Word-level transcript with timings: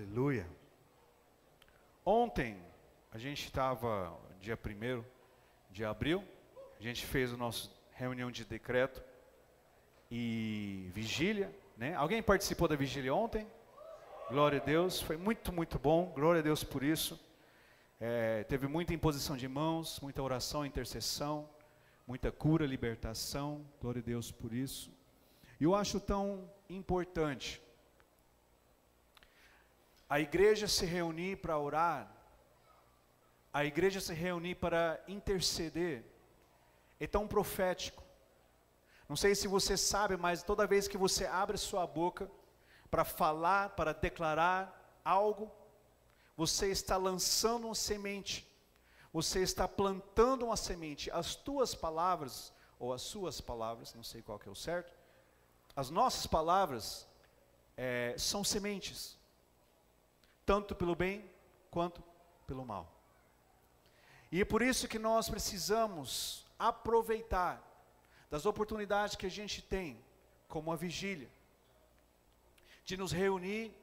Aleluia. 0.00 0.48
Ontem, 2.06 2.56
a 3.10 3.18
gente 3.18 3.46
estava, 3.46 4.16
dia 4.40 4.56
1 4.56 5.04
de 5.72 5.84
abril, 5.84 6.24
a 6.78 6.82
gente 6.84 7.04
fez 7.04 7.32
o 7.32 7.36
nosso 7.36 7.76
reunião 7.90 8.30
de 8.30 8.44
decreto 8.44 9.02
e 10.08 10.88
vigília, 10.94 11.52
né? 11.76 11.96
Alguém 11.96 12.22
participou 12.22 12.68
da 12.68 12.76
vigília 12.76 13.12
ontem? 13.12 13.44
Glória 14.30 14.60
a 14.60 14.64
Deus, 14.64 15.00
foi 15.00 15.16
muito, 15.16 15.52
muito 15.52 15.80
bom, 15.80 16.12
glória 16.14 16.38
a 16.38 16.44
Deus 16.44 16.62
por 16.62 16.84
isso. 16.84 17.20
É, 17.98 18.44
teve 18.44 18.68
muita 18.68 18.94
imposição 18.94 19.36
de 19.36 19.48
mãos, 19.48 19.98
muita 19.98 20.22
oração, 20.22 20.64
intercessão, 20.64 21.50
muita 22.06 22.30
cura, 22.30 22.64
libertação, 22.64 23.66
glória 23.80 23.98
a 23.98 24.04
Deus 24.04 24.30
por 24.30 24.52
isso. 24.52 24.92
E 25.58 25.64
eu 25.64 25.74
acho 25.74 25.98
tão 25.98 26.48
importante 26.70 27.60
a 30.08 30.18
igreja 30.18 30.66
se 30.66 30.86
reunir 30.86 31.36
para 31.36 31.58
orar, 31.58 32.10
a 33.52 33.64
igreja 33.64 34.00
se 34.00 34.14
reunir 34.14 34.54
para 34.54 35.02
interceder, 35.06 36.04
é 36.98 37.06
tão 37.06 37.28
profético. 37.28 38.02
Não 39.08 39.16
sei 39.16 39.34
se 39.34 39.46
você 39.46 39.76
sabe, 39.76 40.16
mas 40.16 40.42
toda 40.42 40.66
vez 40.66 40.88
que 40.88 40.96
você 40.96 41.26
abre 41.26 41.58
sua 41.58 41.86
boca 41.86 42.30
para 42.90 43.04
falar, 43.04 43.70
para 43.70 43.92
declarar 43.92 45.00
algo, 45.04 45.52
você 46.36 46.70
está 46.70 46.96
lançando 46.96 47.66
uma 47.66 47.74
semente, 47.74 48.46
você 49.12 49.40
está 49.40 49.68
plantando 49.68 50.46
uma 50.46 50.56
semente. 50.56 51.10
As 51.10 51.34
tuas 51.34 51.74
palavras, 51.74 52.52
ou 52.78 52.92
as 52.92 53.02
suas 53.02 53.40
palavras, 53.40 53.94
não 53.94 54.04
sei 54.04 54.22
qual 54.22 54.38
que 54.38 54.48
é 54.48 54.52
o 54.52 54.54
certo, 54.54 54.92
as 55.76 55.90
nossas 55.90 56.26
palavras 56.26 57.06
é, 57.76 58.14
são 58.16 58.42
sementes 58.42 59.17
tanto 60.48 60.74
pelo 60.74 60.96
bem 60.96 61.30
quanto 61.70 62.02
pelo 62.46 62.64
mal. 62.64 62.90
E 64.32 64.40
é 64.40 64.46
por 64.46 64.62
isso 64.62 64.88
que 64.88 64.98
nós 64.98 65.28
precisamos 65.28 66.46
aproveitar 66.58 67.62
das 68.30 68.46
oportunidades 68.46 69.14
que 69.14 69.26
a 69.26 69.30
gente 69.30 69.60
tem, 69.60 70.02
como 70.48 70.72
a 70.72 70.76
vigília, 70.76 71.30
de 72.82 72.96
nos 72.96 73.12
reunir 73.12 73.74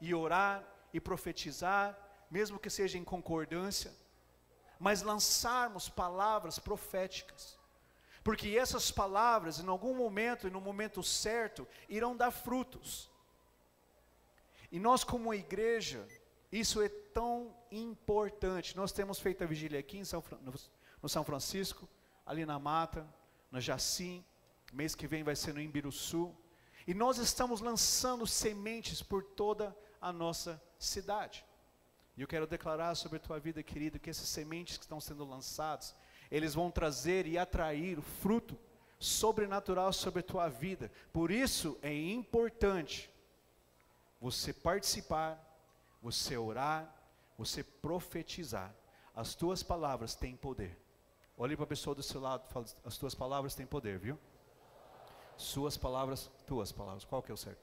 e 0.00 0.14
orar 0.14 0.64
e 0.92 1.00
profetizar, 1.00 1.98
mesmo 2.30 2.60
que 2.60 2.70
seja 2.70 2.96
em 2.96 3.02
concordância, 3.02 3.92
mas 4.78 5.02
lançarmos 5.02 5.88
palavras 5.88 6.60
proféticas. 6.60 7.58
Porque 8.22 8.56
essas 8.56 8.92
palavras, 8.92 9.58
em 9.58 9.66
algum 9.66 9.96
momento 9.96 10.46
e 10.46 10.50
no 10.50 10.60
momento 10.60 11.02
certo, 11.02 11.66
irão 11.88 12.16
dar 12.16 12.30
frutos. 12.30 13.10
E 14.74 14.80
nós, 14.80 15.04
como 15.04 15.32
igreja, 15.32 16.04
isso 16.50 16.82
é 16.82 16.88
tão 16.88 17.54
importante. 17.70 18.76
Nós 18.76 18.90
temos 18.90 19.20
feito 19.20 19.44
a 19.44 19.46
vigília 19.46 19.78
aqui 19.78 19.98
em 19.98 20.04
São, 20.04 20.20
no 21.00 21.08
São 21.08 21.22
Francisco, 21.22 21.88
ali 22.26 22.44
na 22.44 22.58
Mata, 22.58 23.06
no 23.52 23.60
Jacim. 23.60 24.24
Mês 24.72 24.96
que 24.96 25.06
vem 25.06 25.22
vai 25.22 25.36
ser 25.36 25.54
no 25.54 25.60
Imbiruçu. 25.60 26.34
E 26.88 26.92
nós 26.92 27.18
estamos 27.18 27.60
lançando 27.60 28.26
sementes 28.26 29.00
por 29.00 29.22
toda 29.22 29.76
a 30.00 30.12
nossa 30.12 30.60
cidade. 30.76 31.46
E 32.16 32.22
eu 32.22 32.26
quero 32.26 32.44
declarar 32.44 32.96
sobre 32.96 33.18
a 33.18 33.20
tua 33.20 33.38
vida, 33.38 33.62
querido, 33.62 34.00
que 34.00 34.10
essas 34.10 34.28
sementes 34.28 34.76
que 34.76 34.82
estão 34.82 34.98
sendo 34.98 35.24
lançadas, 35.24 35.94
eles 36.28 36.52
vão 36.52 36.68
trazer 36.68 37.28
e 37.28 37.38
atrair 37.38 37.96
o 37.96 38.02
fruto 38.02 38.58
sobrenatural 38.98 39.92
sobre 39.92 40.18
a 40.18 40.24
tua 40.24 40.48
vida. 40.48 40.90
Por 41.12 41.30
isso 41.30 41.78
é 41.80 41.94
importante 41.94 43.13
você 44.24 44.54
participar, 44.54 45.38
você 46.00 46.34
orar, 46.34 46.90
você 47.36 47.62
profetizar. 47.62 48.74
As 49.14 49.34
tuas 49.34 49.62
palavras 49.62 50.14
têm 50.14 50.34
poder. 50.34 50.78
Olhe 51.36 51.54
para 51.54 51.64
a 51.64 51.68
pessoa 51.68 51.94
do 51.94 52.02
seu 52.02 52.22
lado, 52.22 52.48
fala, 52.48 52.64
as 52.86 52.96
tuas 52.96 53.14
palavras 53.14 53.54
têm 53.54 53.66
poder, 53.66 53.98
viu? 53.98 54.18
Suas 55.36 55.76
palavras, 55.76 56.30
tuas 56.46 56.72
palavras, 56.72 57.04
qual 57.04 57.22
que 57.22 57.30
é 57.30 57.34
o 57.34 57.36
certo? 57.36 57.62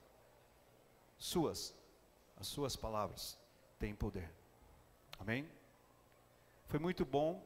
Suas, 1.18 1.74
as 2.38 2.46
suas 2.46 2.76
palavras 2.76 3.40
têm 3.80 3.96
poder. 3.96 4.32
Amém? 5.18 5.50
Foi 6.68 6.80
muito 6.80 7.04
bom. 7.04 7.44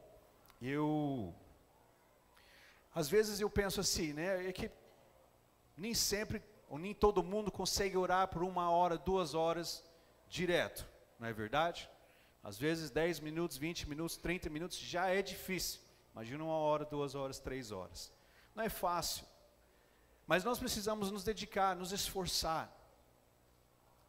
Eu 0.60 1.34
às 2.94 3.08
vezes 3.08 3.40
eu 3.40 3.48
penso 3.48 3.80
assim, 3.80 4.12
né? 4.12 4.46
É 4.46 4.52
que 4.52 4.70
nem 5.74 5.94
sempre 5.94 6.42
nem 6.72 6.92
todo 6.92 7.22
mundo 7.22 7.50
consegue 7.50 7.96
orar 7.96 8.28
por 8.28 8.42
uma 8.42 8.70
hora, 8.70 8.98
duas 8.98 9.34
horas 9.34 9.84
direto, 10.28 10.86
não 11.18 11.28
é 11.28 11.32
verdade? 11.32 11.88
Às 12.42 12.58
vezes 12.58 12.90
10 12.90 13.20
minutos, 13.20 13.56
20 13.56 13.88
minutos, 13.88 14.16
30 14.16 14.50
minutos 14.50 14.78
já 14.78 15.08
é 15.08 15.22
difícil. 15.22 15.80
Imagina 16.12 16.44
uma 16.44 16.56
hora, 16.56 16.84
duas 16.84 17.14
horas, 17.14 17.38
três 17.38 17.72
horas. 17.72 18.12
Não 18.54 18.64
é 18.64 18.68
fácil. 18.68 19.24
Mas 20.26 20.44
nós 20.44 20.58
precisamos 20.58 21.10
nos 21.10 21.22
dedicar, 21.22 21.76
nos 21.76 21.92
esforçar. 21.92 22.72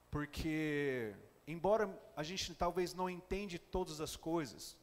Porque, 0.09 1.13
embora 1.45 1.89
a 2.15 2.23
gente 2.23 2.53
talvez 2.55 2.93
não 2.93 3.09
entende 3.09 3.59
todas 3.59 4.01
as 4.01 4.15
coisas, 4.15 4.77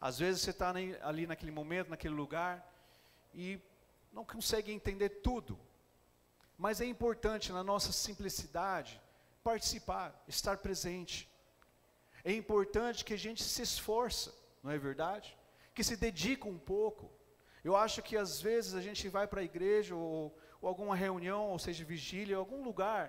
às 0.00 0.18
vezes 0.18 0.42
você 0.42 0.50
está 0.50 0.72
ali 1.02 1.26
naquele 1.26 1.50
momento, 1.50 1.90
naquele 1.90 2.14
lugar, 2.14 2.74
e 3.34 3.60
não 4.12 4.24
consegue 4.24 4.72
entender 4.72 5.08
tudo. 5.08 5.58
Mas 6.58 6.80
é 6.80 6.84
importante 6.84 7.52
na 7.52 7.62
nossa 7.62 7.92
simplicidade 7.92 9.00
participar, 9.44 10.08
estar 10.26 10.58
presente. 10.58 11.30
É 12.24 12.32
importante 12.32 13.04
que 13.04 13.14
a 13.14 13.22
gente 13.26 13.42
se 13.42 13.62
esforça, 13.62 14.34
não 14.62 14.72
é 14.72 14.76
verdade? 14.76 15.38
Que 15.72 15.84
se 15.84 15.96
dedica 15.96 16.48
um 16.48 16.58
pouco. 16.58 17.10
Eu 17.62 17.76
acho 17.76 18.02
que 18.02 18.16
às 18.16 18.42
vezes 18.42 18.74
a 18.74 18.80
gente 18.80 19.08
vai 19.08 19.26
para 19.28 19.40
a 19.40 19.44
igreja 19.44 19.94
ou, 19.94 20.36
ou 20.60 20.68
alguma 20.68 20.96
reunião, 20.96 21.50
ou 21.50 21.58
seja, 21.60 21.84
vigília, 21.84 22.36
algum 22.36 22.64
lugar, 22.64 23.04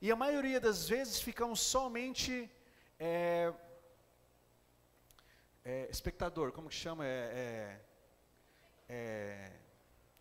e 0.00 0.12
a 0.12 0.16
maioria 0.16 0.60
das 0.60 0.88
vezes 0.88 1.20
ficamos 1.20 1.58
somente 1.58 2.48
é, 3.00 3.52
é, 5.64 5.88
espectador, 5.90 6.52
como 6.52 6.68
que 6.68 6.74
chama? 6.76 7.04
É, 7.04 7.18
é, 7.18 7.80
é 8.88 9.52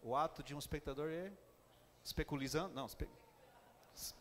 o 0.02 0.16
ato 0.16 0.42
de 0.42 0.56
um 0.56 0.60
espectador 0.60 1.10
é 1.12 1.32
Especulizando? 2.08 2.74
Não. 2.74 2.86
Espe... 2.86 3.06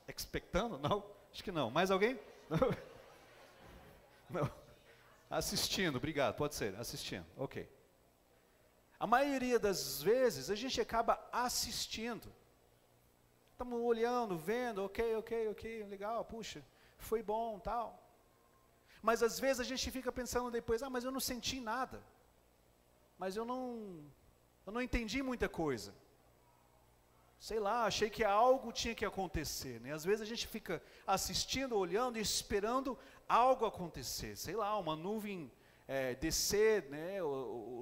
Expectando? 0.09 0.77
Não. 0.77 1.09
Acho 1.33 1.45
que 1.45 1.53
não. 1.53 1.71
Mais 1.71 1.89
alguém? 1.89 2.19
Não. 2.51 2.59
não. 4.43 4.51
Assistindo, 5.31 5.95
obrigado. 5.95 6.35
Pode 6.35 6.57
ser, 6.57 6.75
assistindo. 6.75 7.25
Ok. 7.37 7.71
A 8.99 9.07
maioria 9.07 9.57
das 9.57 10.03
vezes 10.03 10.51
a 10.51 10.57
gente 10.57 10.81
acaba 10.81 11.25
assistindo. 11.31 12.33
Estamos 13.53 13.81
olhando, 13.81 14.37
vendo, 14.37 14.85
ok, 14.85 15.15
ok, 15.17 15.49
ok, 15.49 15.85
legal, 15.85 16.25
puxa, 16.25 16.65
foi 16.99 17.23
bom, 17.23 17.59
tal. 17.61 18.03
Mas 19.01 19.23
às 19.23 19.39
vezes 19.39 19.61
a 19.61 19.65
gente 19.65 19.91
fica 19.93 20.11
pensando 20.11 20.51
depois, 20.51 20.83
ah, 20.83 20.91
mas 20.91 21.05
eu 21.05 21.13
não 21.13 21.21
senti 21.21 21.61
nada. 21.61 22.03
Mas 23.17 23.37
eu 23.37 23.45
não, 23.45 24.05
eu 24.67 24.73
não 24.73 24.83
entendi 24.83 25.23
muita 25.23 25.49
coisa 25.49 25.95
sei 27.39 27.59
lá, 27.61 27.85
achei 27.85 28.11
que 28.11 28.25
algo 28.25 28.73
tinha 28.73 28.95
que 28.95 29.05
acontecer. 29.05 29.81
Né? 29.81 29.93
Às 29.93 30.05
vezes 30.05 30.23
a 30.23 30.25
gente 30.25 30.47
fica 30.47 30.83
assistindo, 31.07 31.77
olhando 31.77 32.19
e 32.19 32.21
esperando 32.21 32.99
algo 33.29 33.65
acontecer. 33.65 34.37
Sei 34.37 34.57
lá, 34.57 34.77
uma 34.79 34.97
nuvem 34.97 35.51
é, 35.89 36.15
descer 36.15 36.85
né, 36.91 37.19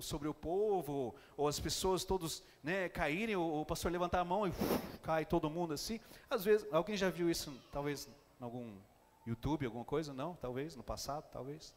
sobre 0.01 0.29
o 0.29 0.35
povo, 0.35 1.15
ou 1.37 1.49
as 1.49 1.59
pessoas 1.59 2.05
todos 2.05 2.43
né, 2.63 2.89
caírem, 2.89 3.37
ou 3.37 3.63
o 3.63 3.67
pastor 3.67 3.91
levantar 3.91 4.21
a 4.21 4.25
mão 4.25 4.47
e 4.47 4.51
uf, 4.51 4.99
cai 5.03 5.25
todo 5.25 5.49
mundo 5.49 5.73
assim. 5.73 6.01
Às 6.29 6.45
vezes, 6.45 6.67
alguém 6.73 6.97
já 6.97 7.09
viu 7.09 7.31
isso, 7.31 7.53
talvez, 7.73 8.07
em 8.41 8.45
algum 8.45 8.77
YouTube, 9.27 9.65
alguma 9.65 9.85
coisa? 9.85 10.13
Não, 10.13 10.35
talvez, 10.37 10.77
no 10.77 10.83
passado, 10.83 11.25
talvez. 11.33 11.75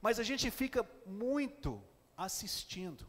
Mas 0.00 0.18
a 0.18 0.22
gente 0.22 0.50
fica 0.50 0.88
muito 1.06 1.82
assistindo. 2.16 3.06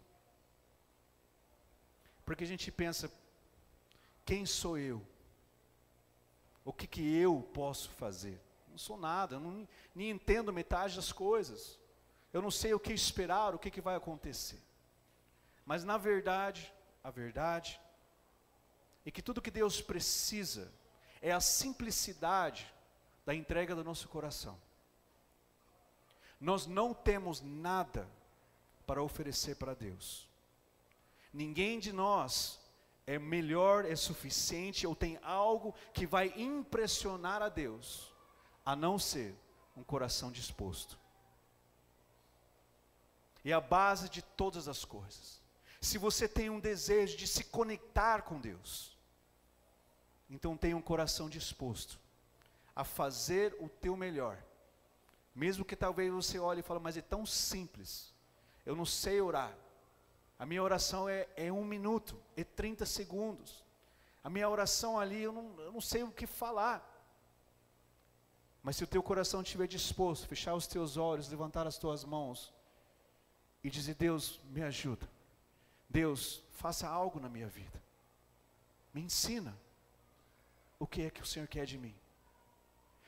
Porque 2.25 2.43
a 2.43 2.47
gente 2.47 2.71
pensa, 2.71 3.11
quem 4.25 4.45
sou 4.45 4.77
eu? 4.77 5.05
O 6.63 6.71
que, 6.71 6.87
que 6.87 7.15
eu 7.17 7.41
posso 7.53 7.89
fazer? 7.91 8.41
Não 8.69 8.77
sou 8.77 8.97
nada, 8.97 9.35
eu 9.35 9.39
não, 9.39 9.67
nem 9.93 10.09
entendo 10.09 10.53
metade 10.53 10.95
das 10.95 11.11
coisas. 11.11 11.79
Eu 12.31 12.41
não 12.41 12.49
sei 12.49 12.73
o 12.73 12.79
que 12.79 12.93
esperar, 12.93 13.53
o 13.53 13.59
que, 13.59 13.69
que 13.69 13.81
vai 13.81 13.95
acontecer. 13.95 14.61
Mas 15.65 15.83
na 15.83 15.97
verdade, 15.97 16.73
a 17.03 17.11
verdade 17.11 17.79
é 19.05 19.11
que 19.11 19.21
tudo 19.21 19.41
que 19.41 19.51
Deus 19.51 19.81
precisa 19.81 20.73
é 21.21 21.31
a 21.31 21.41
simplicidade 21.41 22.73
da 23.25 23.35
entrega 23.35 23.75
do 23.75 23.83
nosso 23.83 24.07
coração. 24.07 24.59
Nós 26.39 26.65
não 26.65 26.93
temos 26.93 27.41
nada 27.41 28.09
para 28.85 29.01
oferecer 29.01 29.55
para 29.55 29.73
Deus. 29.73 30.27
Ninguém 31.31 31.79
de 31.79 31.93
nós 31.93 32.59
é 33.05 33.19
melhor, 33.19 33.85
é 33.85 33.95
suficiente, 33.95 34.87
ou 34.87 34.95
tem 34.95 35.19
algo 35.21 35.73
que 35.93 36.07
vai 36.07 36.33
impressionar 36.35 37.41
a 37.41 37.49
Deus, 37.49 38.13
a 38.65 38.75
não 38.75 38.97
ser 38.97 39.35
um 39.75 39.83
coração 39.83 40.31
disposto. 40.31 40.97
E 43.43 43.51
a 43.51 43.59
base 43.59 44.07
de 44.07 44.21
todas 44.21 44.67
as 44.67 44.85
coisas. 44.85 45.41
Se 45.81 45.97
você 45.97 46.29
tem 46.29 46.49
um 46.49 46.61
desejo 46.61 47.17
de 47.17 47.27
se 47.27 47.43
conectar 47.43 48.21
com 48.21 48.39
Deus, 48.39 48.97
então 50.29 50.55
tenha 50.55 50.77
um 50.77 50.81
coração 50.81 51.29
disposto 51.29 51.99
a 52.73 52.85
fazer 52.85 53.55
o 53.59 53.67
teu 53.67 53.97
melhor. 53.97 54.41
Mesmo 55.35 55.65
que 55.65 55.75
talvez 55.75 56.11
você 56.11 56.39
olhe 56.39 56.61
e 56.61 56.63
fale, 56.63 56.79
mas 56.79 56.95
é 56.95 57.01
tão 57.01 57.25
simples, 57.25 58.13
eu 58.65 58.75
não 58.75 58.85
sei 58.85 59.19
orar. 59.19 59.53
A 60.43 60.45
minha 60.45 60.61
oração 60.61 61.07
é, 61.07 61.25
é 61.37 61.49
um 61.49 61.63
minuto, 61.63 62.21
é 62.35 62.43
30 62.43 62.85
segundos. 62.85 63.63
A 64.21 64.29
minha 64.29 64.49
oração 64.49 64.99
ali, 64.99 65.21
eu 65.21 65.31
não, 65.31 65.57
eu 65.57 65.71
não 65.71 65.79
sei 65.79 66.03
o 66.03 66.11
que 66.11 66.27
falar. 66.27 66.83
Mas 68.61 68.75
se 68.75 68.83
o 68.83 68.87
teu 68.87 69.01
coração 69.01 69.41
estiver 69.41 69.67
disposto, 69.67 70.27
fechar 70.27 70.53
os 70.53 70.67
teus 70.67 70.97
olhos, 70.97 71.29
levantar 71.29 71.65
as 71.65 71.77
tuas 71.77 72.03
mãos 72.03 72.53
e 73.63 73.69
dizer: 73.69 73.95
Deus, 73.95 74.41
me 74.43 74.61
ajuda. 74.61 75.09
Deus, 75.87 76.43
faça 76.51 76.89
algo 76.89 77.21
na 77.21 77.29
minha 77.29 77.47
vida. 77.47 77.81
Me 78.93 78.99
ensina 78.99 79.57
o 80.77 80.85
que 80.85 81.03
é 81.03 81.09
que 81.09 81.21
o 81.21 81.25
Senhor 81.25 81.47
quer 81.47 81.65
de 81.65 81.77
mim. 81.77 81.95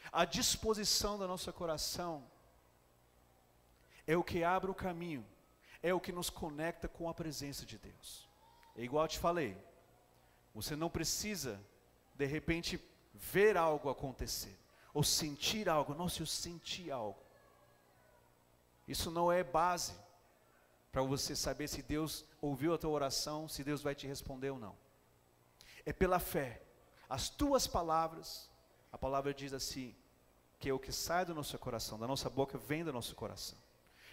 A 0.10 0.24
disposição 0.24 1.18
do 1.18 1.28
nosso 1.28 1.52
coração 1.52 2.26
é 4.08 4.16
o 4.16 4.24
que 4.24 4.42
abre 4.42 4.72
o 4.72 4.74
caminho, 4.74 5.26
é 5.86 5.94
o 5.94 6.00
que 6.00 6.12
nos 6.12 6.32
conecta 6.32 6.88
com 6.88 7.08
a 7.08 7.14
presença 7.14 7.64
de 7.64 7.78
Deus. 7.78 8.28
É 8.76 8.82
igual 8.82 9.04
eu 9.04 9.08
te 9.08 9.20
falei, 9.20 9.56
você 10.52 10.76
não 10.76 10.90
precisa, 10.90 11.64
de 12.16 12.26
repente, 12.26 12.84
ver 13.14 13.56
algo 13.56 13.88
acontecer, 13.88 14.58
ou 14.96 15.04
sentir 15.04 15.70
algo. 15.70 15.94
Nossa, 15.94 16.24
eu 16.24 16.26
senti 16.26 16.90
algo. 16.90 17.22
Isso 18.88 19.12
não 19.12 19.32
é 19.32 19.44
base 19.44 19.94
para 20.92 21.04
você 21.04 21.36
saber 21.36 21.68
se 21.68 21.84
Deus 21.84 22.26
ouviu 22.42 22.74
a 22.74 22.80
tua 22.80 22.90
oração, 22.90 23.48
se 23.48 23.64
Deus 23.64 23.84
vai 23.84 23.94
te 23.94 24.08
responder 24.08 24.50
ou 24.50 24.58
não. 24.58 24.76
É 25.86 25.94
pela 25.94 26.18
fé. 26.18 26.64
As 27.08 27.30
tuas 27.30 27.68
palavras, 27.68 28.50
a 28.92 28.98
palavra 28.98 29.36
diz 29.36 29.54
assim, 29.54 29.96
que 30.58 30.68
é 30.68 30.74
o 30.74 30.80
que 30.80 30.92
sai 30.92 31.26
do 31.26 31.36
nosso 31.36 31.56
coração, 31.60 32.00
da 32.00 32.08
nossa 32.08 32.28
boca 32.28 32.58
vem 32.58 32.84
do 32.84 32.92
nosso 32.92 33.14
coração. 33.14 33.65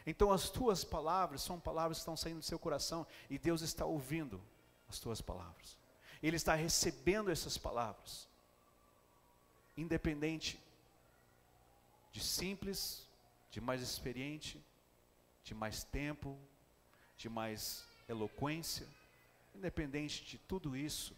Então 0.07 0.33
as 0.33 0.51
tuas 0.51 0.85
palavras 0.85 1.43
são 1.43 1.61
palavras 1.61 1.99
que 1.99 2.03
estão 2.03 2.17
saindo 2.17 2.41
do 2.41 2.45
seu 2.45 2.59
coração 2.59 3.07
e 3.31 3.39
Deus 3.39 3.63
está 3.63 3.85
ouvindo 3.85 4.41
as 4.89 4.99
tuas 4.99 5.21
palavras. 5.21 5.79
Ele 6.23 6.37
está 6.37 6.55
recebendo 6.55 7.31
essas 7.31 7.57
palavras. 7.57 8.29
Independente 9.77 10.61
de 12.11 12.21
simples, 12.21 13.09
de 13.51 13.61
mais 13.61 13.81
experiente, 13.81 14.63
de 15.45 15.55
mais 15.55 15.83
tempo, 15.85 16.39
de 17.17 17.29
mais 17.29 17.85
eloquência, 18.09 18.87
independente 19.55 20.25
de 20.25 20.39
tudo 20.39 20.77
isso, 20.77 21.17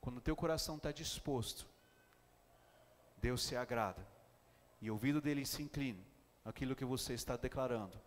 quando 0.00 0.18
o 0.18 0.20
teu 0.20 0.36
coração 0.36 0.76
está 0.76 0.92
disposto, 0.92 1.66
Deus 3.18 3.42
se 3.42 3.56
agrada 3.56 4.06
e 4.80 4.90
o 4.90 4.94
ouvido 4.94 5.20
dele 5.20 5.44
se 5.46 5.62
inclina 5.62 6.13
aquilo 6.44 6.76
que 6.76 6.84
você 6.84 7.14
está 7.14 7.36
declarando. 7.36 7.98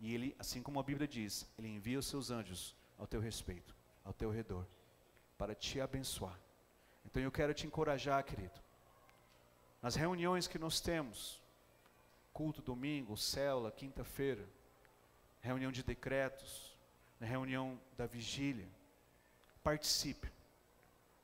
E 0.00 0.14
ele, 0.14 0.36
assim 0.38 0.62
como 0.62 0.80
a 0.80 0.82
Bíblia 0.82 1.06
diz, 1.06 1.50
ele 1.58 1.68
envia 1.68 1.98
os 1.98 2.06
seus 2.06 2.30
anjos 2.30 2.74
ao 2.98 3.06
teu 3.06 3.20
respeito, 3.20 3.74
ao 4.04 4.12
teu 4.12 4.30
redor, 4.30 4.66
para 5.36 5.54
te 5.54 5.80
abençoar. 5.80 6.38
Então 7.04 7.22
eu 7.22 7.30
quero 7.30 7.54
te 7.54 7.66
encorajar, 7.66 8.22
querido. 8.24 8.60
Nas 9.80 9.94
reuniões 9.94 10.46
que 10.46 10.58
nós 10.58 10.80
temos, 10.80 11.40
culto 12.32 12.60
domingo, 12.60 13.16
célula, 13.16 13.70
quinta-feira, 13.70 14.46
reunião 15.40 15.70
de 15.70 15.82
decretos, 15.82 16.76
reunião 17.20 17.80
da 17.96 18.06
vigília, 18.06 18.68
participe. 19.62 20.30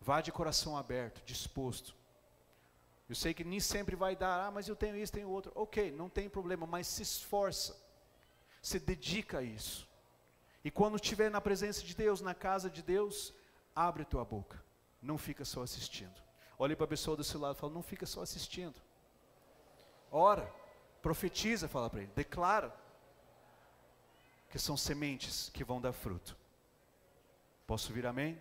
Vá 0.00 0.20
de 0.20 0.32
coração 0.32 0.76
aberto, 0.76 1.22
disposto. 1.24 1.94
Eu 3.12 3.16
sei 3.16 3.34
que 3.34 3.44
nem 3.44 3.60
sempre 3.60 3.94
vai 3.94 4.16
dar, 4.16 4.46
ah, 4.46 4.50
mas 4.50 4.68
eu 4.68 4.74
tenho 4.74 4.96
isso, 4.96 5.12
tenho 5.12 5.28
outro. 5.28 5.52
Ok, 5.54 5.92
não 5.92 6.08
tem 6.08 6.30
problema, 6.30 6.66
mas 6.66 6.86
se 6.86 7.02
esforça, 7.02 7.76
se 8.62 8.78
dedica 8.78 9.40
a 9.40 9.42
isso. 9.42 9.86
E 10.64 10.70
quando 10.70 10.94
estiver 10.96 11.30
na 11.30 11.38
presença 11.38 11.82
de 11.82 11.94
Deus, 11.94 12.22
na 12.22 12.34
casa 12.34 12.70
de 12.70 12.82
Deus, 12.82 13.34
abre 13.76 14.06
tua 14.06 14.24
boca, 14.24 14.64
não 15.02 15.18
fica 15.18 15.44
só 15.44 15.60
assistindo. 15.60 16.22
Olhe 16.58 16.74
para 16.74 16.86
a 16.86 16.88
pessoa 16.88 17.14
do 17.14 17.22
seu 17.22 17.38
lado 17.38 17.54
e 17.54 17.60
fala: 17.60 17.74
não 17.74 17.82
fica 17.82 18.06
só 18.06 18.22
assistindo. 18.22 18.80
Ora, 20.10 20.50
profetiza, 21.02 21.68
fala 21.68 21.90
para 21.90 22.00
ele, 22.00 22.12
declara 22.16 22.74
que 24.48 24.58
são 24.58 24.74
sementes 24.74 25.50
que 25.50 25.62
vão 25.62 25.82
dar 25.82 25.92
fruto. 25.92 26.34
Posso 27.66 27.92
vir 27.92 28.06
amém? 28.06 28.40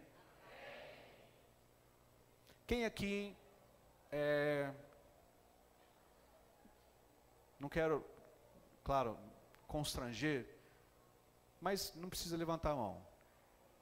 Quem 2.65 2.85
aqui 2.85 3.35
é, 4.11 4.71
não 7.59 7.69
quero, 7.69 8.05
claro, 8.83 9.17
constranger, 9.67 10.47
mas 11.59 11.93
não 11.95 12.09
precisa 12.09 12.35
levantar 12.35 12.71
a 12.71 12.75
mão. 12.75 13.05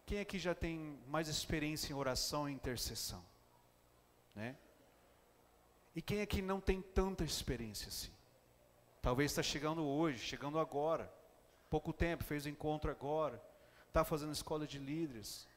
Quem 0.05 0.19
aqui 0.19 0.39
já 0.39 0.55
tem 0.55 0.99
mais 1.07 1.27
experiência 1.27 1.91
em 1.91 1.95
oração 1.95 2.49
e 2.49 2.53
intercessão? 2.53 3.23
né? 4.39 4.55
E 5.95 6.01
quem 6.01 6.21
aqui 6.21 6.41
não 6.41 6.61
tem 6.61 6.81
tanta 6.81 7.23
experiência 7.23 7.89
assim? 7.89 8.11
Talvez 9.01 9.31
está 9.31 9.43
chegando 9.43 9.83
hoje, 9.83 10.19
chegando 10.19 10.59
agora, 10.59 11.11
pouco 11.69 11.91
tempo, 11.91 12.23
fez 12.23 12.45
o 12.45 12.49
encontro 12.49 12.89
agora, 12.89 13.41
está 13.87 14.03
fazendo 14.03 14.31
escola 14.31 14.65
de 14.65 14.77
líderes, 14.77 15.47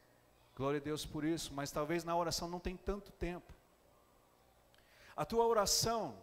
glória 0.57 0.81
a 0.81 0.83
Deus 0.83 1.05
por 1.07 1.25
isso, 1.25 1.53
mas 1.55 1.71
talvez 1.71 2.03
na 2.05 2.17
oração 2.17 2.49
não 2.49 2.59
tem 2.59 2.77
tanto 2.77 3.13
tempo. 3.13 3.53
A 5.17 5.25
tua 5.25 5.47
oração, 5.47 6.17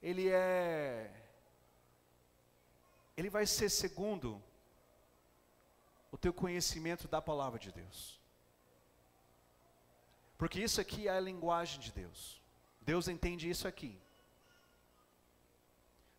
ele 0.00 0.28
é, 0.28 1.12
ele 3.16 3.28
vai 3.28 3.46
ser 3.46 3.68
segundo 3.68 4.42
o 6.10 6.16
teu 6.16 6.32
conhecimento 6.32 7.08
da 7.08 7.20
palavra 7.20 7.58
de 7.58 7.72
Deus. 7.72 8.20
Porque 10.36 10.60
isso 10.60 10.80
aqui 10.80 11.08
é 11.08 11.10
a 11.10 11.20
linguagem 11.20 11.80
de 11.80 11.92
Deus. 11.92 12.40
Deus 12.80 13.08
entende 13.08 13.50
isso 13.50 13.66
aqui. 13.66 14.00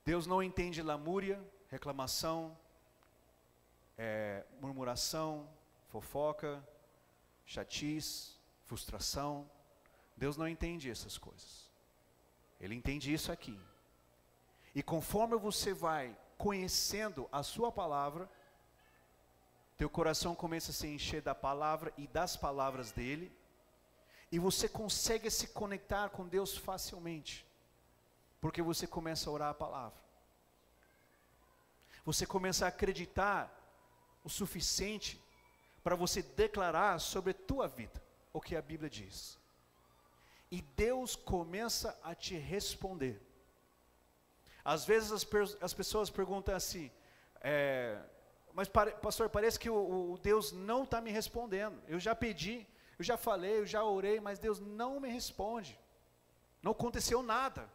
Deus 0.03 0.27
não 0.27 0.43
entende 0.43 0.81
lamúria, 0.81 1.41
reclamação, 1.69 2.57
é, 3.97 4.45
murmuração, 4.59 5.49
fofoca, 5.87 6.67
chatice, 7.45 8.33
frustração. 8.65 9.49
Deus 10.19 10.35
não 10.35 10.47
entende 10.47 10.91
essas 10.91 11.17
coisas. 11.17 11.69
Ele 12.59 12.75
entende 12.75 13.11
isso 13.11 13.31
aqui. 13.31 13.57
E 14.75 14.83
conforme 14.83 15.37
você 15.37 15.73
vai 15.73 16.15
conhecendo 16.37 17.27
a 17.31 17.41
sua 17.41 17.71
palavra, 17.71 18.29
teu 19.77 19.89
coração 19.89 20.35
começa 20.35 20.71
a 20.71 20.73
se 20.73 20.87
encher 20.87 21.21
da 21.21 21.33
palavra 21.33 21.93
e 21.97 22.05
das 22.05 22.35
palavras 22.35 22.91
dele, 22.91 23.31
e 24.29 24.37
você 24.37 24.67
consegue 24.67 25.31
se 25.31 25.47
conectar 25.47 26.09
com 26.09 26.27
Deus 26.27 26.55
facilmente, 26.55 27.47
porque 28.41 28.61
você 28.61 28.85
começa 28.85 29.29
a 29.29 29.33
orar 29.33 29.49
a 29.49 29.53
palavra. 29.53 29.97
Você 32.03 32.25
começa 32.25 32.65
a 32.65 32.69
acreditar 32.69 33.49
o 34.23 34.29
suficiente 34.29 35.19
para 35.81 35.95
você 35.95 36.21
declarar 36.21 36.99
sobre 36.99 37.31
a 37.31 37.41
tua 37.47 37.67
vida 37.67 38.03
o 38.33 38.41
que 38.41 38.55
a 38.57 38.61
Bíblia 38.61 38.89
diz. 38.89 39.38
E 40.51 40.61
Deus 40.61 41.15
começa 41.15 41.97
a 42.03 42.15
te 42.15 42.35
responder. 42.35 43.21
Às 44.63 44.85
vezes 44.85 45.11
as, 45.11 45.27
as 45.61 45.73
pessoas 45.73 46.09
perguntam 46.09 46.55
assim, 46.55 46.91
é, 47.41 48.01
mas 48.53 48.67
pastor, 48.67 49.29
parece 49.29 49.59
que 49.59 49.69
o, 49.69 50.11
o 50.13 50.17
Deus 50.17 50.51
não 50.51 50.83
está 50.83 50.99
me 50.99 51.11
respondendo. 51.11 51.81
Eu 51.87 51.99
já 51.99 52.15
pedi, 52.15 52.67
eu 52.97 53.03
já 53.03 53.15
falei, 53.15 53.59
eu 53.59 53.65
já 53.65 53.83
orei, 53.83 54.19
mas 54.19 54.39
Deus 54.39 54.59
não 54.59 54.99
me 54.99 55.09
responde. 55.09 55.79
Não 56.61 56.71
aconteceu 56.71 57.23
nada. 57.23 57.69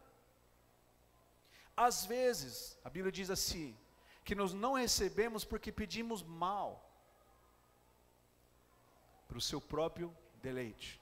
Às 1.75 2.05
vezes, 2.05 2.77
a 2.83 2.89
Bíblia 2.89 3.11
diz 3.11 3.29
assim, 3.29 3.75
que 4.23 4.35
nós 4.35 4.53
não 4.53 4.73
recebemos 4.73 5.43
porque 5.43 5.71
pedimos 5.71 6.23
mal 6.23 6.89
para 9.27 9.37
o 9.37 9.41
seu 9.41 9.59
próprio 9.59 10.15
deleite. 10.41 11.01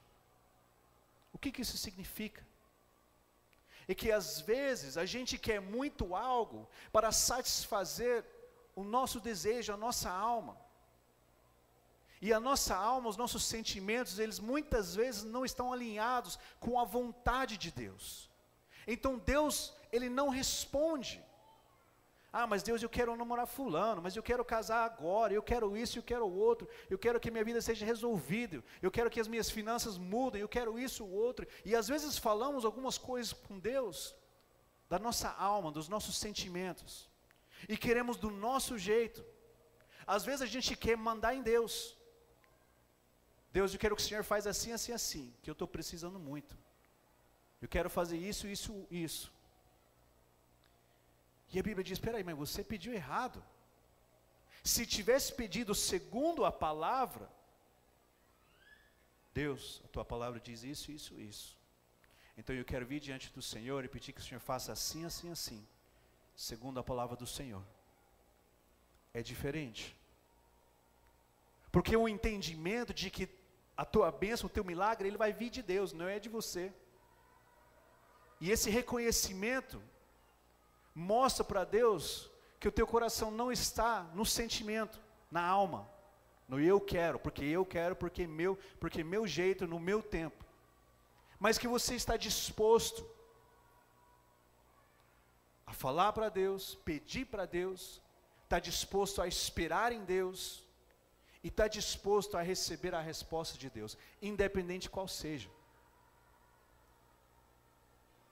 Que, 1.44 1.52
que 1.52 1.60
isso 1.60 1.76
significa? 1.76 2.42
É 3.86 3.94
que 3.94 4.10
às 4.10 4.40
vezes 4.40 4.96
a 4.96 5.04
gente 5.04 5.36
quer 5.36 5.60
muito 5.60 6.16
algo 6.16 6.66
para 6.90 7.12
satisfazer 7.12 8.24
o 8.74 8.82
nosso 8.82 9.20
desejo, 9.20 9.70
a 9.70 9.76
nossa 9.76 10.10
alma. 10.10 10.56
E 12.22 12.32
a 12.32 12.40
nossa 12.40 12.74
alma, 12.74 13.10
os 13.10 13.18
nossos 13.18 13.44
sentimentos, 13.44 14.18
eles 14.18 14.38
muitas 14.38 14.94
vezes 14.94 15.22
não 15.22 15.44
estão 15.44 15.70
alinhados 15.70 16.38
com 16.58 16.80
a 16.80 16.84
vontade 16.84 17.58
de 17.58 17.70
Deus. 17.70 18.30
Então 18.86 19.18
Deus, 19.18 19.74
ele 19.92 20.08
não 20.08 20.30
responde. 20.30 21.22
Ah, 22.36 22.48
mas 22.48 22.64
Deus, 22.64 22.82
eu 22.82 22.88
quero 22.88 23.14
namorar 23.14 23.46
fulano, 23.46 24.02
mas 24.02 24.16
eu 24.16 24.22
quero 24.28 24.44
casar 24.44 24.84
agora, 24.84 25.32
eu 25.32 25.40
quero 25.50 25.76
isso, 25.76 26.00
eu 26.00 26.02
quero 26.02 26.26
o 26.26 26.36
outro, 26.36 26.68
eu 26.90 26.98
quero 26.98 27.20
que 27.20 27.30
minha 27.30 27.44
vida 27.44 27.60
seja 27.62 27.86
resolvida, 27.86 28.56
eu 28.82 28.90
quero 28.90 29.08
que 29.08 29.20
as 29.20 29.28
minhas 29.28 29.48
finanças 29.48 29.96
mudem, 29.96 30.40
eu 30.40 30.48
quero 30.48 30.76
isso, 30.76 31.04
o 31.04 31.12
outro. 31.12 31.46
E 31.64 31.76
às 31.76 31.86
vezes 31.86 32.18
falamos 32.18 32.64
algumas 32.64 32.98
coisas 32.98 33.32
com 33.32 33.56
Deus, 33.56 34.16
da 34.88 34.98
nossa 34.98 35.30
alma, 35.30 35.70
dos 35.70 35.88
nossos 35.88 36.16
sentimentos, 36.16 37.08
e 37.68 37.76
queremos 37.76 38.16
do 38.16 38.30
nosso 38.32 38.76
jeito. 38.76 39.24
Às 40.04 40.24
vezes 40.24 40.42
a 40.42 40.46
gente 40.46 40.74
quer 40.74 40.96
mandar 40.96 41.36
em 41.36 41.42
Deus. 41.54 41.96
Deus, 43.52 43.72
eu 43.72 43.78
quero 43.78 43.94
que 43.94 44.02
o 44.02 44.04
Senhor 44.04 44.24
faz 44.24 44.44
assim, 44.44 44.72
assim, 44.72 44.90
assim, 44.90 45.32
que 45.40 45.48
eu 45.48 45.52
estou 45.52 45.68
precisando 45.68 46.18
muito. 46.18 46.58
Eu 47.62 47.68
quero 47.68 47.88
fazer 47.88 48.16
isso, 48.16 48.48
isso, 48.48 48.88
isso. 48.90 49.32
E 51.52 51.58
a 51.58 51.62
Bíblia 51.62 51.84
diz: 51.84 51.98
espera 51.98 52.18
aí, 52.18 52.24
mas 52.24 52.36
você 52.36 52.62
pediu 52.62 52.92
errado. 52.92 53.42
Se 54.62 54.86
tivesse 54.86 55.32
pedido 55.32 55.74
segundo 55.74 56.44
a 56.44 56.52
palavra, 56.52 57.28
Deus, 59.32 59.82
a 59.84 59.88
tua 59.88 60.04
palavra 60.04 60.40
diz 60.40 60.62
isso, 60.62 60.90
isso, 60.90 61.20
isso. 61.20 61.56
Então 62.36 62.54
eu 62.54 62.64
quero 62.64 62.86
vir 62.86 63.00
diante 63.00 63.30
do 63.32 63.42
Senhor 63.42 63.84
e 63.84 63.88
pedir 63.88 64.12
que 64.12 64.20
o 64.20 64.24
Senhor 64.24 64.40
faça 64.40 64.72
assim, 64.72 65.04
assim, 65.04 65.30
assim, 65.30 65.66
segundo 66.34 66.80
a 66.80 66.84
palavra 66.84 67.16
do 67.16 67.26
Senhor. 67.26 67.62
É 69.12 69.22
diferente. 69.22 69.94
Porque 71.70 71.96
o 71.96 72.08
entendimento 72.08 72.94
de 72.94 73.10
que 73.10 73.28
a 73.76 73.84
tua 73.84 74.10
bênção, 74.10 74.46
o 74.46 74.50
teu 74.56 74.64
milagre, 74.64 75.08
ele 75.08 75.16
vai 75.16 75.32
vir 75.32 75.50
de 75.50 75.62
Deus, 75.62 75.92
não 75.92 76.08
é 76.08 76.18
de 76.18 76.28
você. 76.28 76.72
E 78.40 78.50
esse 78.50 78.70
reconhecimento 78.70 79.82
mostra 80.94 81.44
para 81.44 81.64
Deus 81.64 82.30
que 82.60 82.68
o 82.68 82.72
teu 82.72 82.86
coração 82.86 83.30
não 83.30 83.50
está 83.50 84.04
no 84.14 84.24
sentimento, 84.24 85.00
na 85.30 85.42
alma, 85.42 85.88
no 86.48 86.60
eu 86.60 86.80
quero, 86.80 87.18
porque 87.18 87.44
eu 87.44 87.64
quero, 87.64 87.96
porque 87.96 88.26
meu, 88.26 88.56
porque 88.78 89.02
meu 89.02 89.26
jeito, 89.26 89.66
no 89.66 89.80
meu 89.80 90.02
tempo. 90.02 90.44
Mas 91.38 91.58
que 91.58 91.66
você 91.66 91.94
está 91.94 92.16
disposto 92.16 93.06
a 95.66 95.72
falar 95.72 96.12
para 96.12 96.28
Deus, 96.28 96.76
pedir 96.76 97.26
para 97.26 97.44
Deus, 97.44 98.00
está 98.44 98.58
disposto 98.58 99.20
a 99.20 99.26
esperar 99.26 99.92
em 99.92 100.04
Deus 100.04 100.62
e 101.42 101.48
está 101.48 101.66
disposto 101.66 102.36
a 102.36 102.42
receber 102.42 102.94
a 102.94 103.00
resposta 103.00 103.58
de 103.58 103.68
Deus, 103.68 103.98
independente 104.22 104.88
qual 104.88 105.08
seja. 105.08 105.50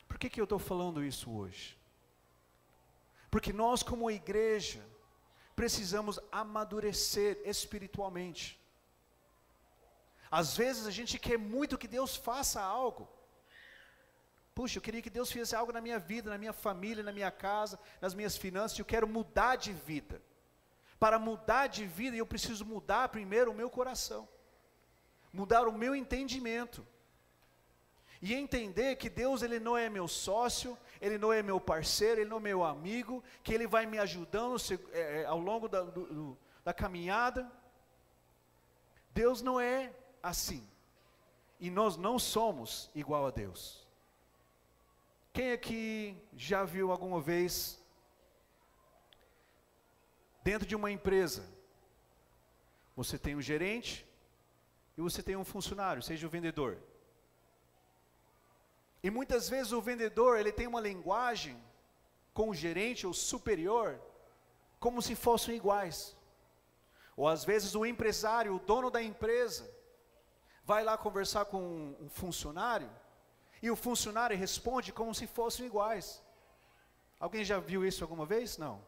Por 0.07 0.19
que, 0.19 0.31
que 0.31 0.41
eu 0.41 0.45
estou 0.45 0.59
falando 0.59 1.03
isso 1.03 1.31
hoje? 1.31 1.82
Porque 3.33 3.53
nós, 3.63 3.83
como 3.83 4.11
igreja, 4.11 4.81
precisamos 5.61 6.21
amadurecer 6.31 7.41
espiritualmente. 7.53 8.61
Às 10.31 10.55
vezes 10.61 10.87
a 10.87 10.91
gente 10.99 11.19
quer 11.19 11.39
muito 11.39 11.79
que 11.83 11.89
Deus 11.89 12.15
faça 12.15 12.61
algo. 12.61 13.09
Puxa, 14.55 14.77
eu 14.77 14.83
queria 14.83 15.05
que 15.07 15.17
Deus 15.19 15.33
fizesse 15.33 15.57
algo 15.57 15.73
na 15.73 15.81
minha 15.87 15.99
vida, 15.99 16.29
na 16.29 16.37
minha 16.37 16.53
família, 16.53 17.03
na 17.03 17.15
minha 17.19 17.31
casa, 17.31 17.81
nas 18.03 18.15
minhas 18.19 18.37
finanças. 18.37 18.79
Eu 18.79 18.85
quero 18.85 19.09
mudar 19.09 19.57
de 19.57 19.73
vida. 19.73 20.21
Para 20.99 21.19
mudar 21.19 21.69
de 21.69 21.87
vida, 21.87 22.17
eu 22.17 22.27
preciso 22.27 22.67
mudar 22.67 23.09
primeiro 23.09 23.51
o 23.51 23.55
meu 23.55 23.71
coração, 23.71 24.29
mudar 25.33 25.67
o 25.67 25.73
meu 25.73 25.95
entendimento 25.97 26.87
e 28.23 28.35
entender 28.35 28.95
que 28.97 29.11
Deus 29.11 29.43
ele 29.43 29.59
não 29.59 29.77
é 29.77 29.89
meu 29.89 30.07
sócio, 30.07 30.79
ele 31.03 31.19
não 31.19 31.33
é 31.33 31.43
meu 31.43 31.61
parceiro, 31.61 32.21
ele 32.21 32.31
não 32.31 32.37
é 32.37 32.41
meu 32.41 32.65
amigo, 32.65 33.25
que 33.43 33.53
ele 33.53 33.67
vai 33.67 33.85
me 33.87 33.99
ajudando 33.99 34.57
é, 34.93 35.25
ao 35.25 35.41
longo 35.41 35.69
da, 35.69 35.83
do, 35.83 36.39
da 36.65 36.73
caminhada. 36.73 37.51
Deus 39.13 39.43
não 39.43 39.61
é 39.61 39.93
assim. 40.23 40.65
E 41.59 41.71
nós 41.71 41.97
não 41.97 42.21
somos 42.21 42.89
igual 42.95 43.27
a 43.27 43.33
Deus. 43.33 43.85
Quem 45.33 45.51
aqui 45.51 46.17
já 46.37 46.63
viu 46.63 46.93
alguma 46.93 47.21
vez 47.21 47.83
dentro 50.45 50.69
de 50.69 50.77
uma 50.77 50.93
empresa? 50.93 51.45
Você 52.95 53.19
tem 53.19 53.35
um 53.35 53.43
gerente 53.43 54.07
e 54.97 55.01
você 55.01 55.21
tem 55.21 55.35
um 55.35 55.45
funcionário, 55.45 56.01
seja 56.01 56.29
o 56.29 56.31
vendedor. 56.31 56.79
E 59.03 59.11
muitas 59.11 59.49
vezes 59.49 59.73
o 59.73 59.83
vendedor, 59.83 60.39
ele 60.39 60.53
tem 60.53 60.67
uma 60.67 60.81
linguagem 60.81 61.61
com 62.33 62.51
o 62.51 62.55
gerente 62.55 63.07
ou 63.07 63.13
superior, 63.13 64.01
como 64.79 65.03
se 65.03 65.15
fossem 65.15 65.57
iguais. 65.57 66.17
Ou 67.17 67.29
às 67.29 67.45
vezes 67.45 67.75
o 67.75 67.85
empresário, 67.85 68.55
o 68.55 68.61
dono 68.61 68.91
da 68.91 69.03
empresa, 69.03 69.69
vai 70.65 70.85
lá 70.85 70.97
conversar 70.97 71.47
com 71.47 71.97
um 72.01 72.09
funcionário, 72.09 72.91
e 73.61 73.71
o 73.71 73.77
funcionário 73.77 74.37
responde 74.37 74.93
como 74.93 75.15
se 75.15 75.27
fossem 75.27 75.67
iguais. 75.67 76.23
Alguém 77.19 77.45
já 77.45 77.59
viu 77.61 77.85
isso 77.85 78.03
alguma 78.03 78.27
vez? 78.27 78.59
Não. 78.59 78.85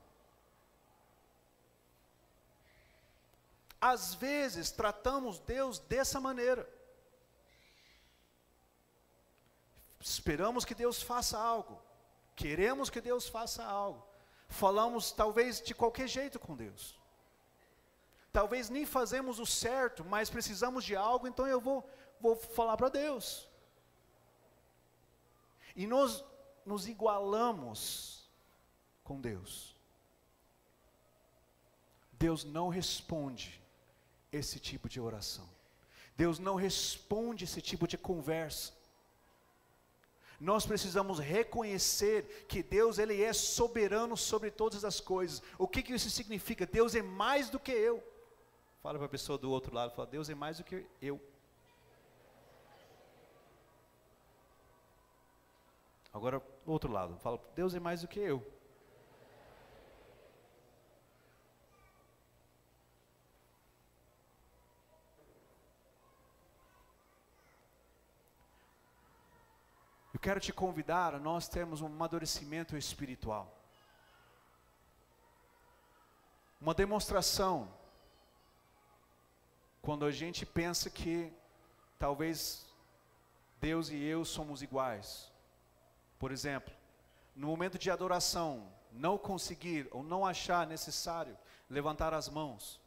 Às 3.81 4.15
vezes 4.15 4.71
tratamos 4.71 5.39
Deus 5.39 5.79
dessa 5.79 6.19
maneira. 6.19 6.69
Esperamos 10.05 10.67
que 10.67 10.75
Deus 10.75 11.01
faça 11.01 11.39
algo, 11.39 11.81
queremos 12.37 12.91
que 12.91 13.01
Deus 13.01 13.27
faça 13.27 13.65
algo, 13.65 14.07
falamos 14.47 15.11
talvez 15.13 15.63
de 15.63 15.75
qualquer 15.75 16.07
jeito 16.07 16.39
com 16.39 16.55
Deus. 16.55 17.01
Talvez 18.31 18.69
nem 18.69 18.85
fazemos 18.85 19.39
o 19.39 19.47
certo, 19.47 20.05
mas 20.05 20.29
precisamos 20.29 20.85
de 20.85 20.95
algo, 20.95 21.27
então 21.27 21.47
eu 21.47 21.59
vou, 21.59 21.89
vou 22.21 22.37
falar 22.37 22.77
para 22.77 22.91
Deus. 22.91 23.49
E 25.75 25.87
nós 25.87 26.23
nos 26.67 26.87
igualamos 26.87 28.29
com 29.03 29.21
Deus. 29.21 29.75
Deus 32.13 32.45
não 32.45 32.69
responde 32.69 33.63
esse 34.31 34.61
tipo 34.61 34.87
de 34.87 35.01
oração. 35.01 35.49
Deus 36.15 36.39
não 36.39 36.57
responde 36.57 37.45
esse 37.45 37.63
tipo 37.63 37.87
de 37.89 37.97
conversa. 37.97 38.73
Nós 40.41 40.67
precisamos 40.67 41.19
reconhecer 41.19 42.47
que 42.49 42.63
Deus 42.63 42.99
ele 42.99 43.23
é 43.23 43.33
soberano 43.33 44.17
sobre 44.17 44.51
todas 44.51 44.85
as 44.85 45.01
coisas. 45.01 45.43
O 45.59 45.69
que, 45.69 45.83
que 45.83 45.95
isso 45.95 46.11
significa? 46.11 46.67
Deus 46.67 46.95
é 46.95 47.03
mais 47.03 47.49
do 47.49 47.59
que 47.59 47.73
eu. 47.73 48.03
Fala 48.83 48.99
para 48.99 49.07
a 49.07 49.11
pessoa 49.11 49.39
do 49.39 49.51
outro 49.51 49.75
lado, 49.75 49.95
fala, 49.95 50.07
Deus 50.07 50.29
é 50.29 50.35
mais 50.35 50.59
do 50.59 50.65
que 50.65 50.87
eu. 51.01 51.21
Agora, 56.13 56.43
outro 56.67 56.93
lado, 56.93 57.17
fala, 57.19 57.41
Deus 57.57 57.75
é 57.75 57.81
mais 57.81 58.03
do 58.03 58.09
que 58.09 58.21
eu. 58.21 58.54
Quero 70.25 70.41
te 70.41 70.55
convidar 70.55 71.15
a 71.15 71.19
nós 71.19 71.49
termos 71.49 71.83
um 71.83 71.87
amadurecimento 71.87 72.79
espiritual. 72.79 73.55
Uma 76.59 76.73
demonstração. 76.73 77.69
Quando 79.83 80.07
a 80.07 80.11
gente 80.11 80.47
pensa 80.47 80.89
que 80.89 81.31
talvez 81.99 82.65
Deus 83.61 83.91
e 83.91 84.03
eu 84.03 84.25
somos 84.25 84.63
iguais. 84.63 85.31
Por 86.19 86.33
exemplo, 86.33 86.73
no 87.37 87.49
momento 87.49 87.79
de 87.79 87.91
adoração, 87.91 88.73
não 88.91 89.19
conseguir 89.19 89.87
ou 89.91 90.03
não 90.03 90.25
achar 90.25 90.67
necessário 90.67 91.37
levantar 91.69 92.15
as 92.15 92.31
mãos. 92.31 92.81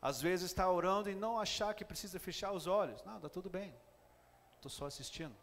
Às 0.00 0.20
vezes 0.20 0.46
está 0.46 0.70
orando 0.70 1.10
e 1.10 1.14
não 1.14 1.38
achar 1.38 1.74
que 1.74 1.84
precisa 1.84 2.18
fechar 2.18 2.52
os 2.52 2.66
olhos. 2.66 3.02
Não, 3.04 3.16
está 3.16 3.28
tudo 3.28 3.50
bem. 3.50 3.74
Estou 4.56 4.70
só 4.70 4.86
assistindo. 4.86 5.36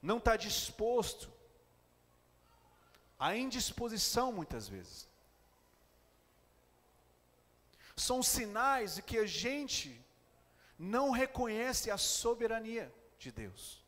Não 0.00 0.18
está 0.18 0.36
disposto. 0.36 1.32
A 3.18 3.36
indisposição 3.36 4.32
muitas 4.32 4.68
vezes. 4.68 5.08
São 7.94 8.20
sinais 8.20 8.96
de 8.96 9.02
que 9.02 9.18
a 9.18 9.26
gente 9.26 10.04
não 10.76 11.10
reconhece 11.10 11.90
a 11.92 11.96
soberania 11.96 12.92
de 13.16 13.30
Deus. 13.30 13.80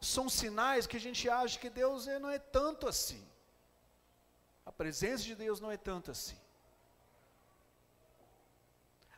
São 0.00 0.28
sinais 0.28 0.88
que 0.88 0.96
a 0.96 1.00
gente 1.00 1.28
acha 1.28 1.60
que 1.60 1.70
Deus 1.70 2.06
não 2.06 2.30
é 2.30 2.38
tanto 2.40 2.88
assim. 2.88 3.29
A 4.70 4.72
presença 4.72 5.24
de 5.24 5.34
Deus 5.34 5.58
não 5.60 5.72
é 5.72 5.76
tanto 5.76 6.12
assim. 6.12 6.38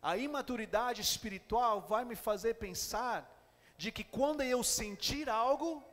A 0.01 0.17
imaturidade 0.17 1.03
espiritual 1.03 1.83
vai 1.83 2.07
me 2.07 2.17
fazer 2.17 2.55
pensar 2.55 3.31
de 3.77 3.93
que 3.93 4.03
quando 4.03 4.41
eu 4.43 4.65
sentir 4.65 5.29
algo, 5.29 5.85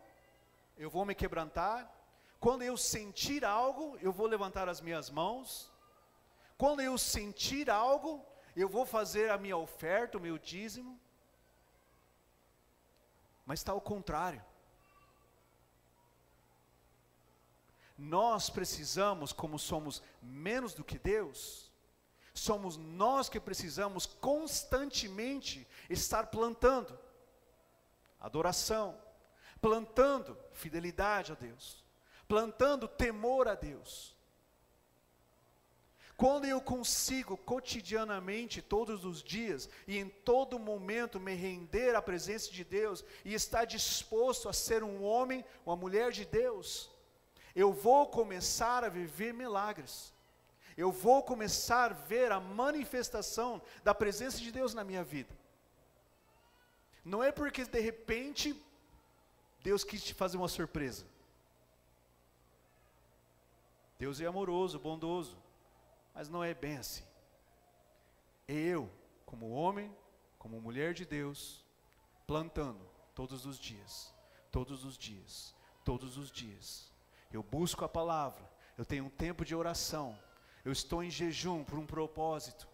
eu 0.77 0.89
vou 0.89 1.03
me 1.03 1.13
quebrantar. 1.13 1.91
Quando 2.39 2.63
eu 2.63 2.77
sentir 2.77 3.43
algo, 3.43 3.97
eu 4.01 4.13
vou 4.13 4.27
levantar 4.27 4.69
as 4.69 4.79
minhas 4.79 5.09
mãos. 5.09 5.69
Quando 6.57 6.81
eu 6.81 6.97
sentir 6.97 7.69
algo, 7.69 8.25
eu 8.55 8.69
vou 8.69 8.85
fazer 8.85 9.29
a 9.29 9.37
minha 9.37 9.57
oferta, 9.57 10.17
o 10.17 10.21
meu 10.21 10.37
dízimo. 10.37 10.97
Mas 13.45 13.59
está 13.59 13.73
ao 13.73 13.81
contrário. 13.81 14.41
Nós 17.99 18.49
precisamos, 18.49 19.33
como 19.33 19.59
somos 19.59 20.01
menos 20.21 20.73
do 20.73 20.83
que 20.83 20.97
Deus, 20.97 21.69
Somos 22.39 22.77
nós 22.77 23.27
que 23.27 23.39
precisamos 23.39 24.05
constantemente 24.05 25.67
estar 25.89 26.27
plantando 26.27 26.97
adoração, 28.17 28.97
plantando 29.61 30.37
fidelidade 30.53 31.33
a 31.33 31.35
Deus, 31.35 31.83
plantando 32.29 32.87
temor 32.87 33.49
a 33.49 33.55
Deus. 33.55 34.15
Quando 36.15 36.45
eu 36.45 36.61
consigo 36.61 37.35
cotidianamente, 37.35 38.61
todos 38.61 39.03
os 39.03 39.21
dias 39.21 39.69
e 39.85 39.97
em 39.97 40.07
todo 40.07 40.57
momento 40.57 41.19
me 41.19 41.33
render 41.33 41.93
à 41.93 42.01
presença 42.01 42.51
de 42.51 42.63
Deus 42.63 43.03
e 43.25 43.33
estar 43.33 43.65
disposto 43.65 44.47
a 44.47 44.53
ser 44.53 44.81
um 44.81 45.03
homem, 45.03 45.43
uma 45.65 45.75
mulher 45.75 46.11
de 46.11 46.25
Deus, 46.25 46.89
eu 47.55 47.73
vou 47.73 48.07
começar 48.07 48.83
a 48.83 48.89
viver 48.89 49.33
milagres 49.33 50.13
eu 50.79 50.93
vou 50.93 51.21
começar 51.21 51.91
a 51.91 51.93
ver 51.93 52.31
a 52.31 52.39
manifestação 52.39 53.61
da 53.83 53.93
presença 53.93 54.37
de 54.37 54.49
Deus 54.49 54.73
na 54.73 54.81
minha 54.81 55.03
vida. 55.03 55.37
Não 57.03 57.21
é 57.21 57.33
porque 57.33 57.65
de 57.65 57.81
repente 57.81 58.55
Deus 59.61 59.83
quis 59.83 60.01
te 60.01 60.13
fazer 60.13 60.37
uma 60.37 60.47
surpresa. 60.47 61.05
Deus 63.97 64.21
é 64.21 64.25
amoroso, 64.25 64.79
bondoso, 64.79 65.37
mas 66.13 66.29
não 66.29 66.41
é 66.41 66.53
bem 66.53 66.77
assim. 66.77 67.03
Eu, 68.47 68.89
como 69.25 69.49
homem, 69.49 69.93
como 70.37 70.61
mulher 70.61 70.93
de 70.93 71.05
Deus, 71.05 71.61
plantando 72.25 72.89
todos 73.13 73.45
os 73.45 73.59
dias, 73.59 74.13
todos 74.49 74.85
os 74.85 74.97
dias, 74.97 75.53
todos 75.83 76.17
os 76.17 76.31
dias. 76.31 76.88
Eu 77.31 77.43
busco 77.43 77.85
a 77.85 77.89
palavra, 77.89 78.49
eu 78.77 78.85
tenho 78.85 79.05
um 79.05 79.09
tempo 79.09 79.45
de 79.45 79.55
oração, 79.55 80.17
eu 80.63 80.71
estou 80.71 81.03
em 81.03 81.11
jejum 81.11 81.63
por 81.63 81.77
um 81.77 81.85
propósito. 81.85 82.67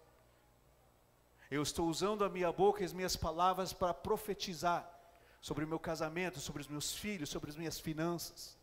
Eu 1.50 1.62
estou 1.62 1.88
usando 1.88 2.24
a 2.24 2.30
minha 2.30 2.52
boca 2.52 2.82
e 2.82 2.86
as 2.86 2.94
minhas 2.94 3.16
palavras 3.16 3.72
para 3.72 3.94
profetizar 3.94 4.90
sobre 5.40 5.64
o 5.64 5.68
meu 5.68 5.80
casamento, 5.80 6.40
sobre 6.40 6.62
os 6.62 6.68
meus 6.68 6.96
filhos, 6.96 7.30
sobre 7.30 7.50
as 7.50 7.56
minhas 7.56 7.80
finanças. 7.80 8.58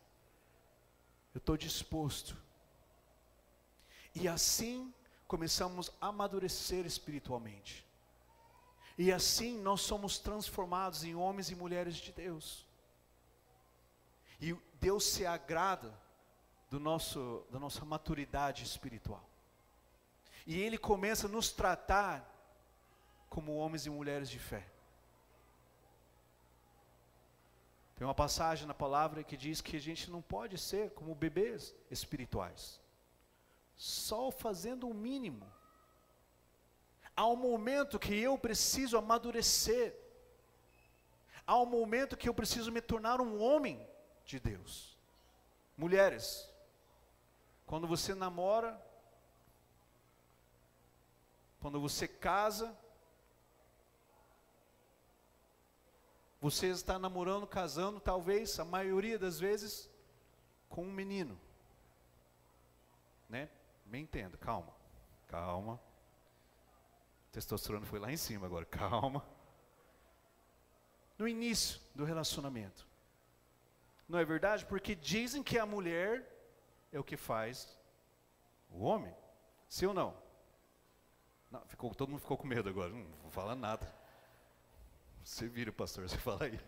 Eu 1.33 1.39
estou 1.39 1.55
disposto. 1.55 2.35
E 4.13 4.27
assim 4.27 4.93
começamos 5.27 5.91
a 6.01 6.07
amadurecer 6.07 6.85
espiritualmente. 6.85 7.87
E 8.97 9.11
assim 9.11 9.57
nós 9.59 9.81
somos 9.81 10.19
transformados 10.19 11.03
em 11.03 11.15
homens 11.15 11.49
e 11.49 11.55
mulheres 11.55 11.95
de 11.95 12.11
Deus. 12.11 12.67
E 14.39 14.53
Deus 14.83 15.05
se 15.05 15.25
agrada 15.25 15.97
do 16.69 16.77
nosso, 16.77 17.45
da 17.49 17.57
nossa 17.57 17.85
maturidade 17.85 18.65
espiritual. 18.65 19.23
E 20.45 20.61
Ele 20.61 20.77
começa 20.77 21.25
a 21.25 21.29
nos 21.29 21.53
tratar 21.53 22.15
como 23.29 23.55
homens 23.55 23.85
e 23.85 23.89
mulheres 23.89 24.29
de 24.29 24.39
fé. 24.39 24.67
Tem 27.95 28.05
uma 28.05 28.13
passagem 28.13 28.67
na 28.67 28.73
palavra 28.73 29.23
que 29.23 29.37
diz 29.37 29.61
que 29.61 29.77
a 29.77 29.79
gente 29.79 30.11
não 30.11 30.21
pode 30.21 30.57
ser 30.57 30.91
como 30.91 31.15
bebês 31.15 31.73
espirituais, 31.89 32.81
só 33.77 34.31
fazendo 34.31 34.89
o 34.89 34.93
mínimo. 34.93 35.49
Há 37.15 37.25
um 37.25 37.37
momento 37.37 37.97
que 37.97 38.13
eu 38.19 38.37
preciso 38.37 38.97
amadurecer, 38.97 39.95
há 41.47 41.57
um 41.57 41.65
momento 41.65 42.17
que 42.17 42.27
eu 42.27 42.33
preciso 42.33 42.69
me 42.69 42.81
tornar 42.81 43.21
um 43.21 43.41
homem 43.41 43.92
de 44.25 44.39
Deus. 44.39 44.97
Mulheres, 45.77 46.49
quando 47.65 47.87
você 47.87 48.13
namora, 48.13 48.79
quando 51.59 51.79
você 51.79 52.07
casa, 52.07 52.77
você 56.39 56.67
está 56.67 56.99
namorando, 56.99 57.47
casando, 57.47 57.99
talvez, 57.99 58.59
a 58.59 58.65
maioria 58.65 59.17
das 59.17 59.39
vezes, 59.39 59.89
com 60.69 60.83
um 60.83 60.91
menino. 60.91 61.39
Né? 63.29 63.49
Me 63.85 63.99
entenda, 63.99 64.37
calma, 64.37 64.73
calma. 65.27 65.79
Testosterona 67.31 67.85
foi 67.85 67.97
lá 67.97 68.11
em 68.11 68.17
cima 68.17 68.45
agora, 68.45 68.65
calma. 68.65 69.25
No 71.17 71.27
início 71.27 71.79
do 71.95 72.03
relacionamento. 72.03 72.85
Não 74.13 74.19
é 74.19 74.25
verdade? 74.25 74.63
Porque 74.67 74.93
dizem 74.93 75.41
que 75.41 75.57
a 75.57 75.65
mulher 75.65 76.23
é 76.91 76.99
o 76.99 77.03
que 77.03 77.17
faz 77.17 77.75
o 78.69 78.83
homem. 78.83 79.11
Sim 79.67 79.87
ou 79.87 79.93
não? 79.95 80.15
não 81.49 81.65
ficou, 81.65 81.95
todo 81.95 82.09
mundo 82.09 82.19
ficou 82.19 82.37
com 82.37 82.45
medo 82.45 82.69
agora, 82.69 82.91
não 82.91 83.03
vou 83.23 83.31
falar 83.31 83.55
nada. 83.55 83.91
Você 85.23 85.47
vira, 85.47 85.71
pastor, 85.71 86.07
você 86.07 86.17
fala 86.19 86.45
aí. 86.45 86.59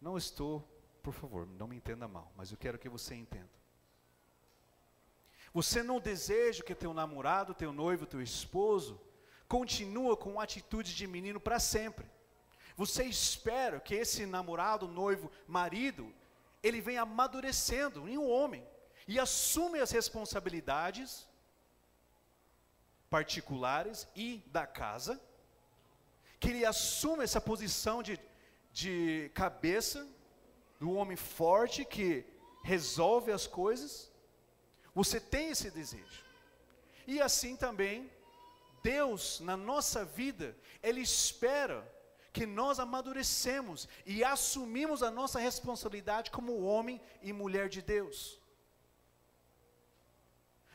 Não 0.00 0.18
estou, 0.18 0.68
por 1.04 1.14
favor, 1.14 1.46
não 1.46 1.68
me 1.68 1.76
entenda 1.76 2.08
mal, 2.08 2.32
mas 2.36 2.50
eu 2.50 2.58
quero 2.58 2.80
que 2.80 2.88
você 2.88 3.14
entenda. 3.14 3.48
Você 5.54 5.84
não 5.84 6.00
deseja 6.00 6.64
que 6.64 6.74
teu 6.74 6.92
namorado, 6.92 7.54
teu 7.54 7.72
noivo, 7.72 8.06
teu 8.06 8.20
esposo 8.20 9.00
continua 9.48 10.16
com 10.16 10.40
atitude 10.40 10.94
de 10.94 11.06
menino 11.06 11.40
para 11.40 11.58
sempre. 11.58 12.06
Você 12.76 13.04
espera 13.04 13.80
que 13.80 13.94
esse 13.94 14.26
namorado, 14.26 14.86
noivo, 14.86 15.30
marido, 15.46 16.12
ele 16.62 16.80
venha 16.80 17.02
amadurecendo 17.02 18.08
em 18.08 18.18
um 18.18 18.30
homem 18.30 18.66
e 19.08 19.18
assume 19.18 19.78
as 19.80 19.90
responsabilidades 19.90 21.26
particulares 23.08 24.06
e 24.14 24.42
da 24.48 24.66
casa, 24.66 25.20
que 26.38 26.48
ele 26.50 26.66
assume 26.66 27.24
essa 27.24 27.40
posição 27.40 28.02
de, 28.02 28.20
de 28.72 29.30
cabeça 29.32 30.06
do 30.78 30.92
homem 30.92 31.16
forte 31.16 31.84
que 31.84 32.24
resolve 32.62 33.32
as 33.32 33.46
coisas. 33.46 34.10
Você 34.94 35.20
tem 35.20 35.50
esse 35.50 35.70
desejo. 35.70 36.24
E 37.06 37.20
assim 37.20 37.56
também, 37.56 38.10
Deus 38.86 39.40
na 39.40 39.56
nossa 39.56 40.04
vida, 40.04 40.56
Ele 40.80 41.00
espera 41.00 41.78
que 42.32 42.46
nós 42.46 42.78
amadurecemos 42.78 43.88
e 44.04 44.22
assumimos 44.22 45.02
a 45.02 45.10
nossa 45.10 45.40
responsabilidade 45.40 46.30
como 46.30 46.62
homem 46.62 47.00
e 47.20 47.32
mulher 47.32 47.68
de 47.68 47.82
Deus. 47.82 48.40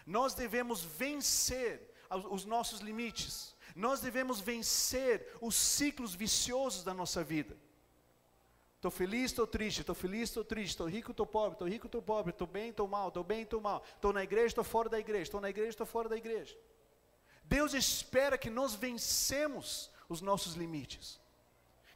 Nós 0.05 0.33
devemos 0.33 0.83
vencer 0.83 1.89
os 2.29 2.43
nossos 2.43 2.81
limites, 2.81 3.55
nós 3.73 4.01
devemos 4.01 4.41
vencer 4.41 5.25
os 5.39 5.55
ciclos 5.55 6.13
viciosos 6.13 6.83
da 6.83 6.93
nossa 6.93 7.23
vida. 7.23 7.55
Estou 8.75 8.91
feliz, 8.91 9.31
estou 9.31 9.47
triste, 9.47 9.79
estou 9.81 9.95
feliz, 9.95 10.23
estou 10.23 10.43
triste, 10.43 10.71
estou 10.71 10.89
rico, 10.89 11.11
estou 11.11 11.25
pobre, 11.25 11.53
estou 11.53 11.67
rico, 11.69 11.85
estou 11.85 12.01
pobre, 12.01 12.31
estou 12.31 12.47
bem, 12.47 12.71
estou 12.71 12.87
mal, 12.89 13.07
estou 13.07 13.23
bem, 13.23 13.43
estou 13.43 13.61
mal, 13.61 13.81
estou 13.95 14.11
na 14.11 14.23
igreja, 14.23 14.47
estou 14.47 14.65
fora 14.65 14.89
da 14.89 14.99
igreja, 14.99 15.23
estou 15.23 15.39
na 15.39 15.49
igreja, 15.49 15.69
estou 15.69 15.87
fora 15.87 16.09
da 16.09 16.17
igreja. 16.17 16.57
Deus 17.55 17.73
espera 17.73 18.37
que 18.43 18.49
nós 18.49 18.75
vencemos 18.85 19.67
os 20.07 20.21
nossos 20.21 20.53
limites 20.61 21.21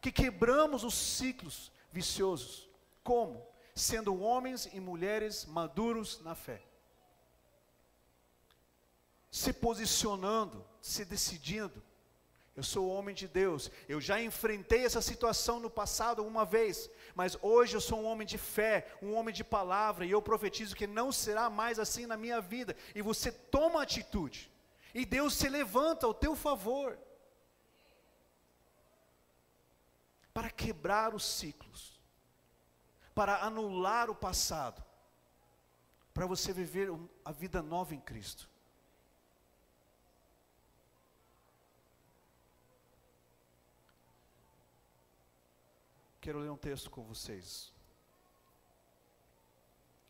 que 0.06 0.12
quebramos 0.12 0.84
os 0.84 0.94
ciclos 0.94 1.72
viciosos. 1.92 2.70
Como? 3.04 3.44
Sendo 3.74 4.22
homens 4.22 4.70
e 4.72 4.80
mulheres 4.80 5.46
maduros 5.46 6.22
na 6.22 6.36
fé. 6.36 6.62
Se 9.32 9.52
posicionando, 9.52 10.64
se 10.80 11.04
decidindo. 11.04 11.82
Eu 12.56 12.62
sou 12.62 12.88
homem 12.88 13.16
de 13.16 13.28
Deus. 13.28 13.72
Eu 13.90 14.00
já 14.00 14.22
enfrentei 14.22 14.86
essa 14.86 15.02
situação 15.02 15.60
no 15.60 15.72
passado 15.72 16.24
uma 16.24 16.46
vez, 16.46 16.88
mas 17.16 17.36
hoje 17.42 17.76
eu 17.76 17.82
sou 17.82 18.00
um 18.02 18.06
homem 18.06 18.28
de 18.28 18.38
fé, 18.38 18.88
um 19.02 19.16
homem 19.16 19.34
de 19.34 19.44
palavra, 19.44 20.06
e 20.06 20.12
eu 20.12 20.22
profetizo 20.22 20.76
que 20.76 20.86
não 20.86 21.12
será 21.12 21.50
mais 21.50 21.80
assim 21.80 22.06
na 22.06 22.16
minha 22.16 22.40
vida. 22.40 22.76
E 22.94 23.02
você 23.02 23.32
toma 23.32 23.82
atitude, 23.82 24.52
e 24.96 25.06
Deus 25.06 25.36
se 25.36 25.48
levanta 25.48 26.08
ao 26.08 26.14
teu 26.14 26.36
favor. 26.36 26.98
para 30.36 30.50
quebrar 30.50 31.16
os 31.16 31.24
ciclos, 31.24 31.98
para 33.14 33.42
anular 33.42 34.10
o 34.10 34.16
passado, 34.16 34.84
para 36.14 36.26
você 36.26 36.52
viver 36.52 36.90
a 37.24 37.32
vida 37.32 37.62
nova 37.62 37.96
em 37.96 38.02
Cristo. 38.02 38.50
Quero 46.20 46.40
ler 46.40 46.50
um 46.50 46.58
texto 46.58 46.92
com 46.92 47.06
vocês, 47.06 47.72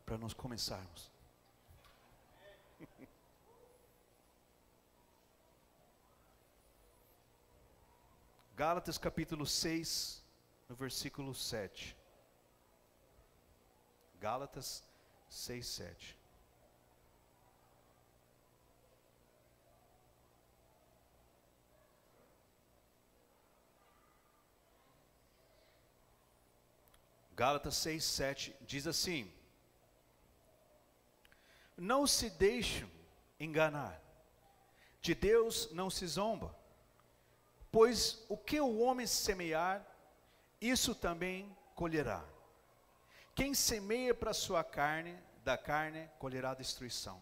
para 0.08 0.18
nós 0.18 0.34
começarmos. 0.34 1.15
Gálatas 8.56 8.98
capítulo 8.98 9.46
6, 9.46 10.24
no 10.70 10.76
versículo 10.78 11.36
7. 11.36 11.94
Gálatas 14.18 14.82
6, 15.28 15.68
7. 15.68 16.18
Gálatas 27.36 27.76
6, 27.76 28.06
7 28.06 28.56
diz 28.62 28.88
assim: 28.88 29.30
Não 31.76 32.08
se 32.08 32.30
deixem 32.30 32.90
enganar, 33.38 34.02
de 35.02 35.14
Deus 35.14 35.70
não 35.74 35.90
se 35.90 36.08
zomba, 36.08 36.56
pois 37.76 38.24
o 38.30 38.38
que 38.38 38.58
o 38.62 38.78
homem 38.78 39.06
semear, 39.06 39.86
isso 40.62 40.96
também 40.96 41.54
colherá. 41.76 42.24
Quem 43.36 43.54
semeia 43.54 44.14
para 44.14 44.32
a 44.32 44.34
sua 44.34 44.64
carne, 44.64 45.14
da 45.44 45.58
carne 45.58 46.10
colherá 46.18 46.54
destruição. 46.54 47.22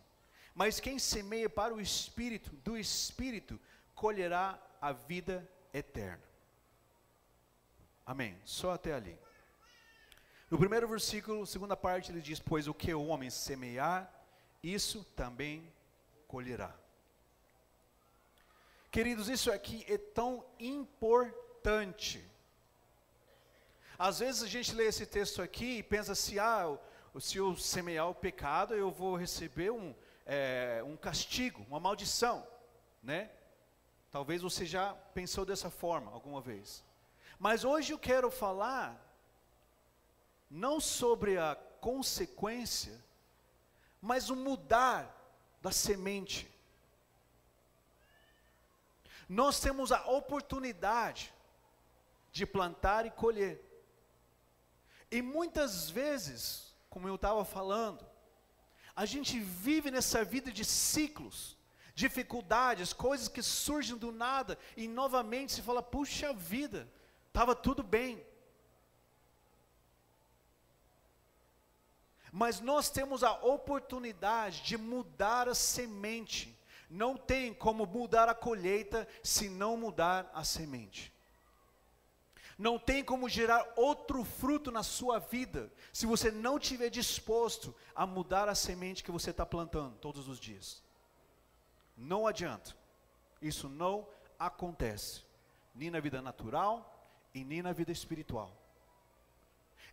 Mas 0.53 0.79
quem 0.79 0.99
semeia 0.99 1.49
para 1.49 1.73
o 1.73 1.81
espírito, 1.81 2.51
do 2.57 2.77
espírito 2.77 3.59
colherá 3.95 4.61
a 4.79 4.91
vida 4.91 5.49
eterna. 5.73 6.21
Amém. 8.05 8.39
Só 8.45 8.73
até 8.73 8.93
ali. 8.93 9.17
No 10.51 10.59
primeiro 10.59 10.87
versículo, 10.87 11.47
segunda 11.47 11.75
parte, 11.75 12.11
ele 12.11 12.21
diz: 12.21 12.39
Pois 12.39 12.67
o 12.67 12.75
que 12.75 12.93
o 12.93 13.07
homem 13.07 13.31
semear, 13.31 14.07
isso 14.61 15.03
também 15.15 15.73
colherá. 16.27 16.82
Queridos, 18.93 19.27
isso 19.27 19.51
aqui 19.51 19.83
é 19.87 19.97
tão 19.97 20.45
importante. 20.59 22.23
Às 23.97 24.19
vezes 24.19 24.43
a 24.43 24.47
gente 24.47 24.71
lê 24.75 24.85
esse 24.85 25.03
texto 25.07 25.41
aqui 25.41 25.79
e 25.79 25.81
pensa 25.81 26.11
assim: 26.11 26.37
ah, 26.37 26.77
se 27.19 27.39
eu 27.39 27.57
semear 27.57 28.07
o 28.07 28.13
pecado, 28.13 28.75
eu 28.75 28.91
vou 28.91 29.15
receber 29.15 29.71
um, 29.71 29.95
é, 30.27 30.83
um 30.85 30.95
castigo, 30.95 31.65
uma 31.67 31.79
maldição, 31.79 32.47
né? 33.01 33.31
Talvez 34.11 34.43
você 34.43 34.63
já 34.63 34.93
pensou 34.93 35.43
dessa 35.43 35.71
forma 35.71 36.11
alguma 36.11 36.39
vez. 36.39 36.83
Mas 37.39 37.63
hoje 37.63 37.93
eu 37.93 37.97
quero 37.97 38.29
falar 38.29 38.95
não 40.51 40.79
sobre 40.79 41.39
a 41.39 41.55
consequência, 41.81 43.03
mas 43.99 44.29
o 44.29 44.35
mudar 44.35 45.11
da 45.63 45.71
semente. 45.71 46.52
Nós 49.27 49.59
temos 49.59 49.91
a 49.91 50.05
oportunidade 50.07 51.33
de 52.31 52.45
plantar 52.45 53.05
e 53.05 53.11
colher. 53.11 53.63
E 55.09 55.21
muitas 55.21 55.89
vezes, 55.89 56.73
como 56.89 57.07
eu 57.07 57.15
estava 57.15 57.45
falando, 57.45 58.05
a 58.95 59.05
gente 59.05 59.39
vive 59.39 59.91
nessa 59.91 60.23
vida 60.23 60.51
de 60.51 60.65
ciclos, 60.65 61.57
dificuldades, 61.95 62.93
coisas 62.93 63.27
que 63.27 63.41
surgem 63.41 63.97
do 63.97 64.11
nada, 64.11 64.57
e 64.75 64.87
novamente 64.87 65.53
se 65.53 65.61
fala: 65.61 65.81
puxa 65.81 66.33
vida, 66.33 66.87
estava 67.27 67.55
tudo 67.55 67.83
bem. 67.83 68.25
Mas 72.31 72.59
nós 72.59 72.89
temos 72.89 73.23
a 73.23 73.33
oportunidade 73.43 74.63
de 74.63 74.75
mudar 74.75 75.47
a 75.47 75.53
semente. 75.53 76.57
Não 76.89 77.17
tem 77.17 77.53
como 77.53 77.85
mudar 77.85 78.29
a 78.29 78.35
colheita 78.35 79.07
se 79.23 79.49
não 79.49 79.77
mudar 79.77 80.29
a 80.33 80.43
semente. 80.43 81.13
Não 82.57 82.77
tem 82.77 83.03
como 83.03 83.27
gerar 83.27 83.67
outro 83.75 84.23
fruto 84.23 84.71
na 84.71 84.83
sua 84.83 85.19
vida 85.19 85.71
se 85.91 86.05
você 86.05 86.31
não 86.31 86.57
estiver 86.57 86.89
disposto 86.89 87.75
a 87.95 88.05
mudar 88.05 88.47
a 88.47 88.55
semente 88.55 89.03
que 89.03 89.11
você 89.11 89.31
está 89.31 89.45
plantando 89.45 89.97
todos 89.97 90.27
os 90.27 90.39
dias. 90.39 90.83
Não 91.97 92.27
adianta. 92.27 92.75
Isso 93.41 93.67
não 93.67 94.07
acontece, 94.39 95.23
nem 95.75 95.89
na 95.89 95.99
vida 95.99 96.21
natural 96.21 97.09
e 97.33 97.43
nem 97.43 97.61
na 97.61 97.73
vida 97.73 97.91
espiritual. 97.91 98.55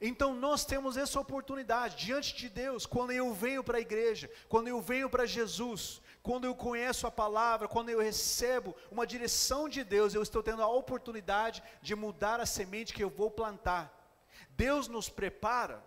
Então 0.00 0.34
nós 0.34 0.64
temos 0.64 0.96
essa 0.96 1.20
oportunidade 1.20 2.06
diante 2.06 2.34
de 2.34 2.48
Deus, 2.48 2.86
quando 2.86 3.12
eu 3.12 3.34
venho 3.34 3.62
para 3.62 3.78
a 3.78 3.82
igreja, 3.82 4.30
quando 4.48 4.68
eu 4.68 4.80
venho 4.80 5.10
para 5.10 5.26
Jesus, 5.26 6.00
quando 6.22 6.44
eu 6.44 6.54
conheço 6.54 7.06
a 7.06 7.10
palavra, 7.10 7.66
quando 7.66 7.88
eu 7.88 8.00
recebo 8.00 8.76
uma 8.90 9.06
direção 9.06 9.68
de 9.68 9.82
Deus, 9.82 10.14
eu 10.14 10.22
estou 10.22 10.42
tendo 10.42 10.62
a 10.62 10.68
oportunidade 10.68 11.62
de 11.80 11.94
mudar 11.94 12.40
a 12.40 12.46
semente 12.46 12.92
que 12.92 13.02
eu 13.02 13.08
vou 13.08 13.30
plantar. 13.30 13.90
Deus 14.50 14.86
nos 14.86 15.08
prepara, 15.08 15.82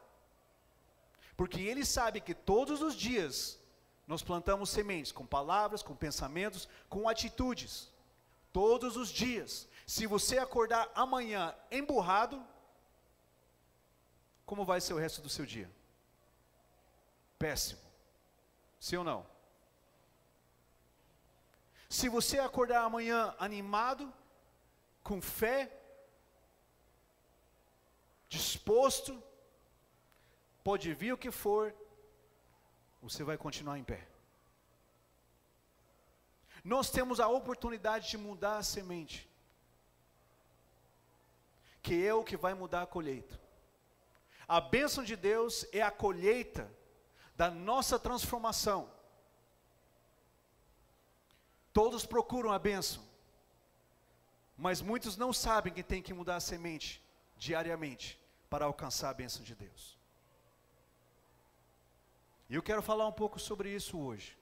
porque 1.37 1.61
Ele 1.61 1.85
sabe 1.85 2.19
que 2.19 2.33
todos 2.33 2.81
os 2.81 2.95
dias 2.95 3.59
nós 4.07 4.23
plantamos 4.23 4.69
sementes 4.69 5.11
com 5.11 5.25
palavras, 5.25 5.83
com 5.83 5.95
pensamentos, 5.95 6.67
com 6.89 7.07
atitudes. 7.07 7.91
Todos 8.51 8.97
os 8.97 9.09
dias. 9.09 9.67
Se 9.85 10.05
você 10.05 10.37
acordar 10.37 10.91
amanhã 10.95 11.55
emburrado, 11.71 12.43
como 14.45 14.65
vai 14.65 14.81
ser 14.81 14.93
o 14.93 14.97
resto 14.97 15.21
do 15.21 15.29
seu 15.29 15.45
dia? 15.45 15.69
Péssimo. 17.39 17.81
Sim 18.79 18.97
ou 18.97 19.03
não? 19.03 19.32
Se 21.93 22.10
você 22.10 22.39
acordar 22.39 22.82
amanhã 22.82 23.36
animado, 23.38 24.12
com 25.03 25.21
fé, 25.21 25.71
disposto, 28.27 29.21
pode 30.63 30.91
vir 30.91 31.13
o 31.13 31.17
que 31.19 31.29
for, 31.29 31.71
você 32.99 33.23
vai 33.23 33.38
continuar 33.38 33.77
em 33.77 33.84
pé. 33.84 34.08
Nós 36.63 36.89
temos 36.89 37.19
a 37.19 37.27
oportunidade 37.27 38.10
de 38.10 38.17
mudar 38.17 38.58
a 38.58 38.63
semente, 38.63 39.29
que 41.84 42.03
é 42.03 42.12
o 42.12 42.23
que 42.23 42.36
vai 42.36 42.56
mudar 42.56 42.82
a 42.82 42.88
colheita. 42.88 43.39
A 44.47 44.60
bênção 44.60 45.03
de 45.03 45.15
Deus 45.15 45.63
é 45.71 45.84
a 45.84 45.91
colheita 45.91 46.67
da 47.38 47.51
nossa 47.51 47.99
transformação. 47.99 48.89
Todos 51.73 52.05
procuram 52.05 52.51
a 52.51 52.59
bênção, 52.59 53.03
mas 54.57 54.81
muitos 54.81 55.17
não 55.17 55.33
sabem 55.33 55.73
que 55.73 55.81
tem 55.81 56.01
que 56.01 56.13
mudar 56.13 56.36
a 56.36 56.39
semente 56.39 57.01
diariamente 57.38 58.19
para 58.49 58.65
alcançar 58.65 59.09
a 59.09 59.13
bênção 59.13 59.43
de 59.43 59.55
Deus. 59.55 59.97
E 62.49 62.55
eu 62.55 62.62
quero 62.62 62.83
falar 62.83 63.07
um 63.07 63.12
pouco 63.12 63.39
sobre 63.39 63.73
isso 63.73 63.99
hoje. 63.99 64.38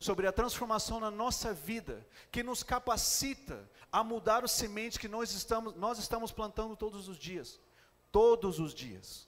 Sobre 0.00 0.26
a 0.26 0.32
transformação 0.32 0.98
na 0.98 1.10
nossa 1.10 1.52
vida, 1.52 2.04
que 2.30 2.42
nos 2.42 2.62
capacita 2.62 3.70
a 3.92 4.02
mudar 4.02 4.42
o 4.42 4.48
semente 4.48 4.98
que 4.98 5.06
nós 5.06 5.32
estamos, 5.32 5.76
nós 5.76 5.98
estamos 5.98 6.32
plantando 6.32 6.74
todos 6.74 7.06
os 7.06 7.18
dias 7.18 7.60
todos 8.12 8.60
os 8.60 8.74
dias. 8.74 9.26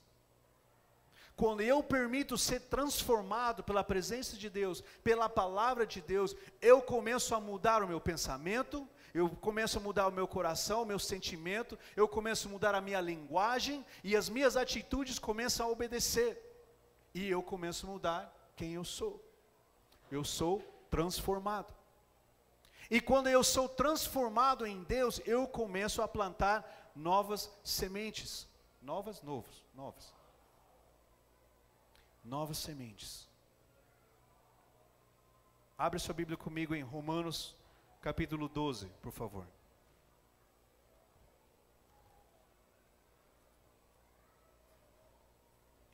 Quando 1.35 1.61
eu 1.61 1.83
permito 1.83 2.37
ser 2.37 2.61
transformado 2.61 3.63
pela 3.63 3.83
presença 3.83 4.37
de 4.37 4.49
Deus, 4.49 4.81
pela 5.03 5.27
palavra 5.27 5.85
de 5.85 6.01
Deus, 6.01 6.35
eu 6.61 6.81
começo 6.81 7.35
a 7.35 7.39
mudar 7.39 7.83
o 7.83 7.87
meu 7.87 7.99
pensamento, 7.99 8.87
eu 9.13 9.29
começo 9.29 9.77
a 9.77 9.81
mudar 9.81 10.07
o 10.07 10.11
meu 10.11 10.27
coração, 10.27 10.83
o 10.83 10.85
meu 10.85 10.97
sentimento, 10.97 11.77
eu 11.95 12.07
começo 12.07 12.47
a 12.47 12.51
mudar 12.51 12.73
a 12.73 12.81
minha 12.81 13.01
linguagem 13.01 13.85
e 14.03 14.15
as 14.15 14.29
minhas 14.29 14.55
atitudes 14.55 15.19
começam 15.19 15.65
a 15.65 15.69
obedecer. 15.69 16.41
E 17.13 17.29
eu 17.29 17.43
começo 17.43 17.85
a 17.85 17.89
mudar 17.89 18.51
quem 18.55 18.73
eu 18.73 18.83
sou. 18.83 19.21
Eu 20.09 20.23
sou 20.23 20.61
transformado. 20.89 21.73
E 22.89 23.01
quando 23.01 23.27
eu 23.27 23.43
sou 23.43 23.67
transformado 23.67 24.65
em 24.65 24.83
Deus, 24.83 25.19
eu 25.25 25.47
começo 25.47 26.01
a 26.01 26.07
plantar 26.07 26.91
novas 26.95 27.51
sementes 27.63 28.47
novas, 28.85 29.21
novos, 29.23 29.65
novas. 29.73 30.13
Novas 32.25 32.57
sementes. 32.57 33.29
Abre 35.77 35.99
sua 35.99 36.13
Bíblia 36.13 36.37
comigo 36.37 36.75
em 36.75 36.81
Romanos 36.81 37.55
capítulo 38.01 38.49
12, 38.49 38.87
por 39.01 39.11
favor. 39.11 39.47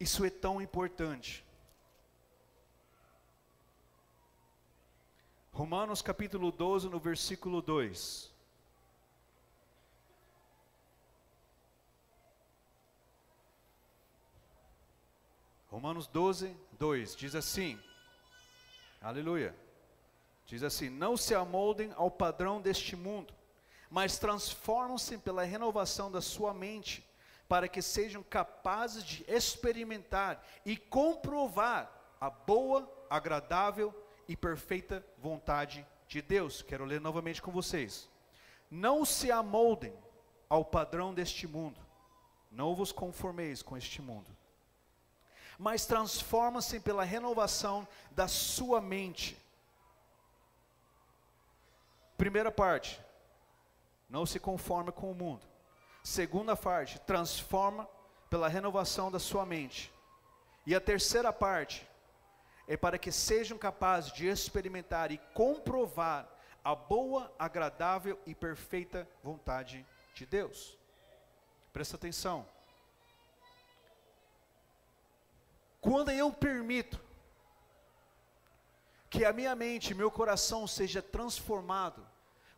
isso 0.01 0.25
é 0.25 0.31
tão 0.31 0.59
importante? 0.59 1.45
Romanos 5.53 6.01
capítulo 6.01 6.51
12, 6.51 6.89
no 6.89 6.99
versículo 6.99 7.61
2. 7.61 8.30
Romanos 15.71 16.05
12, 16.05 16.53
2 16.73 17.15
diz 17.15 17.33
assim: 17.33 17.79
Aleluia. 19.01 19.55
Diz 20.45 20.63
assim: 20.63 20.89
Não 20.89 21.15
se 21.15 21.33
amoldem 21.33 21.93
ao 21.95 22.11
padrão 22.11 22.59
deste 22.59 22.93
mundo, 22.93 23.33
mas 23.89 24.19
transformam-se 24.19 25.17
pela 25.17 25.43
renovação 25.43 26.11
da 26.11 26.19
sua 26.19 26.53
mente, 26.53 27.09
para 27.47 27.69
que 27.69 27.81
sejam 27.81 28.21
capazes 28.21 29.01
de 29.01 29.23
experimentar 29.29 30.45
e 30.65 30.75
comprovar 30.75 31.89
a 32.19 32.29
boa, 32.29 32.91
agradável 33.09 33.93
e 34.27 34.35
perfeita 34.35 35.05
vontade 35.17 35.87
de 36.05 36.21
Deus. 36.21 36.61
Quero 36.61 36.83
ler 36.83 36.99
novamente 36.99 37.41
com 37.41 37.49
vocês. 37.49 38.09
Não 38.69 39.05
se 39.05 39.31
amoldem 39.31 39.93
ao 40.49 40.65
padrão 40.65 41.13
deste 41.13 41.47
mundo, 41.47 41.79
não 42.51 42.75
vos 42.75 42.91
conformeis 42.91 43.63
com 43.63 43.77
este 43.77 44.01
mundo, 44.01 44.29
mas 45.61 45.85
transformem-se 45.85 46.79
pela 46.79 47.03
renovação 47.03 47.87
da 48.09 48.27
sua 48.27 48.81
mente. 48.81 49.37
Primeira 52.17 52.51
parte, 52.51 52.99
não 54.09 54.25
se 54.25 54.39
conforme 54.39 54.91
com 54.91 55.11
o 55.11 55.13
mundo. 55.13 55.45
Segunda 56.03 56.55
parte, 56.55 56.99
transforma 57.01 57.87
pela 58.27 58.47
renovação 58.47 59.11
da 59.11 59.19
sua 59.19 59.45
mente. 59.45 59.93
E 60.65 60.73
a 60.73 60.81
terceira 60.81 61.31
parte 61.31 61.87
é 62.67 62.75
para 62.75 62.97
que 62.97 63.11
sejam 63.11 63.55
capazes 63.55 64.11
de 64.13 64.25
experimentar 64.25 65.11
e 65.11 65.19
comprovar 65.35 66.27
a 66.63 66.73
boa, 66.73 67.31
agradável 67.37 68.17
e 68.25 68.33
perfeita 68.33 69.07
vontade 69.23 69.85
de 70.15 70.25
Deus. 70.25 70.75
Presta 71.71 71.97
atenção. 71.97 72.47
Quando 75.81 76.11
eu 76.11 76.31
permito 76.31 76.99
que 79.09 79.25
a 79.25 79.33
minha 79.33 79.55
mente, 79.55 79.95
meu 79.95 80.11
coração 80.11 80.67
seja 80.67 81.01
transformado, 81.01 82.07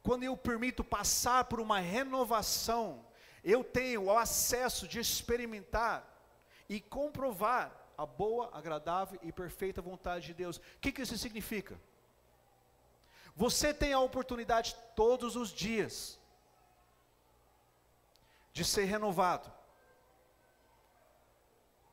quando 0.04 0.24
eu 0.24 0.36
permito 0.36 0.84
passar 0.84 1.46
por 1.46 1.62
uma 1.62 1.80
renovação, 1.80 3.06
eu 3.44 3.64
tenho 3.64 4.04
o 4.04 4.18
acesso 4.18 4.88
de 4.88 5.00
experimentar 5.00 6.06
e 6.68 6.82
comprovar 6.82 7.72
a 7.98 8.06
boa, 8.06 8.50
agradável 8.54 9.20
e 9.24 9.32
perfeita 9.32 9.82
vontade 9.82 10.26
de 10.26 10.34
Deus. 10.34 10.58
O 10.58 10.62
que, 10.82 10.92
que 10.92 11.02
isso 11.02 11.18
significa? 11.18 11.80
Você 13.36 13.74
tem 13.74 13.94
a 13.94 14.00
oportunidade 14.00 14.76
todos 14.96 15.36
os 15.36 15.50
dias 15.50 16.20
de 18.52 18.64
ser 18.64 18.84
renovado. 18.84 19.52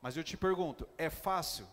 Mas 0.01 0.17
eu 0.17 0.25
te 0.25 0.37
pergunto, 0.37 0.89
é 0.97 1.11
fácil? 1.11 1.67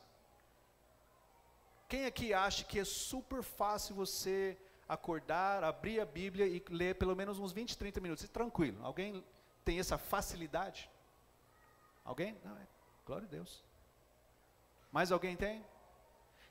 Quem 1.87 2.05
aqui 2.05 2.33
acha 2.33 2.65
que 2.65 2.79
é 2.79 2.83
super 2.83 3.41
fácil 3.41 3.95
você 3.95 4.57
acordar, 4.87 5.63
abrir 5.63 5.99
a 6.01 6.05
Bíblia 6.05 6.45
e 6.45 6.63
ler 6.69 6.95
pelo 6.95 7.15
menos 7.15 7.39
uns 7.39 7.53
20, 7.53 7.77
30 7.77 8.01
minutos? 8.01 8.25
E 8.25 8.27
tranquilo. 8.27 8.83
Alguém 8.85 9.23
tem 9.63 9.79
essa 9.79 9.97
facilidade? 9.97 10.89
Alguém? 12.03 12.37
Não, 12.43 12.57
é. 12.57 12.67
Glória 13.05 13.25
a 13.25 13.29
Deus. 13.29 13.63
Mais 14.91 15.11
alguém 15.11 15.35
tem? 15.37 15.65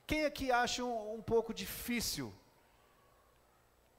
Quem 0.07 0.25
aqui 0.25 0.51
acha 0.51 0.83
um, 0.83 1.15
um 1.15 1.21
pouco 1.21 1.53
difícil 1.53 2.33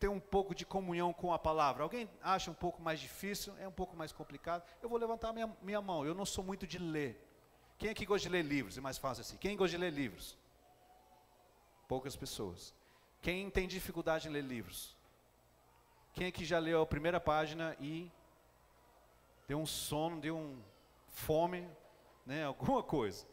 ter 0.01 0.09
um 0.09 0.19
pouco 0.21 0.55
de 0.55 0.65
comunhão 0.65 1.13
com 1.13 1.33
a 1.33 1.39
palavra? 1.39 1.83
Alguém 1.83 2.09
acha 2.23 2.51
um 2.51 2.55
pouco 2.55 2.81
mais 2.83 2.99
difícil? 2.99 3.55
É 3.59 3.69
um 3.69 3.73
pouco 3.73 3.97
mais 3.97 4.11
complicado? 4.11 4.65
Eu 4.83 4.89
vou 4.89 4.99
levantar 4.99 5.33
minha, 5.33 5.55
minha 5.63 5.81
mão. 5.81 6.05
Eu 6.05 6.15
não 6.15 6.25
sou 6.25 6.43
muito 6.43 6.67
de 6.67 6.79
ler. 6.79 7.28
Quem 7.79 7.91
aqui 7.91 8.05
gosta 8.05 8.29
de 8.29 8.33
ler 8.33 8.45
livros? 8.45 8.77
É 8.77 8.81
mais 8.81 8.99
fácil 8.99 9.21
assim. 9.21 9.37
Quem 9.37 9.57
gosta 9.57 9.77
de 9.77 9.79
ler 9.79 9.93
livros? 9.93 10.37
Poucas 11.87 12.17
pessoas. 12.17 12.75
Quem 13.23 13.49
tem 13.49 13.69
dificuldade 13.69 14.29
em 14.29 14.33
ler 14.33 14.43
livros? 14.43 14.97
Quem 16.13 16.27
aqui 16.27 16.45
já 16.45 16.59
leu 16.59 16.83
a 16.83 16.87
primeira 16.87 17.21
página 17.21 17.77
e 17.81 18.11
deu 19.47 19.59
um 19.59 19.67
sono, 19.67 20.21
deu 20.21 20.37
um 20.37 20.61
fome, 21.11 21.69
né, 22.27 22.45
alguma 22.47 22.83
coisa? 22.83 23.25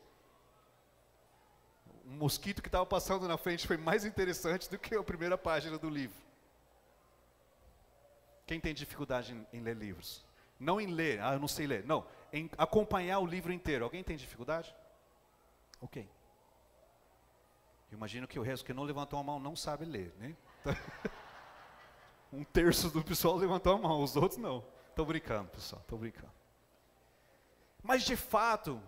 Um 2.06 2.18
mosquito 2.18 2.62
que 2.62 2.68
estava 2.68 2.86
passando 2.86 3.28
na 3.28 3.38
frente 3.38 3.66
foi 3.66 3.78
mais 3.78 4.06
interessante 4.06 4.70
do 4.70 4.78
que 4.78 4.94
a 4.94 5.04
primeira 5.04 5.36
página 5.36 5.80
do 5.80 5.90
livro. 5.90 6.24
Quem 8.46 8.60
tem 8.60 8.76
dificuldade 8.76 9.34
em, 9.34 9.58
em 9.58 9.62
ler 9.62 9.76
livros? 9.76 10.24
Não 10.60 10.80
em 10.80 10.86
ler, 10.86 11.20
ah, 11.20 11.34
eu 11.34 11.40
não 11.40 11.48
sei 11.48 11.66
ler. 11.66 11.84
Não, 11.84 12.06
em 12.36 12.50
acompanhar 12.58 13.20
o 13.20 13.26
livro 13.26 13.54
inteiro. 13.54 13.86
Alguém 13.86 14.04
tem 14.04 14.18
dificuldade? 14.18 14.76
Ok. 15.80 16.08
Imagino 17.92 18.28
que 18.28 18.38
o 18.38 18.42
resto 18.42 18.66
que 18.66 18.74
não 18.74 18.84
levantou 18.84 19.18
a 19.18 19.24
mão 19.24 19.40
não 19.40 19.56
sabe 19.56 19.86
ler, 19.86 20.14
né? 20.20 20.36
um 22.34 22.44
terço 22.44 22.90
do 22.90 23.02
pessoal 23.02 23.38
levantou 23.38 23.74
a 23.74 23.78
mão, 23.78 24.04
os 24.04 24.18
outros 24.18 24.38
não. 24.38 24.66
Estou 24.90 25.06
brincando, 25.06 25.50
pessoal, 25.50 25.82
estou 25.82 25.98
brincando. 25.98 26.32
Mas 27.82 28.04
de 28.04 28.18
fato, 28.18 28.82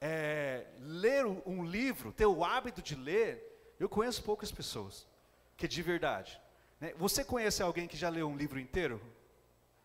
é, 0.00 0.66
ler 0.80 1.26
um 1.26 1.66
livro, 1.66 2.10
ter 2.10 2.24
o 2.24 2.42
hábito 2.42 2.80
de 2.80 2.94
ler, 2.94 3.76
eu 3.78 3.88
conheço 3.88 4.22
poucas 4.22 4.50
pessoas 4.50 5.06
que 5.58 5.68
de 5.68 5.82
verdade. 5.82 6.40
Né? 6.80 6.94
Você 6.96 7.22
conhece 7.22 7.62
alguém 7.62 7.86
que 7.86 7.98
já 7.98 8.08
leu 8.08 8.28
um 8.28 8.36
livro 8.36 8.58
inteiro? 8.58 9.02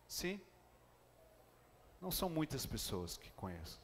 Sim? 0.06 0.40
Não 2.04 2.10
são 2.10 2.28
muitas 2.28 2.66
pessoas 2.66 3.16
que 3.16 3.30
conhecem. 3.30 3.80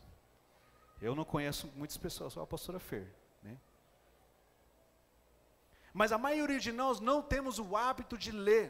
Eu 1.00 1.14
não 1.14 1.24
conheço 1.24 1.72
muitas 1.74 1.96
pessoas, 1.96 2.34
só 2.34 2.42
a 2.42 2.46
pastora 2.46 2.78
Fer. 2.78 3.10
Né? 3.42 3.56
Mas 5.94 6.12
a 6.12 6.18
maioria 6.18 6.60
de 6.60 6.70
nós 6.70 7.00
não 7.00 7.22
temos 7.22 7.58
o 7.58 7.74
hábito 7.74 8.18
de 8.18 8.30
ler. 8.30 8.68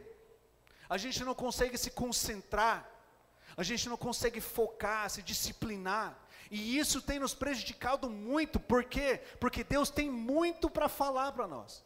A 0.89 0.97
gente 0.97 1.25
não 1.25 1.35
consegue 1.35 1.77
se 1.77 1.91
concentrar. 1.91 2.89
A 3.57 3.65
gente 3.65 3.89
não 3.89 3.97
consegue 3.97 4.41
focar, 4.41 5.11
se 5.11 5.21
disciplinar. 5.21 6.17
E 6.49 6.79
isso 6.79 7.03
tem 7.03 7.19
nos 7.19 7.35
prejudicado 7.35 8.09
muito. 8.09 8.61
Por 8.61 8.85
quê? 8.85 9.21
Porque 9.41 9.65
Deus 9.65 9.91
tem 9.91 10.09
muito 10.09 10.71
para 10.71 10.89
falar 10.89 11.33
para 11.33 11.49
nós. 11.49 11.85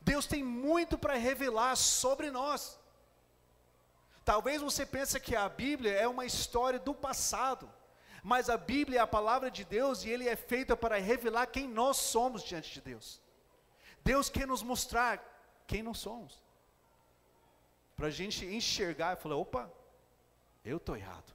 Deus 0.00 0.24
tem 0.24 0.42
muito 0.42 0.96
para 0.96 1.12
revelar 1.12 1.76
sobre 1.76 2.30
nós. 2.30 2.78
Talvez 4.24 4.62
você 4.62 4.86
pense 4.86 5.20
que 5.20 5.36
a 5.36 5.48
Bíblia 5.48 5.92
é 5.92 6.08
uma 6.08 6.24
história 6.24 6.78
do 6.78 6.94
passado, 6.94 7.70
mas 8.22 8.48
a 8.48 8.56
Bíblia 8.56 9.00
é 9.00 9.02
a 9.02 9.06
palavra 9.06 9.50
de 9.50 9.64
Deus 9.64 10.02
e 10.02 10.08
ele 10.08 10.26
é 10.26 10.34
feita 10.34 10.74
para 10.74 10.98
revelar 10.98 11.46
quem 11.46 11.68
nós 11.68 11.98
somos 11.98 12.42
diante 12.42 12.72
de 12.72 12.80
Deus. 12.80 13.20
Deus 14.02 14.30
quer 14.30 14.46
nos 14.46 14.62
mostrar 14.62 15.22
quem 15.66 15.82
nós 15.82 15.98
somos. 15.98 16.42
Para 17.94 18.06
a 18.06 18.10
gente 18.10 18.46
enxergar 18.46 19.12
e 19.12 19.20
falar: 19.20 19.36
opa, 19.36 19.70
eu 20.64 20.78
estou 20.78 20.96
errado. 20.96 21.32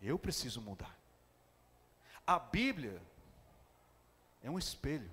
Eu 0.00 0.16
preciso 0.16 0.60
mudar. 0.60 0.96
A 2.24 2.38
Bíblia 2.38 3.02
é 4.40 4.48
um 4.48 4.58
espelho 4.58 5.10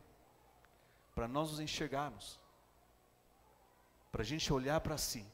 para 1.15 1.27
nós 1.27 1.49
nos 1.49 1.59
enxergarmos, 1.59 2.39
para 4.11 4.21
a 4.21 4.25
gente 4.25 4.53
olhar 4.53 4.79
para 4.81 4.97
si 4.99 5.25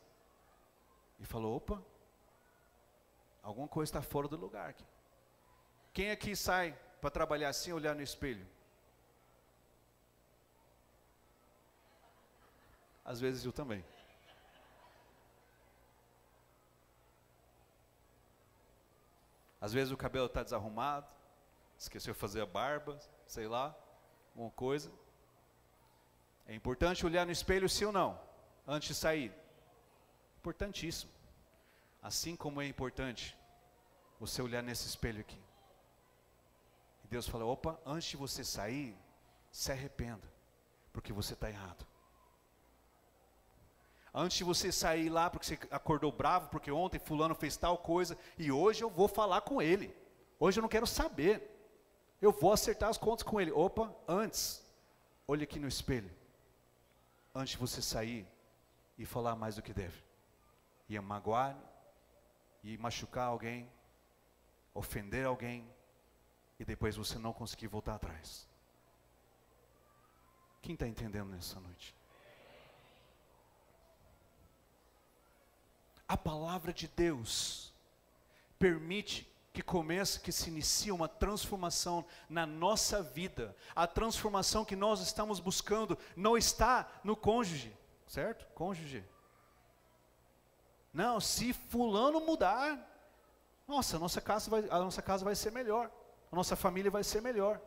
e 1.20 1.26
falou: 1.26 1.58
opa, 1.58 1.82
alguma 3.42 3.68
coisa 3.68 3.90
está 3.90 4.02
fora 4.02 4.28
do 4.28 4.38
lugar 4.38 4.70
aqui. 4.70 4.86
Quem 5.94 6.12
aqui 6.12 6.36
sai 6.36 6.78
para 7.02 7.10
trabalhar 7.10 7.50
assim, 7.50 7.72
olhar 7.72 7.96
no 7.96 8.02
espelho? 8.02 8.48
Às 13.04 13.20
vezes 13.20 13.44
eu 13.44 13.52
também. 13.52 13.84
Às 19.60 19.74
vezes 19.74 19.92
o 19.92 19.98
cabelo 19.98 20.28
está 20.28 20.42
desarrumado, 20.42 21.08
esqueceu 21.78 22.14
de 22.14 22.20
fazer 22.20 22.42
a 22.42 22.46
barba, 22.46 22.98
sei 23.28 23.48
lá, 23.48 23.76
alguma 24.34 24.52
coisa. 24.52 24.90
É 26.48 26.56
importante 26.56 27.06
olhar 27.06 27.26
no 27.26 27.32
espelho, 27.32 27.68
sim 27.68 27.86
ou 27.86 27.92
não? 27.92 28.20
Antes 28.66 28.90
de 28.90 28.96
sair. 28.96 29.34
Importantíssimo. 30.40 31.12
Assim 32.02 32.34
como 32.34 32.62
é 32.62 32.66
importante 32.66 33.38
você 34.20 34.42
olhar 34.42 34.64
nesse 34.64 34.88
espelho 34.88 35.20
aqui. 35.20 35.40
E 37.04 37.08
Deus 37.08 37.28
fala: 37.28 37.44
opa, 37.44 37.78
antes 37.86 38.10
de 38.10 38.16
você 38.18 38.44
sair, 38.44 38.98
se 39.52 39.70
arrependa, 39.72 40.26
porque 40.94 41.12
você 41.12 41.34
está 41.34 41.50
errado. 41.50 41.86
Antes 44.14 44.38
de 44.38 44.44
você 44.46 44.72
sair 44.72 45.10
lá 45.10 45.30
porque 45.30 45.46
você 45.46 45.60
acordou 45.70 46.12
bravo, 46.12 46.50
porque 46.50 46.72
ontem 46.72 47.00
fulano 47.00 47.36
fez 47.36 47.58
tal 47.58 47.78
coisa, 47.78 48.18
e 48.38 48.50
hoje 48.50 48.82
eu 48.82 48.90
vou 48.90 49.10
falar 49.10 49.42
com 49.42 49.62
ele. 49.62 49.94
Hoje 50.40 50.60
eu 50.60 50.62
não 50.62 50.70
quero 50.70 50.88
saber. 50.88 51.58
Eu 52.22 52.32
vou 52.32 52.54
acertar 52.54 52.90
as 52.90 52.98
contas 52.98 53.24
com 53.24 53.40
ele. 53.42 53.52
Opa, 53.52 53.94
antes, 54.08 54.66
olhe 55.28 55.44
aqui 55.44 55.60
no 55.60 55.68
espelho. 55.68 56.10
Antes 57.36 57.52
de 57.52 57.58
você 57.58 57.82
sair 57.82 58.26
e 58.98 59.06
falar 59.06 59.36
mais 59.36 59.56
do 59.56 59.62
que 59.62 59.74
deve. 59.74 60.09
Ia 60.90 61.02
magoar, 61.02 61.56
e 62.64 62.78
machucar 62.78 63.28
alguém, 63.28 63.72
ofender 64.74 65.26
alguém, 65.26 65.68
e 66.60 66.66
depois 66.66 66.96
você 66.96 67.18
não 67.18 67.32
conseguir 67.32 67.68
voltar 67.68 67.96
atrás. 67.96 68.48
Quem 70.62 70.74
está 70.74 70.88
entendendo 70.88 71.30
nessa 71.30 71.60
noite? 71.60 71.96
A 76.08 76.18
palavra 76.18 76.74
de 76.74 76.88
Deus 76.88 77.72
permite 78.58 79.30
que 79.54 79.62
comece, 79.62 80.20
que 80.20 80.32
se 80.32 80.50
inicie 80.50 80.92
uma 80.92 81.08
transformação 81.08 82.06
na 82.28 82.46
nossa 82.46 83.02
vida. 83.02 83.56
A 83.76 83.88
transformação 83.88 84.66
que 84.66 84.76
nós 84.76 85.02
estamos 85.02 85.40
buscando 85.40 85.98
não 86.16 86.38
está 86.38 86.90
no 87.04 87.16
cônjuge, 87.16 87.76
certo? 88.08 88.46
Cônjuge. 88.54 89.04
Não, 90.94 91.20
se 91.20 91.54
fulano 91.54 92.20
mudar, 92.20 92.86
nossa, 93.68 93.98
a 93.98 94.00
nossa 94.00 94.20
casa 94.20 94.50
vai, 94.50 94.68
a 94.70 94.80
nossa 94.80 95.02
casa 95.02 95.24
vai 95.24 95.36
ser 95.36 95.52
melhor. 95.52 95.92
A 96.32 96.36
nossa 96.36 96.56
família 96.56 96.90
vai 96.90 97.04
ser 97.04 97.22
melhor. 97.22 97.62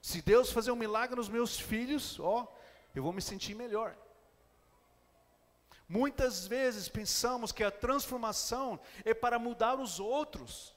Se 0.00 0.22
Deus 0.22 0.50
fazer 0.50 0.70
um 0.70 0.76
milagre 0.76 1.16
nos 1.16 1.28
meus 1.28 1.58
filhos, 1.58 2.18
ó, 2.20 2.46
eu 2.94 3.02
vou 3.02 3.12
me 3.12 3.20
sentir 3.20 3.54
melhor. 3.54 3.96
Muitas 5.88 6.46
vezes 6.46 6.88
pensamos 6.88 7.50
que 7.50 7.64
a 7.64 7.70
transformação 7.70 8.78
é 9.04 9.12
para 9.12 9.38
mudar 9.38 9.78
os 9.78 9.98
outros, 9.98 10.74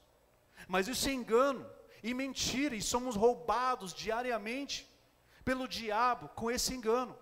mas 0.68 0.88
isso 0.88 1.08
é 1.08 1.12
engano 1.12 1.70
e 2.02 2.14
mentira, 2.14 2.76
e 2.76 2.82
somos 2.82 3.16
roubados 3.16 3.94
diariamente 3.94 4.90
pelo 5.46 5.68
diabo 5.68 6.30
com 6.30 6.50
esse 6.50 6.74
engano, 6.74 7.18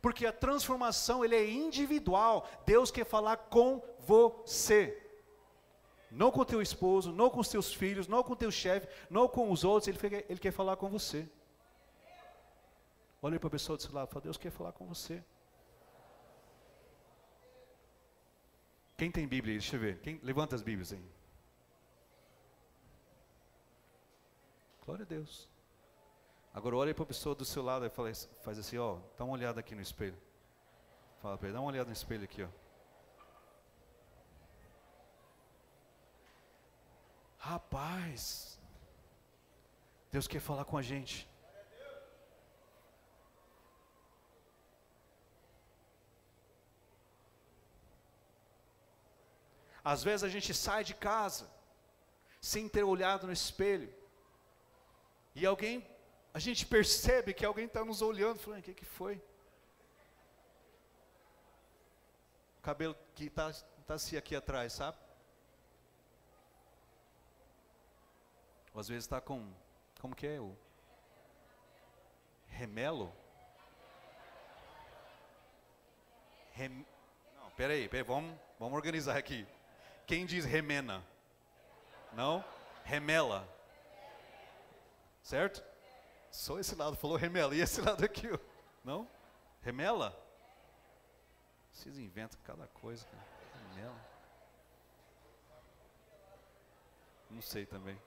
porque 0.00 0.26
a 0.26 0.32
transformação 0.32 1.24
ele 1.24 1.36
é 1.36 1.50
individual, 1.50 2.48
Deus 2.64 2.90
quer 2.90 3.04
falar 3.04 3.36
com 3.36 3.82
você, 4.00 5.02
não 6.10 6.30
com 6.30 6.44
teu 6.44 6.62
esposo, 6.62 7.12
não 7.12 7.28
com 7.28 7.40
os 7.40 7.48
teus 7.48 7.72
filhos, 7.72 8.08
não 8.08 8.22
com 8.22 8.34
teu 8.34 8.50
chefe, 8.50 8.88
não 9.10 9.28
com 9.28 9.50
os 9.50 9.64
outros, 9.64 9.88
ele, 9.88 10.24
ele 10.28 10.38
quer 10.38 10.52
falar 10.52 10.76
com 10.76 10.88
você. 10.88 11.28
Olhe 13.20 13.38
para 13.38 13.48
a 13.48 13.50
pessoa 13.50 13.76
do 13.76 13.82
seu 13.82 13.92
lado 13.92 14.08
fala, 14.08 14.22
Deus 14.22 14.36
quer 14.36 14.50
falar 14.50 14.72
com 14.72 14.86
você. 14.86 15.22
Quem 18.96 19.10
tem 19.10 19.26
Bíblia 19.28 19.54
aí? 19.54 19.58
Deixa 19.58 19.76
eu 19.76 19.80
ver. 19.80 20.00
Quem, 20.00 20.18
levanta 20.22 20.56
as 20.56 20.62
Bíblias 20.62 20.92
aí. 20.92 21.04
Glória 24.84 25.04
a 25.04 25.06
Deus. 25.06 25.48
Agora 26.58 26.74
olhe 26.74 26.92
para 26.92 27.04
a 27.04 27.06
pessoa 27.06 27.36
do 27.36 27.44
seu 27.44 27.62
lado 27.62 27.86
e 27.86 27.88
fala, 27.88 28.12
faz 28.40 28.58
assim, 28.58 28.78
ó, 28.78 28.98
dá 29.16 29.24
uma 29.24 29.34
olhada 29.34 29.60
aqui 29.60 29.76
no 29.76 29.80
espelho. 29.80 30.18
Fala 31.22 31.38
para 31.38 31.46
ele, 31.46 31.54
dá 31.54 31.60
uma 31.60 31.70
olhada 31.70 31.86
no 31.86 31.92
espelho 31.92 32.24
aqui, 32.24 32.42
ó. 32.42 32.48
Rapaz, 37.38 38.58
Deus 40.10 40.26
quer 40.26 40.40
falar 40.40 40.64
com 40.64 40.76
a 40.76 40.82
gente. 40.82 41.28
Às 49.84 50.02
vezes 50.02 50.24
a 50.24 50.28
gente 50.28 50.52
sai 50.52 50.82
de 50.82 50.94
casa 50.94 51.48
sem 52.40 52.68
ter 52.68 52.82
olhado 52.82 53.28
no 53.28 53.32
espelho. 53.32 53.94
E 55.36 55.46
alguém, 55.46 55.86
a 56.38 56.40
gente 56.40 56.64
percebe 56.64 57.34
que 57.34 57.44
alguém 57.44 57.66
está 57.66 57.84
nos 57.84 58.00
olhando, 58.00 58.38
falando, 58.38 58.60
o 58.60 58.62
que, 58.62 58.72
que 58.72 58.84
foi? 58.84 59.20
O 62.58 62.62
cabelo 62.62 62.96
que 63.16 63.24
está 63.24 63.52
tá 63.84 63.94
assim 63.94 64.16
aqui 64.16 64.36
atrás, 64.36 64.72
sabe? 64.74 64.96
Ou 68.72 68.80
às 68.80 68.86
vezes 68.86 69.02
está 69.02 69.20
com, 69.20 69.52
como 70.00 70.14
que 70.14 70.28
é 70.28 70.38
o? 70.38 70.56
Remelo? 72.46 73.12
Rem, 76.52 76.86
não, 77.34 77.50
peraí, 77.56 77.88
peraí, 77.88 78.04
vamos, 78.04 78.38
vamos 78.60 78.76
organizar 78.76 79.16
aqui. 79.16 79.44
Quem 80.06 80.24
diz 80.24 80.44
remena? 80.44 81.04
Não? 82.12 82.44
Remela. 82.84 83.44
Certo? 85.20 85.67
Só 86.30 86.58
esse 86.58 86.74
lado 86.74 86.96
falou 86.96 87.16
remela. 87.16 87.54
E 87.54 87.60
esse 87.60 87.80
lado 87.80 88.04
aqui? 88.04 88.28
Não? 88.84 89.08
Remela? 89.62 90.16
Vocês 91.72 91.98
inventam 91.98 92.38
cada 92.44 92.66
coisa. 92.68 93.06
Cara. 93.06 93.24
Remela. 93.70 94.00
Não 97.30 97.42
sei 97.42 97.66
também. 97.66 98.00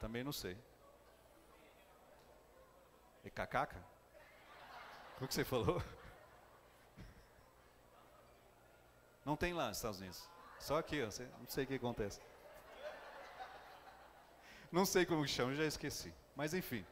Também 0.00 0.22
não 0.22 0.32
sei. 0.32 0.56
E 3.24 3.30
cacaca? 3.30 3.82
O 5.20 5.26
que 5.26 5.34
você 5.34 5.44
falou? 5.44 5.82
Não 9.24 9.36
tem 9.36 9.54
lá 9.54 9.68
nos 9.68 9.76
Estados 9.76 10.00
Unidos. 10.00 10.28
Só 10.58 10.78
aqui, 10.78 11.00
ó, 11.02 11.06
não 11.38 11.46
sei 11.48 11.64
o 11.64 11.66
que 11.66 11.74
acontece. 11.74 12.20
Não 14.70 14.84
sei 14.84 15.06
como 15.06 15.26
chama, 15.26 15.54
já 15.54 15.64
esqueci. 15.64 16.12
Mas 16.34 16.54
enfim. 16.54 16.84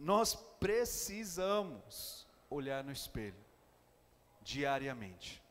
Nós 0.00 0.34
precisamos 0.34 2.26
olhar 2.48 2.82
no 2.82 2.90
espelho 2.90 3.36
diariamente. 4.40 5.42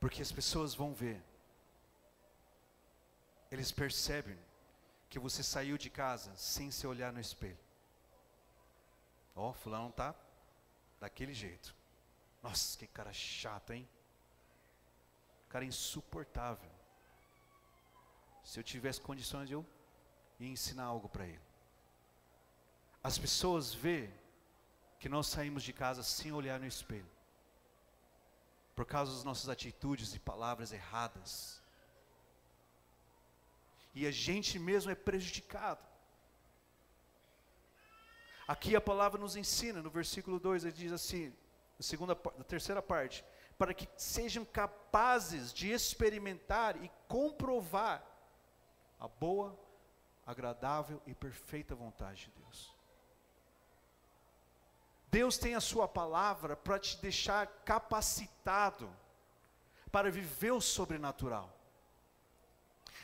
Porque 0.00 0.20
as 0.20 0.32
pessoas 0.32 0.74
vão 0.74 0.92
ver. 0.92 1.22
Eles 3.48 3.70
percebem 3.70 4.36
que 5.08 5.20
você 5.20 5.40
saiu 5.40 5.78
de 5.78 5.88
casa 5.88 6.34
sem 6.34 6.68
se 6.72 6.84
olhar 6.84 7.12
no 7.12 7.20
espelho. 7.20 7.56
Ó, 9.36 9.50
oh, 9.50 9.52
fulano 9.52 9.92
tá 9.92 10.12
daquele 10.98 11.32
jeito. 11.32 11.72
Nossa, 12.42 12.76
que 12.76 12.88
cara 12.88 13.12
chato, 13.12 13.72
hein? 13.72 13.88
Cara 15.48 15.64
insuportável. 15.64 16.70
Se 18.42 18.58
eu 18.58 18.64
tivesse 18.64 19.00
condições, 19.00 19.48
eu 19.48 19.64
ia 20.40 20.48
ensinar 20.48 20.84
algo 20.84 21.08
para 21.08 21.24
ele. 21.24 21.47
As 23.02 23.16
pessoas 23.18 23.72
vê 23.72 24.10
que 24.98 25.08
nós 25.08 25.26
saímos 25.26 25.62
de 25.62 25.72
casa 25.72 26.02
sem 26.02 26.32
olhar 26.32 26.58
no 26.58 26.66
espelho. 26.66 27.08
Por 28.74 28.84
causa 28.84 29.12
das 29.12 29.24
nossas 29.24 29.48
atitudes 29.48 30.14
e 30.14 30.18
palavras 30.18 30.72
erradas. 30.72 31.62
E 33.94 34.06
a 34.06 34.10
gente 34.10 34.58
mesmo 34.58 34.90
é 34.90 34.94
prejudicado. 34.94 35.84
Aqui 38.46 38.74
a 38.74 38.80
palavra 38.80 39.20
nos 39.20 39.36
ensina, 39.36 39.82
no 39.82 39.90
versículo 39.90 40.40
2, 40.40 40.64
ele 40.64 40.72
diz 40.72 40.92
assim: 40.92 41.34
a 41.78 41.82
segunda, 41.82 42.12
a 42.12 42.44
terceira 42.44 42.80
parte, 42.80 43.24
para 43.58 43.74
que 43.74 43.88
sejam 43.96 44.44
capazes 44.44 45.52
de 45.52 45.70
experimentar 45.70 46.82
e 46.82 46.90
comprovar 47.06 48.04
a 48.98 49.06
boa, 49.06 49.58
agradável 50.26 51.00
e 51.06 51.14
perfeita 51.14 51.74
vontade 51.74 52.24
de 52.24 52.42
Deus. 52.42 52.77
Deus 55.10 55.38
tem 55.38 55.54
a 55.54 55.60
sua 55.60 55.88
palavra 55.88 56.56
para 56.56 56.78
te 56.78 56.96
deixar 56.98 57.46
capacitado 57.64 58.90
para 59.90 60.10
viver 60.10 60.52
o 60.52 60.60
sobrenatural. 60.60 61.54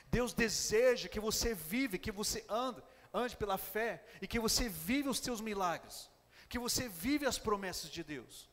Deus 0.07 0.33
deseja 0.33 1.09
que 1.09 1.19
você 1.19 1.55
vive, 1.55 1.99
que 1.99 2.13
você 2.13 2.45
ande, 2.49 2.83
ande 3.13 3.37
pela 3.37 3.57
fé 3.57 4.05
e 4.21 4.27
que 4.27 4.39
você 4.39 4.69
vive 4.69 5.09
os 5.09 5.19
teus 5.19 5.41
milagres, 5.41 6.11
que 6.49 6.59
você 6.59 6.89
vive 6.89 7.27
as 7.27 7.39
promessas 7.39 7.91
de 7.91 8.05
Deus. 8.05 8.49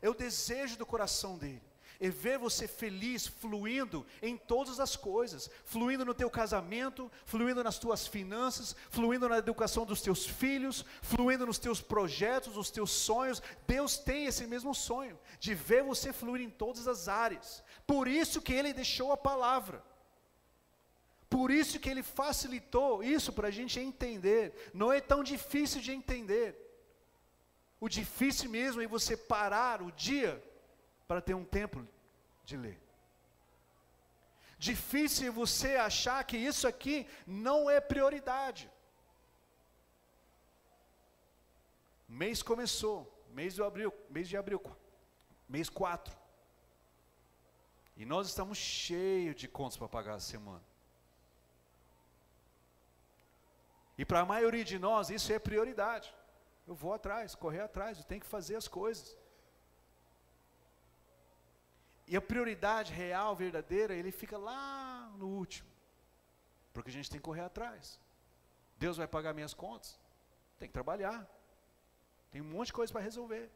É 0.00 0.08
o 0.08 0.14
desejo 0.14 0.76
do 0.76 0.86
coração 0.86 1.36
dele. 1.36 1.62
É 2.00 2.08
ver 2.08 2.38
você 2.38 2.68
feliz, 2.68 3.26
fluindo 3.26 4.06
em 4.22 4.36
todas 4.36 4.78
as 4.78 4.94
coisas, 4.94 5.50
fluindo 5.64 6.04
no 6.04 6.14
teu 6.14 6.30
casamento, 6.30 7.10
fluindo 7.24 7.64
nas 7.64 7.76
tuas 7.76 8.06
finanças, 8.06 8.76
fluindo 8.88 9.28
na 9.28 9.38
educação 9.38 9.84
dos 9.84 10.00
teus 10.00 10.24
filhos, 10.24 10.84
fluindo 11.02 11.44
nos 11.44 11.58
teus 11.58 11.80
projetos, 11.80 12.54
nos 12.54 12.70
teus 12.70 12.92
sonhos. 12.92 13.42
Deus 13.66 13.98
tem 13.98 14.26
esse 14.26 14.46
mesmo 14.46 14.72
sonho, 14.74 15.18
de 15.40 15.54
ver 15.54 15.82
você 15.82 16.12
fluir 16.12 16.40
em 16.40 16.50
todas 16.50 16.86
as 16.86 17.08
áreas. 17.08 17.64
Por 17.84 18.06
isso 18.06 18.40
que 18.40 18.52
ele 18.52 18.72
deixou 18.72 19.10
a 19.10 19.16
palavra. 19.16 19.82
Por 21.28 21.50
isso 21.50 21.80
que 21.80 21.90
ele 21.90 22.04
facilitou 22.04 23.02
isso 23.02 23.32
para 23.32 23.48
a 23.48 23.50
gente 23.50 23.80
entender. 23.80 24.70
Não 24.72 24.92
é 24.92 25.00
tão 25.00 25.24
difícil 25.24 25.80
de 25.80 25.90
entender. 25.90 26.56
O 27.80 27.88
difícil 27.88 28.48
mesmo 28.48 28.80
é 28.80 28.86
você 28.86 29.16
parar 29.16 29.82
o 29.82 29.90
dia 29.92 30.42
para 31.08 31.22
ter 31.22 31.34
um 31.34 31.44
tempo 31.44 31.84
de 32.44 32.56
ler. 32.56 32.78
Difícil 34.58 35.32
você 35.32 35.76
achar 35.76 36.22
que 36.24 36.36
isso 36.36 36.68
aqui 36.68 37.06
não 37.26 37.70
é 37.70 37.80
prioridade. 37.80 38.70
Mês 42.06 42.42
começou, 42.42 42.98
mês 43.30 43.54
de 43.54 43.62
abril, 43.62 43.92
mês 44.10 44.28
de 44.28 44.36
abril, 44.36 44.60
mês 45.48 45.68
4. 45.68 46.16
E 47.96 48.04
nós 48.04 48.28
estamos 48.28 48.58
cheios 48.58 49.36
de 49.36 49.48
contas 49.48 49.78
para 49.78 49.88
pagar 49.88 50.14
a 50.14 50.20
semana. 50.20 50.64
E 53.96 54.04
para 54.04 54.20
a 54.20 54.26
maioria 54.26 54.64
de 54.64 54.78
nós 54.78 55.08
isso 55.10 55.32
é 55.32 55.38
prioridade. 55.38 56.14
Eu 56.66 56.74
vou 56.74 56.92
atrás, 56.92 57.34
correr 57.34 57.62
atrás, 57.62 57.98
eu 57.98 58.04
tenho 58.04 58.20
que 58.20 58.26
fazer 58.26 58.56
as 58.56 58.68
coisas. 58.68 59.16
E 62.10 62.16
a 62.16 62.22
prioridade 62.22 62.90
real, 62.92 63.36
verdadeira, 63.36 63.94
ele 63.94 64.10
fica 64.10 64.38
lá 64.38 65.12
no 65.18 65.26
último. 65.26 65.68
Porque 66.72 66.88
a 66.90 66.92
gente 66.92 67.10
tem 67.10 67.20
que 67.20 67.24
correr 67.24 67.42
atrás. 67.42 68.00
Deus 68.78 68.96
vai 68.96 69.06
pagar 69.06 69.34
minhas 69.34 69.52
contas. 69.52 70.00
Tem 70.58 70.68
que 70.68 70.72
trabalhar. 70.72 71.28
Tem 72.30 72.40
um 72.40 72.46
monte 72.46 72.68
de 72.68 72.72
coisa 72.72 72.90
para 72.90 73.02
resolver. 73.02 73.50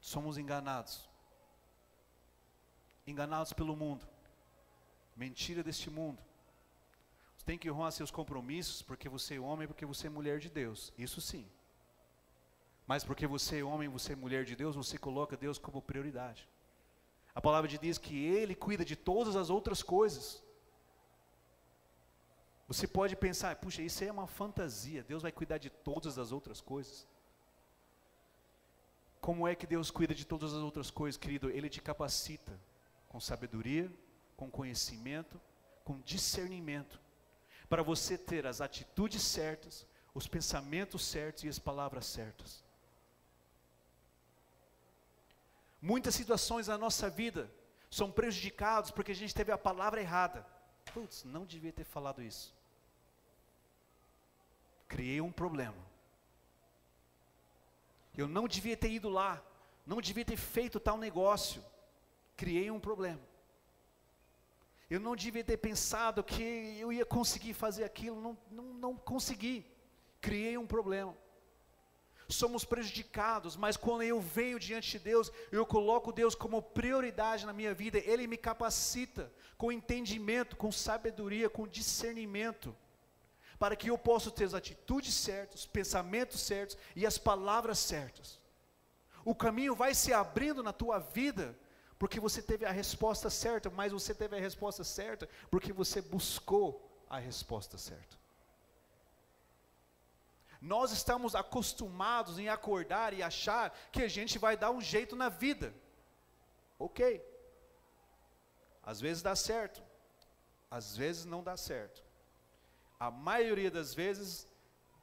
Somos 0.00 0.38
enganados. 0.38 1.08
Enganados 3.04 3.52
pelo 3.52 3.74
mundo. 3.74 4.06
Mentira 5.16 5.62
deste 5.62 5.90
mundo. 5.90 6.22
Você 7.36 7.44
tem 7.44 7.58
que 7.58 7.70
honrar 7.70 7.90
seus 7.90 8.12
compromissos 8.12 8.80
porque 8.80 9.08
você 9.08 9.34
é 9.34 9.40
homem, 9.40 9.66
porque 9.66 9.84
você 9.84 10.06
é 10.06 10.10
mulher 10.10 10.38
de 10.38 10.48
Deus. 10.48 10.92
Isso 10.96 11.20
sim. 11.20 11.50
Mas 12.86 13.02
porque 13.02 13.26
você 13.26 13.60
é 13.60 13.64
homem, 13.64 13.88
você 13.88 14.12
é 14.12 14.16
mulher 14.16 14.44
de 14.44 14.54
Deus, 14.54 14.76
você 14.76 14.98
coloca 14.98 15.36
Deus 15.36 15.58
como 15.58 15.80
prioridade. 15.80 16.48
A 17.34 17.40
palavra 17.40 17.68
de 17.68 17.78
diz 17.78 17.98
que 17.98 18.24
Ele 18.24 18.54
cuida 18.54 18.84
de 18.84 18.94
todas 18.94 19.36
as 19.36 19.50
outras 19.50 19.82
coisas. 19.82 20.42
Você 22.68 22.86
pode 22.86 23.14
pensar, 23.16 23.56
puxa, 23.56 23.82
isso 23.82 24.02
é 24.04 24.10
uma 24.10 24.26
fantasia, 24.26 25.02
Deus 25.02 25.22
vai 25.22 25.32
cuidar 25.32 25.58
de 25.58 25.70
todas 25.70 26.18
as 26.18 26.32
outras 26.32 26.60
coisas. 26.60 27.06
Como 29.20 29.46
é 29.48 29.54
que 29.54 29.66
Deus 29.66 29.90
cuida 29.90 30.14
de 30.14 30.24
todas 30.26 30.52
as 30.52 30.62
outras 30.62 30.90
coisas, 30.90 31.18
querido? 31.18 31.50
Ele 31.50 31.68
te 31.68 31.80
capacita 31.80 32.58
com 33.08 33.20
sabedoria, 33.20 33.90
com 34.36 34.50
conhecimento, 34.50 35.40
com 35.84 36.00
discernimento, 36.00 37.00
para 37.68 37.82
você 37.82 38.16
ter 38.16 38.46
as 38.46 38.60
atitudes 38.60 39.22
certas, 39.22 39.86
os 40.14 40.26
pensamentos 40.26 41.04
certos 41.04 41.44
e 41.44 41.48
as 41.48 41.58
palavras 41.58 42.06
certas. 42.06 42.63
Muitas 45.84 46.14
situações 46.14 46.66
na 46.66 46.78
nossa 46.78 47.10
vida 47.10 47.50
são 47.90 48.10
prejudicadas 48.10 48.90
porque 48.90 49.12
a 49.12 49.14
gente 49.14 49.34
teve 49.34 49.52
a 49.52 49.58
palavra 49.58 50.00
errada. 50.00 50.46
Putz, 50.94 51.24
não 51.24 51.44
devia 51.44 51.74
ter 51.74 51.84
falado 51.84 52.22
isso. 52.22 52.54
Criei 54.88 55.20
um 55.20 55.30
problema. 55.30 55.76
Eu 58.16 58.26
não 58.26 58.48
devia 58.48 58.78
ter 58.78 58.92
ido 58.92 59.10
lá. 59.10 59.42
Não 59.86 60.00
devia 60.00 60.24
ter 60.24 60.38
feito 60.38 60.80
tal 60.80 60.96
negócio. 60.96 61.62
Criei 62.34 62.70
um 62.70 62.80
problema. 62.80 63.20
Eu 64.88 64.98
não 64.98 65.14
devia 65.14 65.44
ter 65.44 65.58
pensado 65.58 66.24
que 66.24 66.78
eu 66.80 66.94
ia 66.94 67.04
conseguir 67.04 67.52
fazer 67.52 67.84
aquilo. 67.84 68.22
Não, 68.22 68.38
não, 68.50 68.64
não 68.72 68.96
consegui. 68.96 69.66
Criei 70.22 70.56
um 70.56 70.66
problema 70.66 71.14
somos 72.28 72.64
prejudicados, 72.64 73.56
mas 73.56 73.76
quando 73.76 74.02
eu 74.02 74.20
venho 74.20 74.58
diante 74.58 74.92
de 74.92 74.98
Deus, 74.98 75.30
eu 75.52 75.64
coloco 75.66 76.12
Deus 76.12 76.34
como 76.34 76.62
prioridade 76.62 77.46
na 77.46 77.52
minha 77.52 77.74
vida, 77.74 77.98
Ele 77.98 78.26
me 78.26 78.36
capacita 78.36 79.32
com 79.56 79.70
entendimento, 79.70 80.56
com 80.56 80.72
sabedoria, 80.72 81.50
com 81.50 81.68
discernimento, 81.68 82.74
para 83.58 83.76
que 83.76 83.90
eu 83.90 83.98
possa 83.98 84.30
ter 84.30 84.44
as 84.44 84.54
atitudes 84.54 85.14
certas, 85.14 85.60
os 85.60 85.66
pensamentos 85.66 86.40
certos 86.40 86.76
e 86.96 87.06
as 87.06 87.18
palavras 87.18 87.78
certas. 87.78 88.40
O 89.24 89.34
caminho 89.34 89.74
vai 89.74 89.94
se 89.94 90.12
abrindo 90.12 90.62
na 90.62 90.72
tua 90.72 90.98
vida, 90.98 91.58
porque 91.98 92.20
você 92.20 92.42
teve 92.42 92.66
a 92.66 92.70
resposta 92.70 93.30
certa, 93.30 93.70
mas 93.70 93.92
você 93.92 94.14
teve 94.14 94.36
a 94.36 94.40
resposta 94.40 94.84
certa 94.84 95.28
porque 95.50 95.72
você 95.72 96.02
buscou 96.02 97.04
a 97.08 97.18
resposta 97.18 97.78
certa. 97.78 98.23
Nós 100.72 100.92
estamos 100.92 101.34
acostumados 101.34 102.38
em 102.38 102.48
acordar 102.48 103.12
e 103.12 103.22
achar 103.22 103.70
que 103.92 104.02
a 104.02 104.08
gente 104.08 104.38
vai 104.38 104.56
dar 104.56 104.70
um 104.70 104.80
jeito 104.80 105.14
na 105.14 105.28
vida. 105.28 105.74
Ok. 106.78 107.22
Às 108.82 108.98
vezes 108.98 109.22
dá 109.22 109.36
certo, 109.36 109.82
às 110.70 110.96
vezes 110.96 111.26
não 111.26 111.42
dá 111.42 111.54
certo. 111.54 112.02
A 112.98 113.10
maioria 113.10 113.70
das 113.70 113.92
vezes 113.92 114.48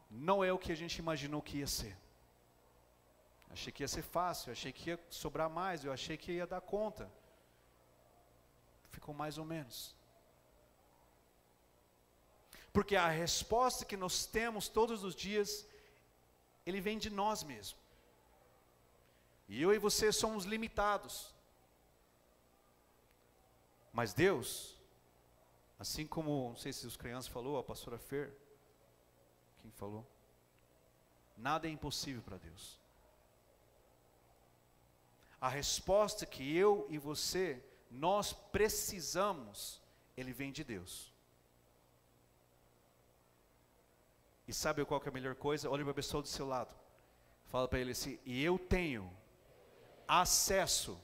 não 0.09 0.43
é 0.43 0.51
o 0.51 0.57
que 0.57 0.71
a 0.71 0.75
gente 0.75 0.97
imaginou 0.97 1.43
que 1.43 1.57
ia 1.59 1.67
ser. 1.67 1.95
Achei 3.51 3.71
que 3.71 3.83
ia 3.83 3.87
ser 3.87 4.01
fácil, 4.01 4.51
achei 4.51 4.71
que 4.71 4.89
ia 4.89 4.99
sobrar 5.11 5.49
mais, 5.49 5.85
eu 5.85 5.93
achei 5.93 6.17
que 6.17 6.31
ia 6.31 6.47
dar 6.47 6.61
conta. 6.61 7.07
Ficou 8.89 9.13
mais 9.13 9.37
ou 9.37 9.45
menos. 9.45 9.95
Porque 12.73 12.95
a 12.95 13.07
resposta 13.07 13.85
que 13.85 13.97
nós 13.97 14.25
temos 14.25 14.67
todos 14.67 15.03
os 15.03 15.15
dias, 15.15 15.67
ele 16.65 16.79
vem 16.79 16.97
de 16.97 17.09
nós 17.09 17.43
mesmos. 17.43 17.81
E 19.47 19.61
eu 19.61 19.73
e 19.73 19.77
você 19.77 20.11
somos 20.11 20.45
limitados. 20.45 21.33
Mas 23.91 24.13
Deus, 24.13 24.77
assim 25.77 26.07
como, 26.07 26.49
não 26.49 26.55
sei 26.55 26.71
se 26.71 26.87
os 26.87 26.95
crianças 26.95 27.29
falou, 27.29 27.57
a 27.57 27.63
pastora 27.63 27.97
Fer, 27.97 28.33
quem 29.61 29.71
falou? 29.71 30.07
Nada 31.35 31.67
é 31.67 31.71
impossível 31.71 32.21
para 32.21 32.37
Deus. 32.37 32.79
A 35.41 35.49
resposta 35.49 36.25
que 36.25 36.55
eu 36.55 36.85
e 36.89 36.97
você, 36.97 37.61
nós 37.89 38.31
precisamos, 38.31 39.81
ele 40.15 40.31
vem 40.31 40.51
de 40.51 40.63
Deus. 40.63 41.10
E 44.51 44.53
sabe 44.53 44.83
qual 44.83 44.99
que 44.99 45.07
é 45.07 45.11
a 45.11 45.13
melhor 45.13 45.33
coisa? 45.33 45.69
Olhe 45.69 45.81
para 45.81 45.91
a 45.91 45.95
pessoa 45.95 46.21
do 46.21 46.27
seu 46.27 46.45
lado. 46.45 46.75
Fala 47.47 47.69
para 47.69 47.79
ele 47.79 47.91
assim: 47.91 48.19
e 48.25 48.43
eu 48.43 48.59
tenho 48.59 49.09
acesso 50.05 51.01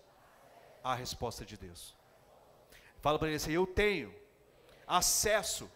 à 0.83 0.93
resposta 0.93 1.45
de 1.45 1.55
Deus. 1.55 1.95
Fala 2.99 3.17
para 3.17 3.29
ele 3.29 3.37
assim: 3.37 3.53
eu 3.53 3.65
tenho 3.65 4.13
acesso 4.85 5.71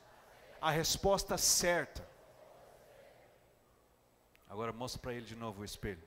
à 0.59 0.69
resposta 0.69 1.37
certa. 1.37 2.05
Agora 4.49 4.73
mostra 4.73 5.01
para 5.01 5.13
ele 5.13 5.25
de 5.25 5.37
novo 5.37 5.61
o 5.61 5.65
espelho. 5.65 6.03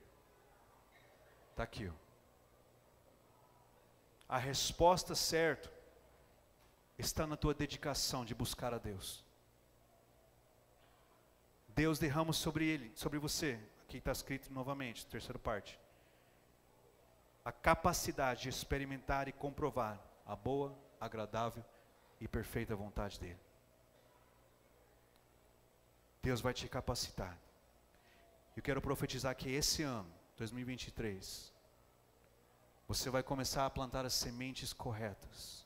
Está 1.49 1.63
aqui. 1.63 1.87
Ó. 1.87 1.93
A 4.29 4.37
resposta 4.37 5.15
certa 5.15 5.73
está 6.95 7.25
na 7.25 7.35
tua 7.35 7.55
dedicação 7.55 8.23
de 8.23 8.35
buscar 8.35 8.71
a 8.71 8.77
Deus. 8.77 9.24
Deus 11.75 11.99
derrama 11.99 12.31
sobre 12.31 12.65
ele, 12.65 12.91
sobre 12.95 13.19
você, 13.19 13.59
aqui 13.83 13.97
está 13.97 14.11
escrito 14.11 14.51
novamente, 14.51 15.05
terceira 15.05 15.37
parte, 15.37 15.77
a 17.43 17.51
capacidade 17.51 18.43
de 18.43 18.49
experimentar 18.49 19.27
e 19.27 19.33
comprovar 19.33 19.99
a 20.25 20.35
boa, 20.35 20.73
agradável 20.99 21.63
e 22.19 22.27
perfeita 22.27 22.75
vontade 22.75 23.19
dele. 23.19 23.39
Deus 26.23 26.41
vai 26.41 26.53
te 26.53 26.67
capacitar. 26.67 27.37
Eu 28.55 28.63
quero 28.63 28.81
profetizar 28.81 29.35
que 29.35 29.49
esse 29.49 29.83
ano, 29.83 30.09
2023, 30.37 31.53
você 32.87 33.09
vai 33.09 33.21
começar 33.21 33.65
a 33.65 33.69
plantar 33.69 34.05
as 34.05 34.13
sementes 34.13 34.71
corretas. 34.71 35.64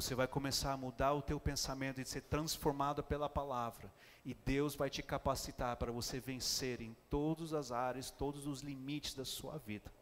Você 0.00 0.14
vai 0.14 0.26
começar 0.26 0.72
a 0.72 0.78
mudar 0.78 1.12
o 1.12 1.20
teu 1.20 1.38
pensamento 1.38 2.00
e 2.00 2.06
ser 2.06 2.22
transformado 2.22 3.02
pela 3.02 3.28
palavra. 3.28 3.92
E 4.24 4.32
Deus 4.32 4.74
vai 4.74 4.88
te 4.88 5.02
capacitar 5.02 5.76
para 5.76 5.92
você 5.92 6.18
vencer 6.18 6.80
em 6.80 6.96
todas 7.10 7.52
as 7.52 7.70
áreas, 7.70 8.10
todos 8.10 8.46
os 8.46 8.62
limites 8.62 9.12
da 9.12 9.26
sua 9.26 9.58
vida. 9.58 9.92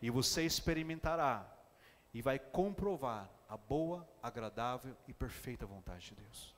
E 0.00 0.10
você 0.10 0.46
experimentará 0.46 1.44
e 2.14 2.22
vai 2.22 2.38
comprovar 2.38 3.28
a 3.48 3.56
boa, 3.56 4.08
agradável 4.22 4.96
e 5.08 5.12
perfeita 5.12 5.66
vontade 5.66 6.06
de 6.06 6.14
Deus. 6.14 6.54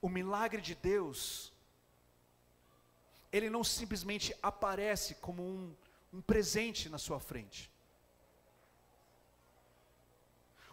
O 0.00 0.08
milagre 0.08 0.62
de 0.62 0.76
Deus, 0.76 1.52
ele 3.32 3.50
não 3.50 3.64
simplesmente 3.64 4.32
aparece 4.40 5.16
como 5.16 5.42
um, 5.42 5.74
um 6.12 6.22
presente 6.22 6.88
na 6.88 6.96
sua 6.96 7.18
frente. 7.18 7.68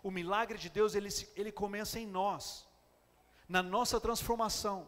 O 0.07 0.11
milagre 0.11 0.59
de 0.63 0.69
Deus, 0.69 0.93
ele, 0.93 1.09
ele 1.35 1.51
começa 1.51 1.99
em 1.99 2.05
nós, 2.05 2.63
na 3.49 3.63
nossa 3.63 3.99
transformação. 3.99 4.87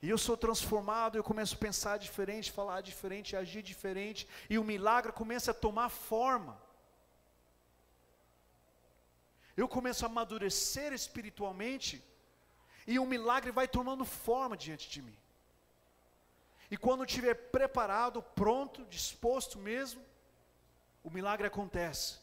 E 0.00 0.08
eu 0.08 0.16
sou 0.16 0.38
transformado, 0.38 1.18
eu 1.18 1.22
começo 1.22 1.54
a 1.54 1.58
pensar 1.58 1.98
diferente, 1.98 2.50
falar 2.50 2.80
diferente, 2.80 3.36
agir 3.36 3.62
diferente, 3.62 4.26
e 4.48 4.56
o 4.58 4.64
milagre 4.64 5.12
começa 5.12 5.50
a 5.50 5.60
tomar 5.66 5.90
forma. 5.90 6.58
Eu 9.54 9.68
começo 9.68 10.06
a 10.06 10.08
amadurecer 10.08 10.94
espiritualmente, 10.94 12.02
e 12.86 12.98
o 12.98 13.04
milagre 13.04 13.50
vai 13.50 13.68
tomando 13.68 14.06
forma 14.06 14.56
diante 14.56 14.88
de 14.88 15.02
mim. 15.02 15.18
E 16.70 16.76
quando 16.78 17.04
estiver 17.04 17.34
preparado, 17.34 18.22
pronto, 18.22 18.86
disposto 18.86 19.58
mesmo, 19.58 20.02
o 21.04 21.10
milagre 21.10 21.46
acontece. 21.46 22.19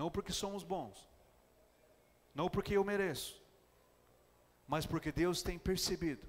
Não 0.00 0.10
porque 0.10 0.32
somos 0.32 0.62
bons, 0.64 1.06
não 2.34 2.48
porque 2.48 2.74
eu 2.74 2.82
mereço, 2.82 3.38
mas 4.66 4.86
porque 4.86 5.12
Deus 5.12 5.42
tem 5.42 5.58
percebido 5.58 6.26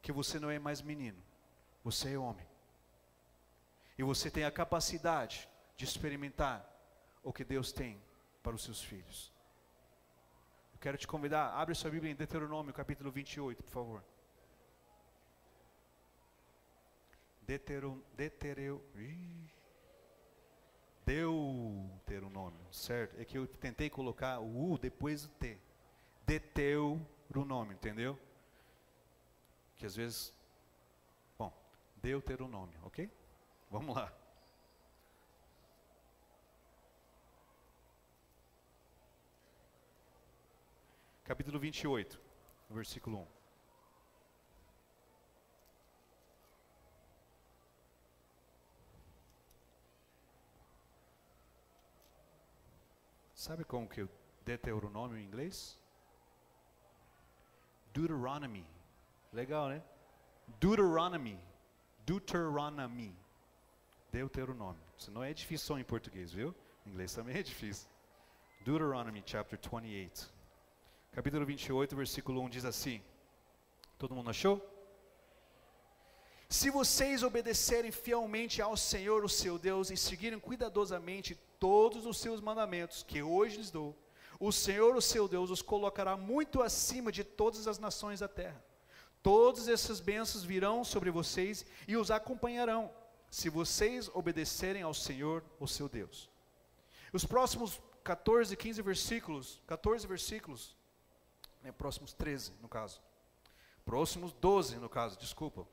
que 0.00 0.10
você 0.10 0.40
não 0.40 0.50
é 0.50 0.58
mais 0.58 0.80
menino, 0.80 1.22
você 1.84 2.14
é 2.14 2.18
homem. 2.18 2.48
E 3.98 4.02
você 4.02 4.30
tem 4.30 4.44
a 4.44 4.50
capacidade 4.50 5.46
de 5.76 5.84
experimentar 5.84 6.58
o 7.22 7.34
que 7.34 7.44
Deus 7.44 7.70
tem 7.70 8.00
para 8.42 8.56
os 8.56 8.64
seus 8.64 8.82
filhos. 8.82 9.30
Eu 10.72 10.78
quero 10.78 10.96
te 10.96 11.06
convidar, 11.06 11.52
abre 11.52 11.74
sua 11.74 11.90
Bíblia 11.90 12.10
em 12.12 12.16
Deuteronômio 12.16 12.72
capítulo 12.72 13.10
28, 13.10 13.62
por 13.62 13.70
favor. 13.70 14.04
Deuteron, 21.10 21.10
Deutereu, 21.10 22.00
Deuteronômio, 22.06 22.72
certo? 22.72 23.20
É 23.20 23.24
que 23.24 23.36
eu 23.36 23.46
tentei 23.46 23.90
colocar 23.90 24.38
o 24.38 24.72
U 24.72 24.78
depois 24.78 25.22
do 25.22 25.28
T. 25.34 25.58
Deuteronômio, 26.24 27.72
entendeu? 27.72 28.18
Que 29.76 29.86
às 29.86 29.96
vezes, 29.96 30.32
bom, 31.36 31.52
Deuteronômio, 31.96 32.78
ok? 32.84 33.10
Vamos 33.70 33.96
lá. 33.96 34.12
Capítulo 41.24 41.58
28, 41.58 42.20
versículo 42.70 43.18
1. 43.18 43.39
Sabe 53.40 53.64
como 53.64 53.88
que 53.88 54.02
o 54.02 54.08
Deuteronômio 54.44 55.16
em 55.16 55.24
inglês? 55.24 55.78
Deuteronomy. 57.90 58.66
Legal, 59.32 59.70
né? 59.70 59.82
Deuteronomy. 60.60 61.40
Deuteronomy. 62.04 63.16
Deuteronômio. 64.12 64.82
Isso 64.98 65.10
não 65.10 65.24
é 65.24 65.32
difícil 65.32 65.68
só 65.68 65.78
em 65.78 65.84
português, 65.84 66.30
viu? 66.30 66.54
Em 66.84 66.90
inglês 66.90 67.14
também 67.14 67.34
é 67.34 67.42
difícil. 67.42 67.88
Deuteronomy, 68.62 69.22
chapter 69.24 69.58
28. 69.58 70.30
Capítulo 71.10 71.46
28, 71.46 71.96
versículo 71.96 72.42
1 72.42 72.50
diz 72.50 72.66
assim: 72.66 73.02
Todo 73.96 74.14
mundo 74.14 74.28
achou? 74.28 74.60
Se 76.46 76.68
vocês 76.68 77.22
obedecerem 77.22 77.90
fielmente 77.90 78.60
ao 78.60 78.76
Senhor, 78.76 79.24
o 79.24 79.30
seu 79.30 79.58
Deus, 79.58 79.90
e 79.90 79.96
seguirem 79.96 80.38
cuidadosamente 80.38 81.38
todos 81.60 82.06
os 82.06 82.18
seus 82.18 82.40
mandamentos 82.40 83.04
que 83.04 83.22
hoje 83.22 83.58
lhes 83.58 83.70
dou, 83.70 83.96
o 84.40 84.50
Senhor, 84.50 84.96
o 84.96 85.02
seu 85.02 85.28
Deus, 85.28 85.50
os 85.50 85.60
colocará 85.60 86.16
muito 86.16 86.62
acima 86.62 87.12
de 87.12 87.22
todas 87.22 87.68
as 87.68 87.78
nações 87.78 88.20
da 88.20 88.26
terra. 88.26 88.64
Todas 89.22 89.68
essas 89.68 90.00
bênçãos 90.00 90.42
virão 90.42 90.82
sobre 90.82 91.10
vocês 91.10 91.66
e 91.86 91.94
os 91.94 92.10
acompanharão, 92.10 92.90
se 93.30 93.50
vocês 93.50 94.08
obedecerem 94.14 94.82
ao 94.82 94.94
Senhor, 94.94 95.44
o 95.60 95.68
seu 95.68 95.90
Deus. 95.90 96.30
Os 97.12 97.26
próximos 97.26 97.78
14, 98.02 98.56
15 98.56 98.80
versículos, 98.80 99.60
14 99.66 100.06
versículos, 100.06 100.74
né, 101.62 101.70
próximos 101.70 102.14
13 102.14 102.52
no 102.62 102.68
caso, 102.68 102.98
próximos 103.84 104.32
12 104.32 104.76
no 104.76 104.88
caso, 104.88 105.18
desculpa, 105.18 105.68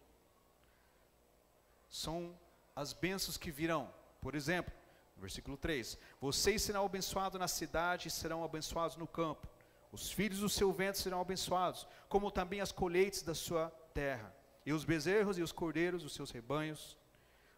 são 1.90 2.38
as 2.76 2.92
bênçãos 2.92 3.38
que 3.38 3.50
virão. 3.50 3.94
Por 4.20 4.36
exemplo, 4.36 4.74
versículo 5.22 5.58
3: 5.58 5.98
Vocês 6.20 6.62
serão 6.62 6.86
abençoados 6.86 7.40
na 7.40 7.48
cidade 7.48 8.08
e 8.08 8.12
serão 8.12 8.44
abençoados 8.44 8.96
no 8.96 9.08
campo. 9.08 9.48
Os 9.92 10.12
filhos 10.12 10.40
do 10.40 10.50
seu 10.50 10.72
ventre 10.72 11.02
serão 11.02 11.22
abençoados, 11.22 11.88
como 12.10 12.32
também 12.32 12.62
as 12.62 12.72
colheitas 12.72 13.22
da 13.22 13.34
sua 13.34 13.70
terra. 13.94 14.36
E 14.66 14.74
os 14.74 14.84
bezerros 14.84 15.38
e 15.38 15.42
os 15.42 15.52
cordeiros 15.52 16.04
dos 16.04 16.14
seus 16.14 16.30
rebanhos, 16.30 16.98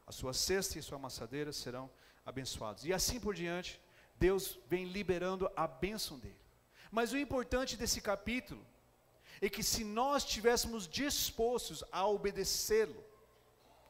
a 0.05 0.11
sua 0.11 0.33
cesta 0.33 0.77
e 0.77 0.79
a 0.79 0.83
sua 0.83 0.97
amassadeira 0.97 1.51
serão 1.51 1.89
abençoados. 2.25 2.85
E 2.85 2.93
assim 2.93 3.19
por 3.19 3.33
diante, 3.33 3.81
Deus 4.15 4.59
vem 4.67 4.85
liberando 4.85 5.49
a 5.55 5.67
bênção 5.67 6.19
dele. 6.19 6.39
Mas 6.91 7.11
o 7.11 7.17
importante 7.17 7.75
desse 7.75 8.01
capítulo 8.01 8.65
é 9.41 9.49
que 9.49 9.63
se 9.63 9.83
nós 9.83 10.23
estivéssemos 10.23 10.87
dispostos 10.87 11.83
a 11.91 12.07
obedecê-lo, 12.07 13.03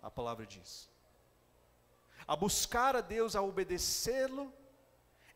a 0.01 0.09
palavra 0.09 0.45
diz. 0.45 0.88
A 2.33 2.35
buscar 2.35 2.95
a 2.95 3.01
Deus, 3.15 3.35
a 3.35 3.41
obedecê-lo, 3.41 4.45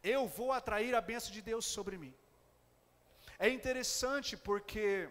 eu 0.03 0.21
vou 0.37 0.51
atrair 0.51 0.93
a 0.95 1.01
bênção 1.01 1.31
de 1.37 1.41
Deus 1.41 1.65
sobre 1.75 1.97
mim. 2.03 2.13
É 3.39 3.49
interessante 3.57 4.31
porque 4.37 5.09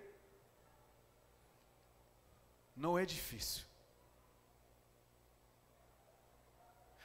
não 2.85 2.93
é 3.03 3.05
difícil. 3.05 3.65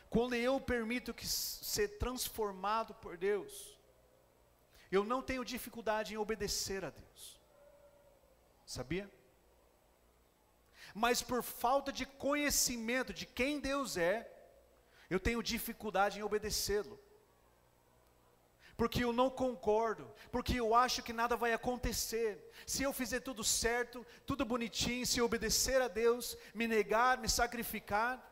Quando 0.09 0.35
eu 0.35 0.55
permito 0.73 1.13
que 1.19 1.27
ser 1.27 1.87
transformado 2.03 2.93
por 3.03 3.17
Deus, 3.17 3.77
eu 4.91 5.03
não 5.03 5.21
tenho 5.29 5.51
dificuldade 5.55 6.13
em 6.13 6.17
obedecer 6.17 6.85
a 6.85 6.91
Deus. 6.91 7.23
Sabia? 8.65 9.09
mas 10.93 11.21
por 11.21 11.43
falta 11.43 11.91
de 11.91 12.05
conhecimento 12.05 13.13
de 13.13 13.25
quem 13.25 13.59
Deus 13.59 13.97
é, 13.97 14.27
eu 15.09 15.19
tenho 15.19 15.43
dificuldade 15.43 16.19
em 16.19 16.23
obedecê-lo. 16.23 16.99
Porque 18.75 19.03
eu 19.03 19.11
não 19.11 19.29
concordo, 19.29 20.13
porque 20.31 20.59
eu 20.59 20.75
acho 20.75 21.01
que 21.01 21.11
nada 21.11 21.35
vai 21.35 21.51
acontecer. 21.51 22.51
Se 22.65 22.83
eu 22.83 22.93
fizer 22.93 23.21
tudo 23.21 23.43
certo, 23.43 24.05
tudo 24.23 24.45
bonitinho, 24.45 25.05
se 25.05 25.17
eu 25.19 25.25
obedecer 25.25 25.81
a 25.81 25.87
Deus, 25.87 26.37
me 26.53 26.67
negar, 26.67 27.17
me 27.17 27.27
sacrificar, 27.27 28.23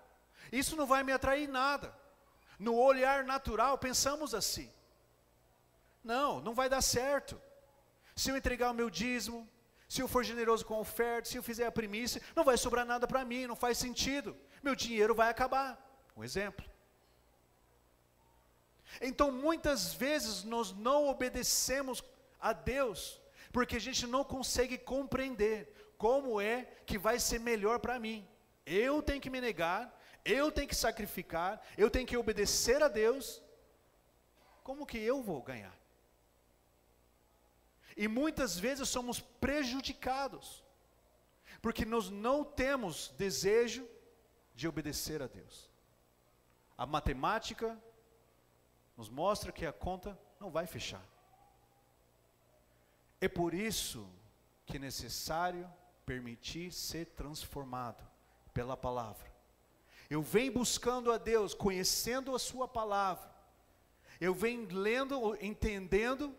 isso 0.52 0.76
não 0.76 0.86
vai 0.86 1.04
me 1.04 1.12
atrair 1.12 1.48
nada. 1.48 1.98
No 2.60 2.76
olhar 2.76 3.24
natural, 3.24 3.78
pensamos 3.80 4.36
assim. 4.36 4.72
Não, 6.04 6.40
não 6.40 6.54
vai 6.54 6.70
dar 6.70 6.82
certo. 6.82 7.42
Se 8.16 8.30
eu 8.30 8.38
entregar 8.38 8.70
o 8.70 8.74
meu 8.74 8.90
dízimo, 8.90 9.50
se 9.90 10.02
eu 10.02 10.08
for 10.08 10.24
generoso 10.24 10.66
com 10.66 10.76
a 10.76 10.80
oferta, 10.80 11.28
se 11.28 11.38
eu 11.38 11.44
fizer 11.44 11.66
a 11.66 11.72
primícia, 11.72 12.22
não 12.36 12.44
vai 12.44 12.56
sobrar 12.56 12.86
nada 12.86 13.08
para 13.08 13.26
mim, 13.26 13.48
não 13.48 13.56
faz 13.56 13.80
sentido. 13.80 14.38
Meu 14.62 14.76
dinheiro 14.76 15.16
vai 15.16 15.30
acabar. 15.30 15.85
Um 16.16 16.24
exemplo. 16.24 16.66
Então, 19.02 19.32
muitas 19.32 19.94
vezes 19.94 20.44
nós 20.44 20.72
não 20.72 21.08
obedecemos 21.08 22.04
a 22.40 22.54
Deus, 22.54 23.22
porque 23.52 23.76
a 23.76 23.80
gente 23.80 24.08
não 24.08 24.24
consegue 24.24 24.78
compreender 24.78 25.74
como 25.98 26.40
é 26.40 26.66
que 26.86 26.98
vai 26.98 27.20
ser 27.20 27.40
melhor 27.40 27.80
para 27.80 28.00
mim. 28.00 28.28
Eu 28.66 29.02
tenho 29.02 29.22
que 29.22 29.30
me 29.30 29.42
negar, 29.42 29.94
eu 30.24 30.52
tenho 30.52 30.68
que 30.68 30.76
sacrificar, 30.76 31.62
eu 31.78 31.90
tenho 31.90 32.08
que 32.08 32.18
obedecer 32.18 32.82
a 32.82 32.88
Deus. 32.88 33.42
Como 34.64 34.86
que 34.86 34.98
eu 34.98 35.22
vou 35.22 35.42
ganhar? 35.42 35.78
E 37.96 38.08
muitas 38.08 38.58
vezes 38.58 38.90
somos 38.90 39.20
prejudicados, 39.20 40.64
porque 41.62 41.86
nós 41.86 42.10
não 42.10 42.44
temos 42.44 43.10
desejo 43.18 43.88
de 44.54 44.68
obedecer 44.68 45.22
a 45.22 45.28
Deus. 45.28 45.70
A 46.78 46.86
matemática 46.86 47.78
nos 48.98 49.10
mostra 49.10 49.52
que 49.52 49.66
a 49.66 49.74
conta 49.74 50.18
não 50.40 50.50
vai 50.50 50.68
fechar. 50.68 51.04
É 53.20 53.28
por 53.28 53.54
isso 53.54 54.08
que 54.66 54.78
é 54.78 54.80
necessário 54.80 55.72
permitir 56.06 56.72
ser 56.72 57.06
transformado 57.08 58.04
pela 58.54 58.76
palavra. 58.76 59.34
Eu 60.10 60.22
venho 60.22 60.54
buscando 60.54 61.12
a 61.12 61.18
Deus, 61.18 61.54
conhecendo 61.54 62.36
a 62.36 62.40
Sua 62.40 62.68
palavra. 62.68 63.34
Eu 64.20 64.34
venho 64.34 64.68
lendo, 64.72 65.36
entendendo 65.42 66.36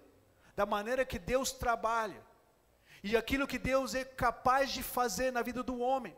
da 0.54 0.64
maneira 0.64 1.04
que 1.04 1.18
Deus 1.18 1.52
trabalha 1.52 2.24
e 3.02 3.16
aquilo 3.16 3.46
que 3.46 3.58
Deus 3.58 3.94
é 3.94 4.04
capaz 4.04 4.70
de 4.70 4.82
fazer 4.82 5.30
na 5.30 5.42
vida 5.42 5.62
do 5.62 5.78
homem. 5.78 6.16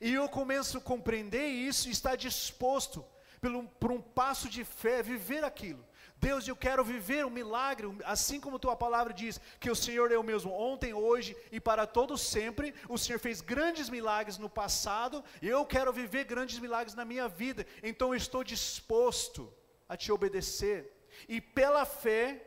E 0.00 0.14
eu 0.14 0.28
começo 0.28 0.78
a 0.78 0.80
compreender 0.80 1.46
isso 1.46 1.88
e 1.88 1.92
estar 1.92 2.16
disposto 2.16 3.04
um, 3.42 3.66
por 3.66 3.92
um 3.92 4.00
passo 4.00 4.48
de 4.48 4.64
fé, 4.64 5.02
viver 5.02 5.44
aquilo. 5.44 5.84
Deus, 6.18 6.48
eu 6.48 6.56
quero 6.56 6.82
viver 6.82 7.26
um 7.26 7.30
milagre, 7.30 7.86
assim 8.04 8.40
como 8.40 8.58
tua 8.58 8.74
palavra 8.74 9.12
diz, 9.12 9.38
que 9.60 9.70
o 9.70 9.76
Senhor 9.76 10.10
é 10.10 10.16
o 10.16 10.24
mesmo 10.24 10.50
ontem, 10.50 10.94
hoje 10.94 11.36
e 11.52 11.60
para 11.60 11.86
todos 11.86 12.22
sempre. 12.22 12.74
O 12.88 12.96
Senhor 12.96 13.18
fez 13.18 13.40
grandes 13.42 13.90
milagres 13.90 14.38
no 14.38 14.48
passado, 14.48 15.22
e 15.42 15.48
eu 15.48 15.64
quero 15.66 15.92
viver 15.92 16.24
grandes 16.24 16.58
milagres 16.58 16.94
na 16.94 17.04
minha 17.04 17.28
vida. 17.28 17.66
Então 17.82 18.08
eu 18.08 18.14
estou 18.14 18.42
disposto 18.42 19.52
a 19.88 19.96
te 19.96 20.10
obedecer 20.10 20.90
e 21.28 21.40
pela 21.40 21.84
fé 21.84 22.42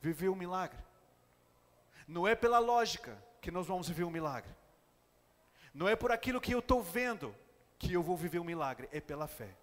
viver 0.00 0.28
um 0.28 0.36
milagre. 0.36 0.78
Não 2.06 2.26
é 2.26 2.34
pela 2.34 2.58
lógica 2.58 3.22
que 3.40 3.50
nós 3.50 3.66
vamos 3.66 3.88
viver 3.88 4.04
um 4.04 4.10
milagre. 4.10 4.59
Não 5.72 5.88
é 5.88 5.94
por 5.94 6.10
aquilo 6.10 6.40
que 6.40 6.52
eu 6.52 6.58
estou 6.58 6.82
vendo 6.82 7.34
que 7.78 7.92
eu 7.92 8.02
vou 8.02 8.16
viver 8.16 8.38
um 8.38 8.44
milagre, 8.44 8.88
é 8.92 9.00
pela 9.00 9.26
fé. 9.26 9.56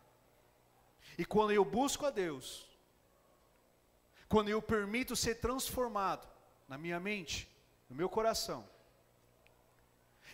E 1.18 1.26
quando 1.26 1.52
eu 1.52 1.64
busco 1.64 2.06
a 2.06 2.10
Deus, 2.10 2.68
quando 4.28 4.50
eu 4.50 4.62
permito 4.62 5.16
ser 5.16 5.36
transformado 5.36 6.28
na 6.68 6.78
minha 6.78 7.00
mente, 7.00 7.50
no 7.90 7.96
meu 7.96 8.10
coração, 8.10 8.68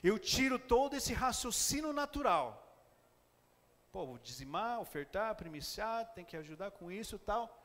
eu 0.03 0.17
tiro 0.17 0.57
todo 0.57 0.95
esse 0.95 1.13
raciocínio 1.13 1.93
natural. 1.93 2.59
Pô, 3.91 4.05
vou 4.05 4.17
dizimar, 4.17 4.79
ofertar, 4.79 5.35
primiciar, 5.35 6.05
tem 6.13 6.25
que 6.25 6.35
ajudar 6.35 6.71
com 6.71 6.91
isso 6.91 7.19
tal. 7.19 7.61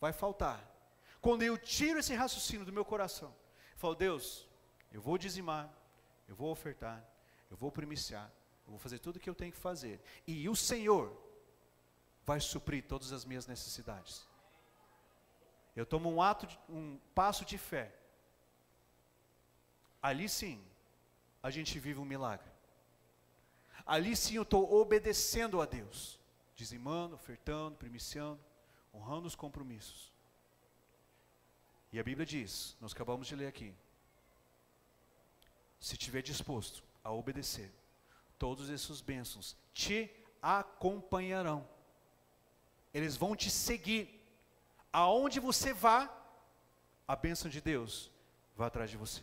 Vai 0.00 0.12
faltar. 0.12 0.64
Quando 1.20 1.42
eu 1.42 1.58
tiro 1.58 1.98
esse 1.98 2.14
raciocínio 2.14 2.64
do 2.64 2.72
meu 2.72 2.84
coração, 2.84 3.34
falo, 3.76 3.94
Deus, 3.94 4.48
eu 4.92 5.00
vou 5.00 5.18
dizimar, 5.18 5.68
eu 6.30 6.36
vou 6.36 6.50
ofertar, 6.50 7.04
eu 7.50 7.56
vou 7.56 7.72
primiciar, 7.72 8.32
eu 8.64 8.70
vou 8.70 8.78
fazer 8.78 9.00
tudo 9.00 9.16
o 9.16 9.20
que 9.20 9.28
eu 9.28 9.34
tenho 9.34 9.50
que 9.52 9.58
fazer. 9.58 10.00
E 10.24 10.48
o 10.48 10.54
Senhor 10.54 11.12
vai 12.24 12.38
suprir 12.38 12.86
todas 12.86 13.12
as 13.12 13.24
minhas 13.24 13.48
necessidades. 13.48 14.28
Eu 15.74 15.84
tomo 15.84 16.08
um 16.08 16.22
ato, 16.22 16.46
um 16.68 16.98
passo 17.16 17.44
de 17.44 17.58
fé. 17.58 17.92
Ali 20.00 20.28
sim, 20.28 20.64
a 21.42 21.50
gente 21.50 21.80
vive 21.80 21.98
um 21.98 22.04
milagre. 22.04 22.48
Ali 23.84 24.14
sim 24.14 24.36
eu 24.36 24.42
estou 24.42 24.72
obedecendo 24.72 25.60
a 25.60 25.66
Deus, 25.66 26.20
dizimando, 26.54 27.16
ofertando, 27.16 27.76
primiciando, 27.76 28.40
honrando 28.94 29.26
os 29.26 29.34
compromissos. 29.34 30.12
E 31.92 31.98
a 31.98 32.04
Bíblia 32.04 32.24
diz, 32.24 32.76
nós 32.80 32.92
acabamos 32.92 33.26
de 33.26 33.34
ler 33.34 33.48
aqui, 33.48 33.74
se 35.80 35.94
estiver 35.94 36.22
disposto 36.22 36.84
a 37.02 37.10
obedecer, 37.10 37.72
todos 38.38 38.68
esses 38.68 39.00
bênçãos 39.00 39.56
te 39.72 40.10
acompanharão. 40.42 41.66
Eles 42.92 43.16
vão 43.16 43.34
te 43.34 43.50
seguir. 43.50 44.20
Aonde 44.92 45.40
você 45.40 45.72
vá, 45.72 46.08
a 47.06 47.16
bênção 47.16 47.50
de 47.50 47.60
Deus 47.60 48.10
vai 48.56 48.68
atrás 48.68 48.90
de 48.90 48.96
você. 48.96 49.22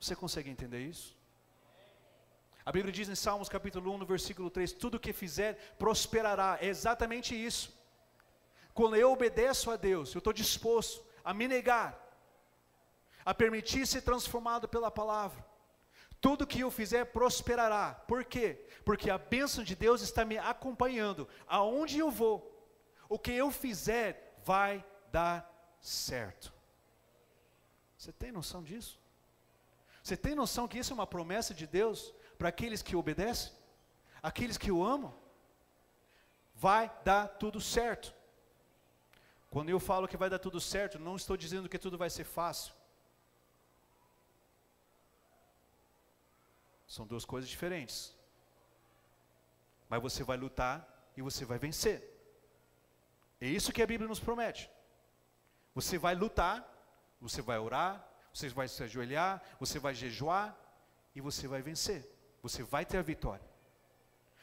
Você 0.00 0.16
consegue 0.16 0.50
entender 0.50 0.80
isso? 0.80 1.16
A 2.64 2.72
Bíblia 2.72 2.92
diz 2.92 3.08
em 3.08 3.14
Salmos 3.14 3.48
capítulo 3.48 3.92
1, 3.94 3.98
no 3.98 4.06
versículo 4.06 4.50
3: 4.50 4.72
Tudo 4.72 5.00
que 5.00 5.12
fizer 5.12 5.54
prosperará. 5.78 6.58
É 6.60 6.66
exatamente 6.66 7.34
isso. 7.34 7.74
Quando 8.74 8.96
eu 8.96 9.10
obedeço 9.10 9.70
a 9.70 9.76
Deus, 9.76 10.14
eu 10.14 10.18
estou 10.18 10.32
disposto 10.32 11.04
a 11.24 11.34
me 11.34 11.48
negar, 11.48 11.98
a 13.28 13.34
permitir 13.34 13.86
ser 13.86 14.00
transformado 14.00 14.66
pela 14.66 14.90
palavra. 14.90 15.44
Tudo 16.18 16.46
que 16.46 16.60
eu 16.60 16.70
fizer 16.70 17.04
prosperará. 17.04 17.92
Por 17.92 18.24
quê? 18.24 18.66
Porque 18.86 19.10
a 19.10 19.18
bênção 19.18 19.62
de 19.62 19.74
Deus 19.76 20.00
está 20.00 20.24
me 20.24 20.38
acompanhando. 20.38 21.28
Aonde 21.46 21.98
eu 21.98 22.10
vou, 22.10 22.66
o 23.06 23.18
que 23.18 23.30
eu 23.30 23.50
fizer 23.50 24.34
vai 24.46 24.82
dar 25.12 25.46
certo. 25.78 26.54
Você 27.98 28.10
tem 28.10 28.32
noção 28.32 28.62
disso? 28.62 28.98
Você 30.02 30.16
tem 30.16 30.34
noção 30.34 30.66
que 30.66 30.78
isso 30.78 30.94
é 30.94 30.94
uma 30.94 31.06
promessa 31.06 31.52
de 31.52 31.66
Deus 31.66 32.14
para 32.38 32.48
aqueles 32.48 32.80
que 32.80 32.96
obedecem? 32.96 33.52
Aqueles 34.22 34.56
que 34.56 34.72
o 34.72 34.82
amam? 34.82 35.14
Vai 36.54 36.90
dar 37.04 37.28
tudo 37.28 37.60
certo. 37.60 38.14
Quando 39.50 39.68
eu 39.68 39.78
falo 39.78 40.08
que 40.08 40.16
vai 40.16 40.30
dar 40.30 40.38
tudo 40.38 40.58
certo, 40.62 40.98
não 40.98 41.14
estou 41.14 41.36
dizendo 41.36 41.68
que 41.68 41.78
tudo 41.78 41.98
vai 41.98 42.08
ser 42.08 42.24
fácil. 42.24 42.77
São 46.88 47.06
duas 47.06 47.24
coisas 47.24 47.48
diferentes. 47.48 48.16
Mas 49.88 50.02
você 50.02 50.24
vai 50.24 50.36
lutar 50.36 50.76
e 51.16 51.22
você 51.22 51.44
vai 51.44 51.58
vencer. 51.58 52.02
É 53.40 53.46
isso 53.46 53.72
que 53.72 53.82
a 53.82 53.86
Bíblia 53.86 54.08
nos 54.08 54.18
promete. 54.18 54.70
Você 55.74 55.98
vai 55.98 56.14
lutar, 56.14 56.66
você 57.20 57.40
vai 57.42 57.58
orar, 57.58 58.04
você 58.32 58.48
vai 58.48 58.66
se 58.66 58.82
ajoelhar, 58.82 59.42
você 59.60 59.78
vai 59.78 59.94
jejuar 59.94 60.56
e 61.14 61.20
você 61.20 61.46
vai 61.46 61.60
vencer. 61.62 62.10
Você 62.42 62.62
vai 62.62 62.84
ter 62.86 62.96
a 62.96 63.02
vitória. 63.02 63.46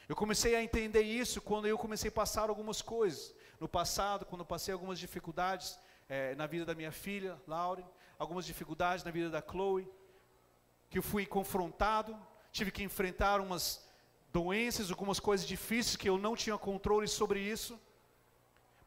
Eu 0.07 0.15
comecei 0.15 0.55
a 0.55 0.63
entender 0.63 1.01
isso 1.01 1.41
quando 1.41 1.67
eu 1.67 1.77
comecei 1.77 2.09
a 2.09 2.11
passar 2.11 2.49
algumas 2.49 2.81
coisas. 2.81 3.33
No 3.59 3.67
passado, 3.67 4.25
quando 4.25 4.41
eu 4.41 4.45
passei 4.45 4.71
algumas 4.71 4.99
dificuldades 4.99 5.79
é, 6.07 6.35
na 6.35 6.45
vida 6.45 6.63
da 6.63 6.75
minha 6.75 6.91
filha, 6.91 7.41
Lauren, 7.47 7.85
algumas 8.19 8.45
dificuldades 8.45 9.03
na 9.03 9.11
vida 9.11 9.29
da 9.29 9.41
Chloe, 9.41 9.89
que 10.89 10.99
eu 10.99 11.03
fui 11.03 11.25
confrontado, 11.25 12.15
tive 12.57 12.71
que 12.75 12.83
enfrentar 12.89 13.41
umas 13.41 13.63
doenças, 14.37 14.89
algumas 14.89 15.19
coisas 15.19 15.45
difíceis 15.45 15.97
que 16.01 16.09
eu 16.11 16.17
não 16.25 16.35
tinha 16.43 16.57
controle 16.57 17.07
sobre 17.07 17.39
isso. 17.55 17.73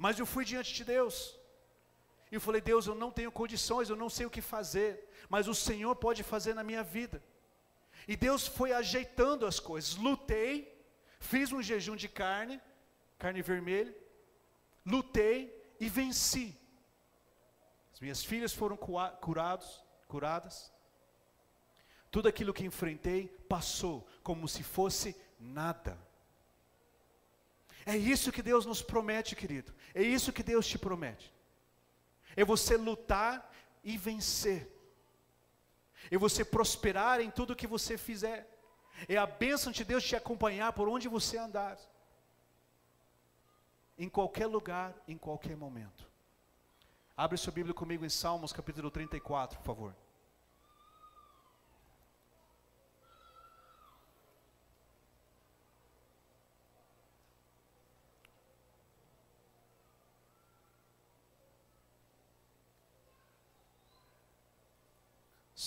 Mas 0.04 0.18
eu 0.18 0.26
fui 0.34 0.44
diante 0.52 0.72
de 0.78 0.84
Deus. 0.84 1.16
E 2.30 2.34
eu 2.36 2.40
falei: 2.40 2.60
Deus, 2.60 2.86
eu 2.86 2.94
não 2.94 3.10
tenho 3.10 3.30
condições, 3.40 3.90
eu 3.90 3.96
não 3.96 4.08
sei 4.08 4.24
o 4.26 4.34
que 4.36 4.40
fazer, 4.40 4.90
mas 5.28 5.48
o 5.48 5.54
Senhor 5.54 5.94
pode 5.96 6.22
fazer 6.22 6.54
na 6.54 6.64
minha 6.70 6.82
vida. 6.82 7.22
E 8.06 8.16
Deus 8.16 8.46
foi 8.46 8.72
ajeitando 8.72 9.44
as 9.44 9.60
coisas. 9.60 9.96
Lutei, 9.96 10.50
fiz 11.20 11.52
um 11.52 11.62
jejum 11.62 11.96
de 11.96 12.08
carne, 12.08 12.58
carne 13.18 13.42
vermelha, 13.42 13.94
lutei 14.94 15.36
e 15.78 15.88
venci. 15.90 16.56
As 17.92 18.00
minhas 18.00 18.24
filhas 18.24 18.52
foram 18.54 18.78
curados, 19.26 19.84
curadas. 20.06 20.72
Tudo 22.10 22.28
aquilo 22.28 22.54
que 22.54 22.64
enfrentei 22.64 23.28
passou 23.48 24.06
como 24.22 24.48
se 24.48 24.62
fosse 24.62 25.16
nada. 25.38 25.98
É 27.84 27.96
isso 27.96 28.32
que 28.32 28.42
Deus 28.42 28.66
nos 28.66 28.82
promete, 28.82 29.34
querido. 29.34 29.74
É 29.94 30.02
isso 30.02 30.32
que 30.32 30.42
Deus 30.42 30.66
te 30.66 30.78
promete. 30.78 31.32
É 32.36 32.44
você 32.44 32.76
lutar 32.76 33.50
e 33.82 33.96
vencer. 33.96 34.70
É 36.10 36.16
você 36.16 36.44
prosperar 36.44 37.20
em 37.20 37.30
tudo 37.30 37.56
que 37.56 37.66
você 37.66 37.96
fizer. 37.98 38.46
É 39.08 39.16
a 39.16 39.26
bênção 39.26 39.72
de 39.72 39.84
Deus 39.84 40.04
te 40.04 40.16
acompanhar 40.16 40.72
por 40.72 40.88
onde 40.88 41.08
você 41.08 41.36
andar. 41.38 41.78
Em 43.96 44.08
qualquer 44.08 44.46
lugar, 44.46 44.94
em 45.06 45.16
qualquer 45.16 45.56
momento. 45.56 46.06
Abre 47.16 47.36
sua 47.36 47.52
Bíblia 47.52 47.74
comigo 47.74 48.04
em 48.04 48.08
Salmos 48.08 48.52
capítulo 48.52 48.90
34, 48.90 49.58
por 49.58 49.64
favor. 49.64 50.07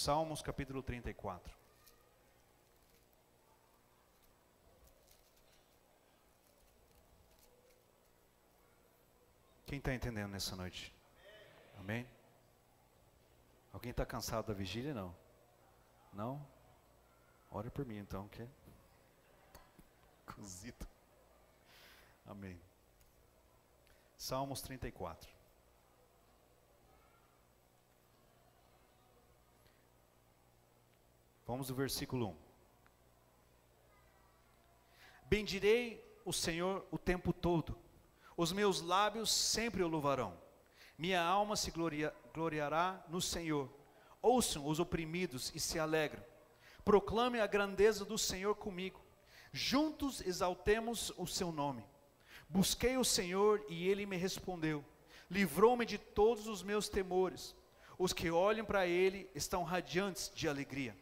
Salmos 0.03 0.41
capítulo 0.41 0.81
34. 0.81 1.55
Quem 9.67 9.77
está 9.77 9.93
entendendo 9.93 10.31
nessa 10.31 10.55
noite? 10.55 10.91
Amém? 11.77 12.09
Alguém 13.71 13.91
está 13.91 14.03
cansado 14.03 14.47
da 14.47 14.55
vigília? 14.55 14.91
Não? 14.91 15.15
Não? 16.11 16.47
Ora 17.51 17.69
por 17.69 17.85
mim 17.85 17.97
então, 17.97 18.27
que 18.29 18.49
cozido. 20.25 20.87
Amém. 22.25 22.59
Salmos 24.17 24.63
34. 24.63 25.30
Vamos 31.51 31.69
ao 31.69 31.75
versículo 31.75 32.29
1. 32.29 32.35
Bendirei 35.25 36.01
o 36.23 36.31
Senhor 36.31 36.87
o 36.89 36.97
tempo 36.97 37.33
todo, 37.33 37.77
os 38.37 38.53
meus 38.53 38.79
lábios 38.79 39.29
sempre 39.29 39.83
o 39.83 39.87
louvarão, 39.89 40.33
minha 40.97 41.21
alma 41.21 41.57
se 41.57 41.69
gloria, 41.69 42.15
gloriará 42.33 43.03
no 43.09 43.19
Senhor. 43.19 43.69
Ouçam 44.21 44.65
os 44.65 44.79
oprimidos 44.79 45.51
e 45.53 45.59
se 45.59 45.77
alegram, 45.77 46.23
proclame 46.85 47.41
a 47.41 47.47
grandeza 47.47 48.05
do 48.05 48.17
Senhor 48.17 48.55
comigo, 48.55 49.01
juntos 49.51 50.21
exaltemos 50.21 51.11
o 51.17 51.27
seu 51.27 51.51
nome. 51.51 51.83
Busquei 52.47 52.95
o 52.95 53.03
Senhor 53.03 53.61
e 53.67 53.89
ele 53.89 54.05
me 54.05 54.15
respondeu. 54.15 54.85
Livrou-me 55.29 55.85
de 55.85 55.97
todos 55.97 56.47
os 56.47 56.63
meus 56.63 56.87
temores. 56.87 57.53
Os 57.99 58.13
que 58.13 58.31
olham 58.31 58.65
para 58.65 58.87
ele 58.87 59.29
estão 59.35 59.63
radiantes 59.63 60.31
de 60.33 60.47
alegria. 60.47 60.95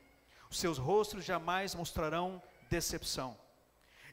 Os 0.50 0.58
seus 0.58 0.78
rostos 0.78 1.24
jamais 1.24 1.76
mostrarão 1.76 2.42
decepção. 2.70 3.38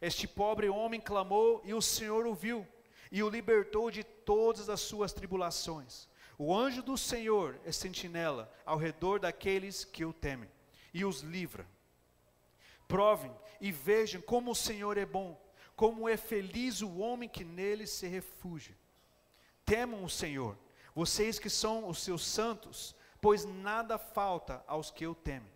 Este 0.01 0.29
pobre 0.29 0.69
homem 0.69 1.01
clamou 1.01 1.63
e 1.65 1.73
o 1.73 1.81
Senhor 1.81 2.27
ouviu 2.27 2.67
e 3.11 3.23
o 3.23 3.31
libertou 3.31 3.91
de 3.91 4.05
todas 4.05 4.69
as 4.69 4.81
suas 4.81 5.13
tribulações. 5.13 6.09
O 6.39 6.55
anjo 6.55 6.83
do 6.83 6.99
Senhor 6.99 7.59
é 7.65 7.73
sentinela 7.73 8.53
ao 8.65 8.77
redor 8.77 9.19
daqueles 9.19 9.85
que 9.85 10.05
o 10.05 10.13
temem 10.13 10.51
e 10.93 11.05
os 11.05 11.21
livra. 11.21 11.67
Provem 12.87 13.35
e 13.61 13.73
vejam 13.73 14.21
como 14.21 14.51
o 14.51 14.55
Senhor 14.55 14.99
é 14.99 15.07
bom, 15.07 15.41
como 15.75 16.09
é 16.09 16.17
feliz 16.17 16.83
o 16.83 16.99
homem 16.99 17.29
que 17.29 17.45
nele 17.45 17.87
se 17.87 18.07
refugia. 18.07 18.77
Temam 19.65 20.05
o 20.05 20.11
Senhor, 20.11 20.57
vocês 20.95 21.39
que 21.39 21.51
são 21.51 21.89
os 21.89 22.03
seus 22.03 22.25
santos, 22.25 22.95
pois 23.21 23.45
nada 23.45 23.99
falta 23.99 24.63
aos 24.67 24.91
que 24.91 25.07
o 25.07 25.15
temem. 25.15 25.56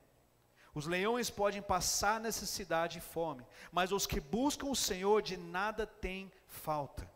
Os 0.75 0.87
leões 0.87 1.31
podem 1.31 1.61
passar 1.61 2.21
necessidade 2.21 2.99
e 2.99 3.01
fome, 3.01 3.45
mas 3.73 3.91
os 3.91 4.07
que 4.07 4.21
buscam 4.21 4.67
o 4.67 4.77
Senhor 4.77 5.21
de 5.21 5.37
nada 5.37 5.87
têm 5.87 6.31
falta. 6.47 7.11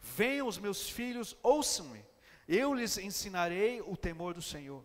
Venham 0.00 0.46
os 0.46 0.58
meus 0.58 0.88
filhos, 0.88 1.36
ouçam-me, 1.42 2.04
eu 2.46 2.72
lhes 2.72 2.98
ensinarei 2.98 3.80
o 3.80 3.96
temor 3.96 4.34
do 4.34 4.42
Senhor. 4.42 4.84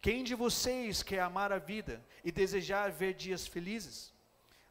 Quem 0.00 0.24
de 0.24 0.34
vocês 0.34 1.02
quer 1.02 1.20
amar 1.20 1.52
a 1.52 1.58
vida 1.58 2.04
e 2.24 2.32
desejar 2.32 2.90
ver 2.90 3.14
dias 3.14 3.46
felizes? 3.46 4.12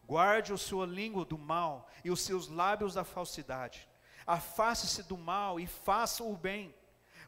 Guarde 0.05 0.53
a 0.53 0.57
sua 0.57 0.86
língua 0.86 1.26
do 1.26 1.38
mal 1.38 1.89
e 2.03 2.11
os 2.11 2.21
seus 2.21 2.47
lábios 2.47 2.93
da 2.93 3.03
falsidade. 3.03 3.88
Afaste-se 4.26 5.03
do 5.03 5.17
mal 5.17 5.59
e 5.59 5.67
faça 5.67 6.23
o 6.23 6.36
bem. 6.36 6.73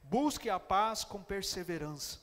Busque 0.04 0.50
a 0.50 0.60
paz 0.60 1.04
com 1.04 1.22
perseverança. 1.22 2.20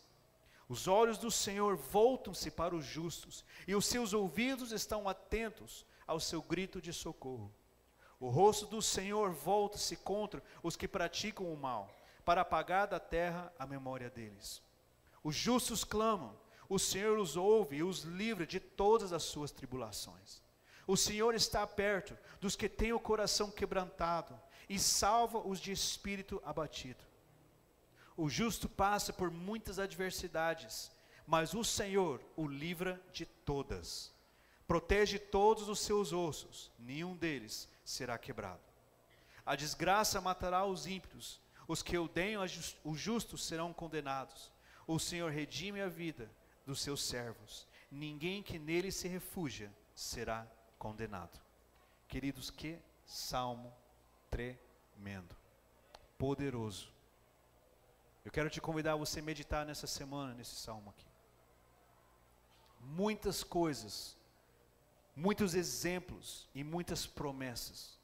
Os 0.75 0.89
olhos 0.89 1.19
do 1.19 1.31
Senhor 1.31 1.77
voltam-se 1.77 2.51
para 2.51 2.75
os 2.75 2.85
justos, 2.85 3.45
e 3.65 3.77
os 3.77 3.87
seus 3.87 4.13
ouvidos 4.13 4.73
estão 4.73 5.09
atentos 5.09 5.87
ao 6.05 6.19
seu 6.19 6.43
grito 6.43 6.83
de 6.83 6.93
socorro. 6.93 7.55
O 8.19 8.29
rosto 8.29 8.67
do 8.67 8.83
Senhor 8.83 9.31
volta-se 9.31 9.95
contra 9.95 10.43
os 10.65 10.75
que 10.75 10.89
praticam 10.89 11.47
o 11.47 11.57
mal, 11.57 11.97
para 12.25 12.41
apagar 12.41 12.89
da 12.89 12.99
terra 12.99 13.53
a 13.57 13.65
memória 13.65 14.11
deles. 14.11 14.61
Os 15.23 15.37
justos 15.37 15.85
clamam, 15.85 16.37
o 16.69 16.77
Senhor 16.77 17.21
os 17.21 17.37
ouve 17.37 17.77
e 17.77 17.85
os 17.85 18.01
livra 18.03 18.45
de 18.45 18.59
todas 18.59 19.13
as 19.13 19.23
suas 19.23 19.53
tribulações. 19.53 20.43
O 20.89 20.97
Senhor 20.97 21.37
está 21.37 21.65
perto 21.69 22.19
dos 22.41 22.57
que 22.57 22.69
têm 22.69 22.93
o 22.93 22.99
coração 22.99 23.49
quebrantado 23.49 24.37
e 24.69 24.77
salva 24.81 25.39
os 25.39 25.61
de 25.61 25.71
espírito 25.71 26.43
abatido. 26.45 27.14
O 28.17 28.29
justo 28.29 28.69
passa 28.69 29.13
por 29.13 29.31
muitas 29.31 29.79
adversidades, 29.79 30.91
mas 31.27 31.55
o 31.55 31.65
Senhor 31.65 32.21
o 32.37 32.47
livra 32.47 33.01
de 33.13 33.27
todas. 33.27 34.13
Protege 34.67 35.19
todos 35.19 35.69
os 35.69 35.81
seus 35.81 36.13
ossos, 36.13 36.71
nenhum 36.79 37.17
deles 37.17 37.69
será 37.85 38.17
quebrado. 38.17 38.63
A 39.45 39.57
desgraça 39.57 40.21
matará 40.21 40.65
os 40.65 40.87
ímpios, 40.87 41.41
os 41.67 41.83
que 41.83 41.99
odeiam 41.99 42.43
os 42.85 42.99
justos 42.99 43.45
serão 43.45 43.73
condenados. 43.73 44.51
O 44.87 44.99
Senhor 44.99 45.31
redime 45.31 45.81
a 45.81 45.89
vida 45.89 46.31
dos 46.65 46.81
seus 46.81 47.03
servos. 47.03 47.67
Ninguém 47.91 48.43
que 48.43 48.59
nele 48.59 48.91
se 48.91 49.09
refugia 49.09 49.73
será 49.95 50.47
condenado. 50.79 51.39
Queridos, 52.09 52.51
que 52.51 52.79
salmo 53.07 53.73
tremendo, 54.31 55.37
poderoso. 56.17 56.94
Eu 58.25 58.31
quero 58.31 58.49
te 58.49 58.61
convidar 58.61 58.93
a 58.93 58.97
você 58.97 59.21
meditar 59.21 59.67
nessa 59.67 59.87
semana 59.87 60.33
nesse 60.33 60.55
salmo 60.55 60.91
aqui. 60.91 61.07
Muitas 62.81 63.45
coisas, 63.45 64.17
muitos 65.15 65.55
exemplos 65.55 66.49
e 66.55 66.65
muitas 66.65 67.07
promessas. 67.07 67.99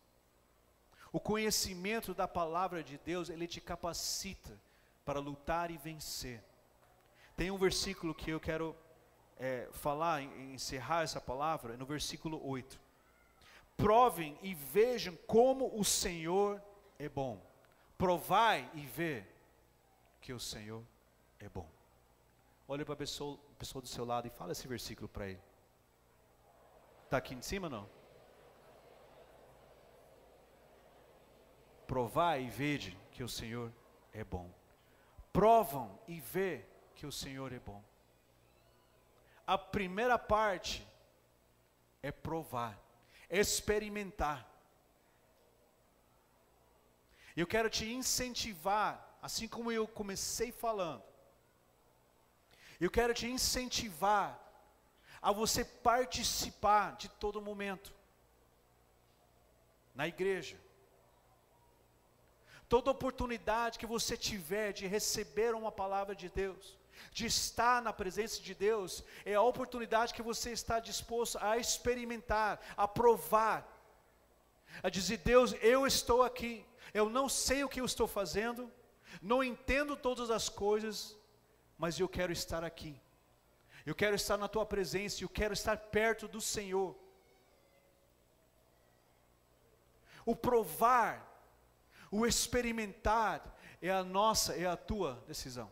O 1.11 1.19
conhecimento 1.19 2.13
da 2.13 2.29
palavra 2.29 2.85
de 2.85 2.99
Deus, 2.99 3.31
ele 3.31 3.47
te 3.47 3.61
capacita 3.61 4.61
para 5.05 5.19
lutar 5.19 5.71
e 5.71 5.79
vencer. 5.79 6.45
Tem 7.35 7.51
um 7.51 7.57
versículo 7.57 8.15
que 8.15 8.31
eu 8.31 8.39
quero 8.39 8.77
é, 9.39 9.69
falar, 9.73 10.23
encerrar 10.23 11.03
essa 11.03 11.21
palavra, 11.21 11.79
no 11.79 11.87
versículo 11.87 12.47
8. 12.47 12.79
Provem 13.77 14.39
e 14.43 14.55
vejam 14.55 15.17
como 15.27 15.75
o 15.75 15.83
Senhor 15.83 16.63
é 16.99 17.09
bom. 17.09 17.43
Provai 17.97 18.71
e 18.75 18.83
vê 18.83 19.25
que 20.21 20.33
o 20.33 20.41
Senhor 20.41 20.85
é 21.39 21.49
bom. 21.49 21.69
Olha 22.69 22.85
para 22.85 22.95
a 22.95 22.97
pessoa, 22.97 23.39
pessoa 23.59 23.83
do 23.83 23.89
seu 23.89 24.05
lado 24.05 24.27
e 24.27 24.31
fala 24.31 24.53
esse 24.53 24.69
versículo 24.69 25.09
para 25.09 25.29
ele. 25.29 25.43
Está 27.05 27.17
aqui 27.17 27.35
em 27.35 27.43
cima 27.43 27.69
não? 27.69 27.89
Provai 31.87 32.45
e 32.45 32.51
vede 32.51 32.97
que 33.11 33.25
o 33.25 33.29
Senhor 33.29 33.73
é 34.13 34.23
bom. 34.23 34.49
Provam 35.33 35.99
e 36.07 36.21
vê 36.21 36.65
que 36.95 37.05
o 37.07 37.11
Senhor 37.11 37.53
é 37.53 37.59
bom. 37.59 37.83
A 39.45 39.59
primeira 39.59 40.17
parte 40.17 40.87
é 42.01 42.13
provar, 42.13 42.79
experimentar. 43.29 44.49
Eu 47.37 47.47
quero 47.47 47.69
te 47.69 47.91
incentivar, 47.93 49.10
assim 49.23 49.47
como 49.47 49.71
eu 49.71 49.87
comecei 49.87 50.51
falando. 50.51 51.03
Eu 52.81 52.91
quero 52.91 53.13
te 53.13 53.27
incentivar 53.27 54.39
a 55.21 55.33
você 55.33 55.65
participar 55.65 56.97
de 56.97 57.09
todo 57.09 57.43
momento 57.43 57.93
na 59.95 60.09
igreja. 60.09 60.59
Toda 62.69 62.91
oportunidade 62.91 63.79
que 63.79 63.87
você 63.87 64.17
tiver 64.17 64.73
de 64.73 64.87
receber 64.87 65.55
uma 65.55 65.73
palavra 65.73 66.15
de 66.15 66.29
Deus, 66.29 66.79
de 67.13 67.27
estar 67.27 67.83
na 67.83 67.93
presença 67.93 68.41
de 68.41 68.55
Deus, 68.55 69.05
é 69.25 69.35
a 69.35 69.43
oportunidade 69.43 70.15
que 70.15 70.23
você 70.23 70.53
está 70.53 70.79
disposto 70.79 71.37
a 71.41 71.59
experimentar, 71.59 72.61
a 72.77 72.87
provar, 72.87 73.67
a 74.83 74.89
dizer: 74.89 75.19
Deus, 75.19 75.53
eu 75.61 75.87
estou 75.87 76.23
aqui, 76.23 76.65
eu 76.95 77.11
não 77.11 77.29
sei 77.29 77.65
o 77.65 77.69
que 77.69 77.81
eu 77.81 77.85
estou 77.85 78.07
fazendo, 78.07 78.73
não 79.21 79.43
entendo 79.43 79.97
todas 79.97 80.31
as 80.31 80.49
coisas, 80.49 81.17
mas 81.77 81.99
eu 81.99 82.09
quero 82.09 82.33
estar 82.33 82.65
aqui, 82.65 83.01
eu 83.85 83.95
quero 83.95 84.15
estar 84.15 84.37
na 84.37 84.49
tua 84.49 84.67
presença, 84.67 85.23
eu 85.23 85.29
quero 85.29 85.53
estar 85.53 85.77
perto 85.77 86.29
do 86.29 86.41
Senhor. 86.41 86.97
O 90.25 90.37
provar, 90.37 91.27
o 92.11 92.27
experimentar, 92.27 93.59
é 93.83 93.91
a 93.91 94.05
nossa, 94.05 94.55
é 94.55 94.67
a 94.67 94.77
tua 94.77 95.23
decisão. 95.27 95.71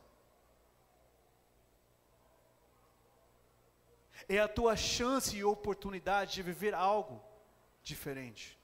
é 4.29 4.39
a 4.39 4.47
tua 4.47 4.77
chance 4.77 5.35
e 5.35 5.43
oportunidade 5.43 6.35
de 6.35 6.43
viver 6.43 6.75
algo 6.75 7.23
diferente. 7.83 8.59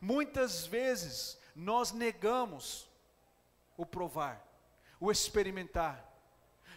Muitas 0.00 0.66
vezes 0.66 1.38
nós 1.54 1.92
negamos 1.92 2.88
o 3.80 3.86
provar, 3.86 4.46
o 4.98 5.10
experimentar, 5.10 5.96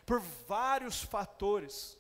por 0.06 0.20
vários 0.48 1.02
fatores. 1.02 1.98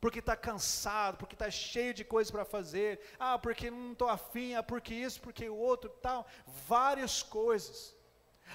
Porque 0.00 0.20
está 0.20 0.34
cansado, 0.34 1.18
porque 1.18 1.34
está 1.34 1.50
cheio 1.50 1.92
de 1.92 2.04
coisas 2.04 2.30
para 2.30 2.42
fazer, 2.42 2.98
ah, 3.18 3.38
porque 3.38 3.70
não 3.70 3.92
estou 3.92 4.08
afim, 4.08 4.54
ah, 4.54 4.62
porque 4.62 4.94
isso, 4.94 5.20
porque 5.20 5.46
o 5.46 5.54
outro, 5.54 5.90
tal, 5.90 6.26
várias 6.66 7.22
coisas. 7.22 7.94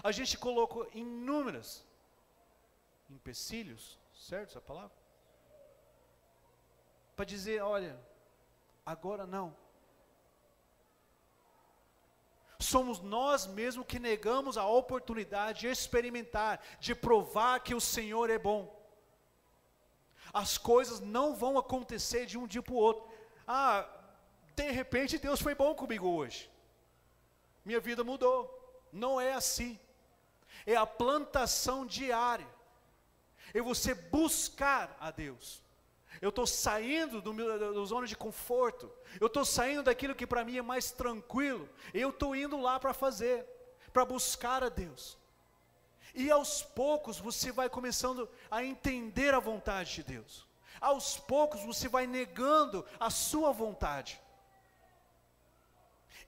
A 0.03 0.11
gente 0.11 0.39
colocou 0.39 0.89
inúmeras 0.91 1.85
empecilhos, 3.11 3.99
certo 4.11 4.49
essa 4.49 4.61
palavra? 4.61 5.05
para 7.15 7.25
dizer: 7.25 7.61
olha, 7.61 7.97
agora 8.85 9.25
não. 9.25 9.55
Somos 12.65 12.99
nós 12.99 13.45
mesmos 13.47 13.85
que 13.85 13.99
negamos 13.99 14.57
a 14.57 14.65
oportunidade 14.67 15.61
de 15.61 15.67
experimentar, 15.67 16.61
de 16.79 16.93
provar 16.95 17.59
que 17.59 17.75
o 17.75 17.81
Senhor 17.81 18.29
é 18.29 18.37
bom. 18.37 18.61
As 20.33 20.57
coisas 20.57 20.99
não 20.99 21.35
vão 21.35 21.57
acontecer 21.57 22.25
de 22.25 22.37
um 22.37 22.47
dia 22.47 22.61
para 22.61 22.73
o 22.73 22.77
outro. 22.77 23.07
Ah, 23.47 23.87
de 24.55 24.69
repente 24.71 25.17
Deus 25.17 25.41
foi 25.41 25.55
bom 25.55 25.73
comigo 25.75 26.07
hoje. 26.07 26.49
Minha 27.63 27.79
vida 27.79 28.03
mudou. 28.03 28.39
Não 28.91 29.19
é 29.19 29.33
assim. 29.33 29.79
É 30.65 30.75
a 30.75 30.85
plantação 30.85 31.85
diária. 31.85 32.47
É 33.53 33.61
você 33.61 33.93
buscar 33.93 34.95
a 34.99 35.11
Deus 35.11 35.64
Eu 36.21 36.29
estou 36.29 36.47
saindo 36.47 37.21
do 37.21 37.33
meu 37.33 37.85
zona 37.85 38.07
de 38.07 38.15
conforto. 38.15 38.91
Eu 39.19 39.27
estou 39.27 39.43
saindo 39.43 39.83
daquilo 39.83 40.15
que 40.15 40.27
para 40.27 40.43
mim 40.43 40.57
é 40.57 40.61
mais 40.61 40.91
tranquilo. 40.91 41.69
Eu 41.93 42.09
estou 42.09 42.35
indo 42.35 42.59
lá 42.59 42.79
para 42.79 42.93
fazer, 42.93 43.45
para 43.91 44.05
buscar 44.05 44.63
a 44.63 44.69
Deus. 44.69 45.17
E 46.13 46.31
aos 46.31 46.61
poucos 46.61 47.19
você 47.19 47.51
vai 47.51 47.69
começando 47.69 48.29
a 48.49 48.63
entender 48.63 49.33
a 49.33 49.39
vontade 49.39 49.95
de 49.95 50.03
Deus. 50.03 50.47
Aos 50.79 51.17
poucos 51.17 51.61
você 51.63 51.87
vai 51.87 52.07
negando 52.07 52.85
a 52.99 53.09
sua 53.09 53.51
vontade. 53.51 54.21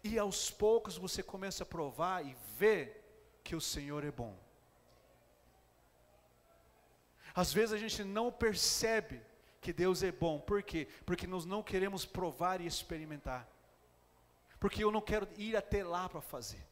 E 0.03 0.19
aos 0.19 0.51
poucos 0.51 0.97
você 0.97 1.23
começa 1.23 1.63
a 1.63 1.65
provar 1.65 2.25
e 2.25 2.35
ver 2.57 3.03
que 3.43 3.55
o 3.55 3.61
Senhor 3.61 4.03
é 4.03 4.11
bom. 4.11 4.38
Às 7.33 7.53
vezes 7.53 7.73
a 7.73 7.77
gente 7.77 8.03
não 8.03 8.31
percebe 8.31 9.21
que 9.61 9.73
Deus 9.73 10.03
é 10.03 10.11
bom. 10.11 10.39
Por 10.39 10.63
quê? 10.63 10.87
Porque 11.05 11.27
nós 11.27 11.45
não 11.45 11.63
queremos 11.63 12.05
provar 12.05 12.61
e 12.61 12.65
experimentar. 12.65 13.47
Porque 14.59 14.83
eu 14.83 14.91
não 14.91 15.01
quero 15.01 15.27
ir 15.37 15.55
até 15.55 15.83
lá 15.83 16.07
para 16.09 16.21
fazer. 16.21 16.65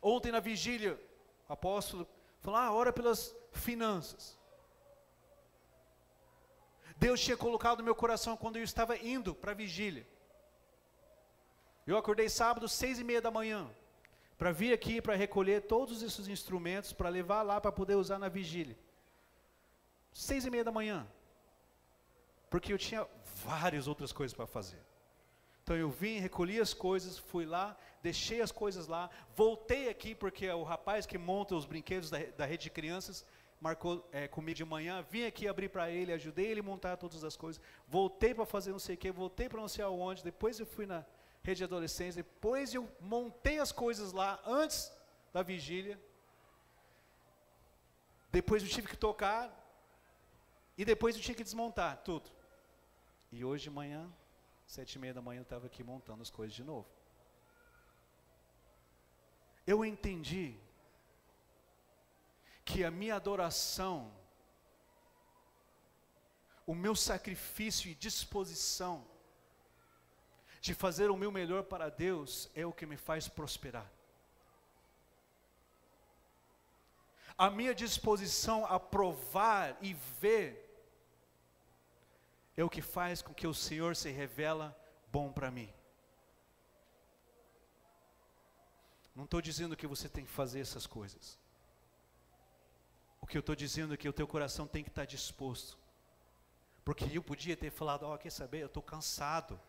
Ontem 0.00 0.30
na 0.30 0.40
vigília, 0.40 1.00
o 1.48 1.52
apóstolo 1.52 2.06
falou: 2.40 2.58
ah, 2.60 2.72
ora 2.72 2.92
pelas 2.92 3.34
finanças. 3.52 4.38
Deus 6.96 7.20
tinha 7.20 7.36
colocado 7.36 7.78
no 7.78 7.84
meu 7.84 7.94
coração 7.94 8.36
quando 8.36 8.56
eu 8.56 8.64
estava 8.64 8.96
indo 8.96 9.34
para 9.34 9.52
a 9.52 9.54
vigília. 9.54 10.06
Eu 11.86 11.96
acordei 11.96 12.28
sábado, 12.28 12.68
seis 12.68 12.98
e 12.98 13.04
meia 13.04 13.20
da 13.20 13.30
manhã, 13.30 13.70
para 14.36 14.52
vir 14.52 14.72
aqui 14.72 15.00
para 15.00 15.14
recolher 15.14 15.62
todos 15.62 16.02
esses 16.02 16.28
instrumentos 16.28 16.92
para 16.92 17.08
levar 17.08 17.42
lá 17.42 17.60
para 17.60 17.72
poder 17.72 17.94
usar 17.94 18.18
na 18.18 18.28
vigília. 18.28 18.76
Seis 20.12 20.44
e 20.44 20.50
meia 20.50 20.64
da 20.64 20.72
manhã. 20.72 21.06
Porque 22.50 22.72
eu 22.72 22.78
tinha 22.78 23.06
várias 23.44 23.86
outras 23.86 24.12
coisas 24.12 24.34
para 24.34 24.46
fazer. 24.46 24.80
Então 25.62 25.76
eu 25.76 25.90
vim, 25.90 26.18
recolhi 26.18 26.58
as 26.58 26.72
coisas, 26.72 27.18
fui 27.18 27.44
lá, 27.44 27.76
deixei 28.02 28.40
as 28.40 28.50
coisas 28.50 28.86
lá, 28.86 29.10
voltei 29.36 29.90
aqui 29.90 30.14
porque 30.14 30.48
o 30.50 30.62
rapaz 30.62 31.04
que 31.04 31.18
monta 31.18 31.54
os 31.54 31.66
brinquedos 31.66 32.08
da, 32.08 32.18
da 32.36 32.46
rede 32.46 32.64
de 32.64 32.70
crianças 32.70 33.24
marcou 33.60 34.08
é, 34.12 34.26
comigo 34.28 34.56
de 34.56 34.64
manhã, 34.64 35.04
vim 35.10 35.26
aqui 35.26 35.46
abrir 35.46 35.68
para 35.68 35.90
ele, 35.90 36.12
ajudei 36.12 36.46
ele 36.46 36.60
a 36.60 36.62
montar 36.62 36.96
todas 36.96 37.24
as 37.24 37.36
coisas, 37.36 37.60
voltei 37.86 38.32
para 38.32 38.46
fazer 38.46 38.70
não 38.70 38.78
sei 38.78 38.94
o 38.94 38.98
que, 38.98 39.10
voltei 39.10 39.48
para 39.48 39.60
não 39.60 39.68
sei 39.68 39.84
aonde, 39.84 40.24
depois 40.24 40.58
eu 40.58 40.64
fui 40.64 40.86
na 40.86 41.04
rede 41.42 41.58
de 41.58 41.64
adolescência, 41.64 42.22
depois 42.22 42.72
eu 42.72 42.88
montei 43.00 43.58
as 43.58 43.72
coisas 43.72 44.12
lá 44.12 44.40
antes 44.46 44.92
da 45.32 45.42
vigília, 45.42 46.00
depois 48.30 48.62
eu 48.62 48.68
tive 48.68 48.88
que 48.88 48.96
tocar, 48.96 49.54
e 50.76 50.84
depois 50.84 51.16
eu 51.16 51.22
tinha 51.22 51.34
que 51.34 51.42
desmontar 51.42 51.98
tudo. 51.98 52.37
E 53.30 53.44
hoje 53.44 53.64
de 53.64 53.70
manhã, 53.70 54.10
sete 54.66 54.94
e 54.94 54.98
meia 54.98 55.14
da 55.14 55.22
manhã, 55.22 55.40
eu 55.40 55.42
estava 55.42 55.66
aqui 55.66 55.82
montando 55.82 56.22
as 56.22 56.30
coisas 56.30 56.54
de 56.54 56.64
novo. 56.64 56.88
Eu 59.66 59.84
entendi 59.84 60.58
que 62.64 62.84
a 62.84 62.90
minha 62.90 63.16
adoração, 63.16 64.12
o 66.66 66.74
meu 66.74 66.94
sacrifício 66.94 67.90
e 67.90 67.94
disposição 67.94 69.06
de 70.60 70.74
fazer 70.74 71.10
o 71.10 71.16
meu 71.16 71.30
melhor 71.30 71.64
para 71.64 71.88
Deus 71.88 72.50
é 72.54 72.66
o 72.66 72.72
que 72.72 72.86
me 72.86 72.96
faz 72.96 73.28
prosperar. 73.28 73.90
A 77.36 77.48
minha 77.50 77.74
disposição 77.74 78.66
a 78.66 78.80
provar 78.80 79.76
e 79.80 79.94
ver 80.20 80.67
é 82.60 82.64
o 82.64 82.68
que 82.68 82.82
faz 82.82 83.22
com 83.22 83.32
que 83.32 83.46
o 83.46 83.54
Senhor 83.54 83.94
se 83.94 84.10
revela 84.10 84.76
bom 85.12 85.30
para 85.32 85.48
mim. 85.48 85.72
Não 89.14 89.24
estou 89.24 89.40
dizendo 89.40 89.76
que 89.76 89.86
você 89.86 90.08
tem 90.08 90.24
que 90.24 90.30
fazer 90.30 90.58
essas 90.58 90.84
coisas. 90.84 91.38
O 93.20 93.26
que 93.28 93.36
eu 93.36 93.40
estou 93.40 93.54
dizendo 93.54 93.94
é 93.94 93.96
que 93.96 94.08
o 94.08 94.12
teu 94.12 94.26
coração 94.26 94.66
tem 94.66 94.82
que 94.82 94.90
estar 94.90 95.04
disposto. 95.04 95.78
Porque 96.84 97.04
eu 97.12 97.22
podia 97.22 97.56
ter 97.56 97.70
falado, 97.70 98.02
ó, 98.02 98.14
oh, 98.14 98.18
quer 98.18 98.30
saber, 98.30 98.62
eu 98.62 98.66
estou 98.66 98.82
cansado. 98.82 99.60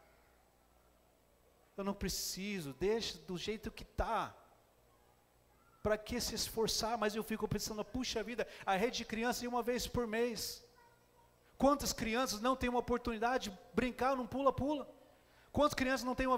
Eu 1.78 1.84
não 1.84 1.94
preciso, 1.94 2.74
deixa 2.74 3.20
do 3.20 3.38
jeito 3.38 3.70
que 3.70 3.84
está. 3.84 4.36
Para 5.84 5.96
que 5.96 6.20
se 6.20 6.34
esforçar? 6.34 6.98
Mas 6.98 7.14
eu 7.14 7.24
fico 7.24 7.48
pensando, 7.48 7.86
puxa 7.86 8.24
vida, 8.24 8.48
a 8.66 8.76
rede 8.76 8.98
de 8.98 9.06
criança 9.06 9.46
é 9.46 9.48
uma 9.48 9.62
vez 9.62 9.86
por 9.86 10.08
mês. 10.08 10.68
Quantas 11.60 11.92
crianças 11.92 12.40
não 12.40 12.56
têm 12.56 12.70
uma 12.70 12.80
oportunidade 12.80 13.50
de 13.50 13.58
brincar 13.74 14.16
num 14.16 14.26
pula-pula? 14.26 14.90
Quantas 15.52 15.74
crianças 15.74 16.06
não 16.06 16.16
têm 16.16 16.26
uma 16.26 16.38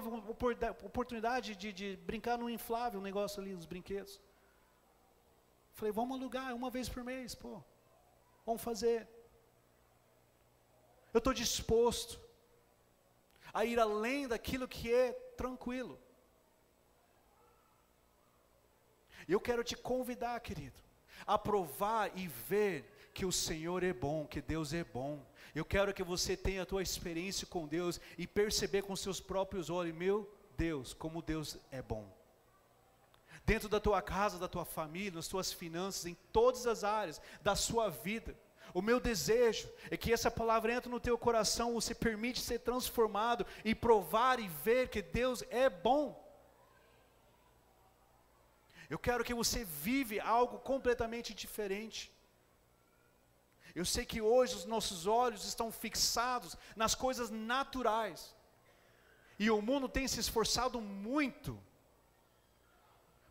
oportunidade 0.90 1.54
de, 1.54 1.72
de 1.72 1.96
brincar 1.98 2.36
num 2.36 2.50
inflável, 2.50 2.98
um 2.98 3.02
negócio 3.04 3.40
ali, 3.40 3.54
nos 3.54 3.64
brinquedos? 3.64 4.20
Falei, 5.74 5.92
vamos 5.92 6.18
alugar 6.18 6.52
uma 6.56 6.70
vez 6.70 6.88
por 6.88 7.04
mês, 7.04 7.36
pô. 7.36 7.62
Vamos 8.44 8.60
fazer. 8.62 9.08
Eu 11.14 11.18
estou 11.18 11.32
disposto 11.32 12.20
a 13.54 13.64
ir 13.64 13.78
além 13.78 14.26
daquilo 14.26 14.66
que 14.66 14.92
é 14.92 15.12
tranquilo. 15.36 16.00
E 19.28 19.32
eu 19.32 19.40
quero 19.40 19.62
te 19.62 19.76
convidar, 19.76 20.40
querido, 20.40 20.80
a 21.24 21.38
provar 21.38 22.10
e 22.18 22.26
ver 22.26 22.91
que 23.12 23.24
o 23.26 23.32
Senhor 23.32 23.82
é 23.82 23.92
bom, 23.92 24.26
que 24.26 24.40
Deus 24.40 24.72
é 24.72 24.84
bom. 24.84 25.24
Eu 25.54 25.64
quero 25.64 25.92
que 25.92 26.02
você 26.02 26.36
tenha 26.36 26.62
a 26.62 26.66
tua 26.66 26.82
experiência 26.82 27.46
com 27.46 27.66
Deus 27.66 28.00
e 28.16 28.26
perceber 28.26 28.82
com 28.82 28.96
seus 28.96 29.20
próprios 29.20 29.68
olhos, 29.68 29.94
meu 29.94 30.28
Deus, 30.56 30.94
como 30.94 31.20
Deus 31.20 31.58
é 31.70 31.82
bom. 31.82 32.10
Dentro 33.44 33.68
da 33.68 33.80
tua 33.80 34.00
casa, 34.00 34.38
da 34.38 34.48
tua 34.48 34.64
família, 34.64 35.12
nas 35.12 35.28
tuas 35.28 35.52
finanças, 35.52 36.06
em 36.06 36.14
todas 36.32 36.66
as 36.66 36.84
áreas 36.84 37.20
da 37.42 37.54
sua 37.54 37.88
vida. 37.90 38.36
O 38.72 38.80
meu 38.80 38.98
desejo 38.98 39.68
é 39.90 39.96
que 39.96 40.12
essa 40.12 40.30
palavra 40.30 40.72
entre 40.72 40.90
no 40.90 41.00
teu 41.00 41.18
coração, 41.18 41.74
você 41.74 41.94
permite 41.94 42.40
ser 42.40 42.60
transformado 42.60 43.44
e 43.64 43.74
provar 43.74 44.40
e 44.40 44.48
ver 44.48 44.88
que 44.88 45.02
Deus 45.02 45.44
é 45.50 45.68
bom. 45.68 46.18
Eu 48.88 48.98
quero 48.98 49.24
que 49.24 49.34
você 49.34 49.64
vive 49.64 50.20
algo 50.20 50.58
completamente 50.58 51.34
diferente. 51.34 52.10
Eu 53.74 53.84
sei 53.84 54.04
que 54.04 54.20
hoje 54.20 54.54
os 54.54 54.64
nossos 54.64 55.06
olhos 55.06 55.44
estão 55.44 55.72
fixados 55.72 56.56
nas 56.76 56.94
coisas 56.94 57.30
naturais. 57.30 58.36
E 59.38 59.50
o 59.50 59.62
mundo 59.62 59.88
tem 59.88 60.06
se 60.06 60.20
esforçado 60.20 60.80
muito 60.80 61.58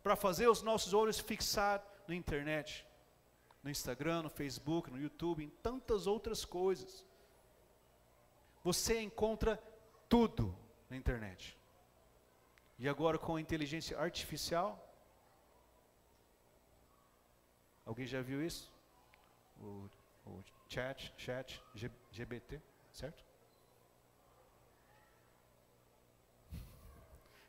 para 0.02 0.16
fazer 0.16 0.48
os 0.48 0.62
nossos 0.62 0.92
olhos 0.92 1.18
fixar 1.18 1.82
na 2.08 2.14
internet, 2.14 2.84
no 3.62 3.70
Instagram, 3.70 4.22
no 4.22 4.30
Facebook, 4.30 4.90
no 4.90 5.00
YouTube, 5.00 5.44
em 5.44 5.48
tantas 5.48 6.06
outras 6.08 6.44
coisas. 6.44 7.06
Você 8.64 9.00
encontra 9.00 9.62
tudo 10.08 10.56
na 10.90 10.96
internet. 10.96 11.56
E 12.78 12.88
agora 12.88 13.16
com 13.16 13.36
a 13.36 13.40
inteligência 13.40 13.96
artificial, 13.98 14.92
alguém 17.86 18.06
já 18.06 18.20
viu 18.20 18.44
isso? 18.44 18.72
O 19.60 19.88
o 20.24 20.42
chat, 20.68 21.12
chat, 21.16 21.62
GBT, 22.10 22.60
certo? 22.92 23.24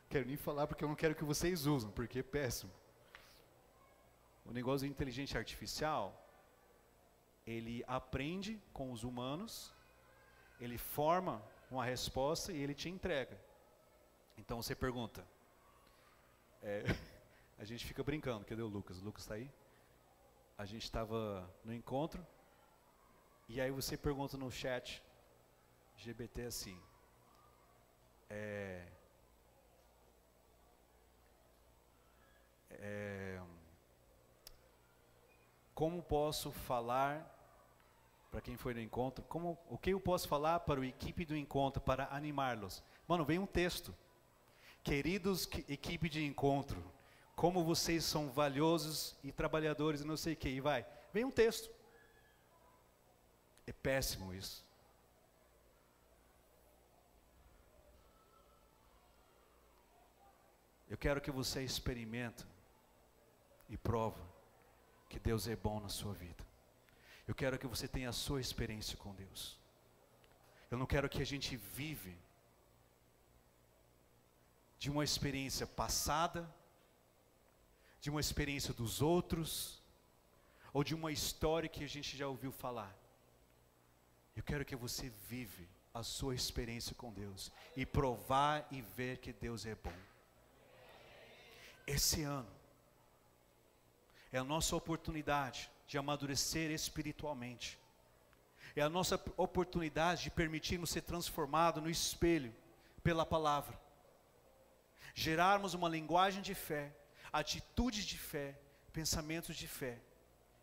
Quero 0.08 0.26
nem 0.26 0.36
falar 0.36 0.66
porque 0.66 0.84
eu 0.84 0.88
não 0.88 0.94
quero 0.94 1.14
que 1.14 1.24
vocês 1.24 1.66
usem, 1.66 1.90
porque 1.90 2.20
é 2.20 2.22
péssimo. 2.22 2.72
O 4.44 4.52
negócio 4.52 4.86
de 4.86 4.92
inteligência 4.92 5.38
artificial, 5.38 6.24
ele 7.46 7.82
aprende 7.86 8.62
com 8.72 8.92
os 8.92 9.02
humanos, 9.02 9.74
ele 10.60 10.78
forma 10.78 11.42
uma 11.70 11.84
resposta 11.84 12.52
e 12.52 12.58
ele 12.58 12.74
te 12.74 12.88
entrega. 12.88 13.40
Então 14.36 14.62
você 14.62 14.74
pergunta. 14.74 15.26
É, 16.62 16.84
a 17.58 17.64
gente 17.64 17.84
fica 17.84 18.02
brincando, 18.02 18.44
cadê 18.44 18.62
o 18.62 18.68
Lucas? 18.68 19.00
O 19.00 19.04
Lucas 19.04 19.22
está 19.22 19.34
aí? 19.34 19.50
A 20.56 20.64
gente 20.64 20.84
estava 20.84 21.50
no 21.64 21.74
encontro, 21.74 22.24
e 23.48 23.60
aí 23.60 23.70
você 23.70 23.96
pergunta 23.96 24.36
no 24.36 24.50
chat 24.50 25.02
GBT 25.98 26.42
assim, 26.42 26.80
é, 28.28 28.86
é, 32.70 33.40
como 35.74 36.02
posso 36.02 36.50
falar 36.50 37.30
para 38.30 38.40
quem 38.40 38.56
foi 38.56 38.74
no 38.74 38.80
encontro, 38.80 39.24
como, 39.28 39.56
o 39.70 39.78
que 39.78 39.90
eu 39.90 40.00
posso 40.00 40.26
falar 40.26 40.60
para 40.60 40.80
a 40.80 40.86
equipe 40.86 41.24
do 41.24 41.36
encontro 41.36 41.80
para 41.80 42.08
animá-los? 42.10 42.82
Mano, 43.06 43.24
vem 43.24 43.38
um 43.38 43.46
texto. 43.46 43.94
Queridos 44.82 45.48
equipe 45.68 46.08
de 46.08 46.24
encontro, 46.24 46.82
como 47.36 47.64
vocês 47.64 48.04
são 48.04 48.30
valiosos 48.30 49.16
e 49.22 49.30
trabalhadores 49.30 50.00
e 50.00 50.04
não 50.04 50.16
sei 50.16 50.34
o 50.34 50.36
que, 50.36 50.48
e 50.48 50.60
vai. 50.60 50.84
Vem 51.12 51.24
um 51.24 51.30
texto. 51.30 51.70
É 53.66 53.72
péssimo 53.72 54.34
isso. 54.34 54.64
Eu 60.88 60.98
quero 60.98 61.20
que 61.20 61.30
você 61.30 61.62
experimente 61.62 62.44
e 63.68 63.76
prova 63.76 64.20
que 65.08 65.18
Deus 65.18 65.48
é 65.48 65.56
bom 65.56 65.80
na 65.80 65.88
sua 65.88 66.12
vida. 66.12 66.44
Eu 67.26 67.34
quero 67.34 67.58
que 67.58 67.66
você 67.66 67.88
tenha 67.88 68.10
a 68.10 68.12
sua 68.12 68.40
experiência 68.40 68.96
com 68.96 69.14
Deus. 69.14 69.58
Eu 70.70 70.78
não 70.78 70.86
quero 70.86 71.08
que 71.08 71.22
a 71.22 71.26
gente 71.26 71.56
vive 71.56 72.16
de 74.78 74.90
uma 74.90 75.02
experiência 75.02 75.66
passada, 75.66 76.48
de 78.00 78.10
uma 78.10 78.20
experiência 78.20 78.74
dos 78.74 79.00
outros, 79.00 79.82
ou 80.72 80.84
de 80.84 80.94
uma 80.94 81.10
história 81.10 81.68
que 81.68 81.82
a 81.82 81.88
gente 81.88 82.16
já 82.16 82.28
ouviu 82.28 82.52
falar. 82.52 82.94
Eu 84.36 84.42
quero 84.42 84.64
que 84.64 84.74
você 84.74 85.10
vive 85.28 85.68
a 85.92 86.02
sua 86.02 86.34
experiência 86.34 86.94
com 86.94 87.12
Deus 87.12 87.52
e 87.76 87.86
provar 87.86 88.66
e 88.70 88.82
ver 88.82 89.18
que 89.18 89.32
Deus 89.32 89.64
é 89.64 89.76
bom. 89.76 89.92
Esse 91.86 92.22
ano 92.22 92.50
é 94.32 94.38
a 94.38 94.44
nossa 94.44 94.74
oportunidade 94.74 95.70
de 95.86 95.96
amadurecer 95.96 96.72
espiritualmente. 96.72 97.78
É 98.74 98.82
a 98.82 98.88
nossa 98.88 99.22
oportunidade 99.36 100.24
de 100.24 100.30
permitirmos 100.30 100.90
ser 100.90 101.02
transformados 101.02 101.80
no 101.80 101.88
espelho 101.88 102.52
pela 103.04 103.24
palavra. 103.24 103.78
Gerarmos 105.14 105.74
uma 105.74 105.88
linguagem 105.88 106.42
de 106.42 106.56
fé, 106.56 106.92
atitudes 107.32 108.04
de 108.04 108.18
fé, 108.18 108.58
pensamentos 108.92 109.54
de 109.56 109.68
fé 109.68 110.00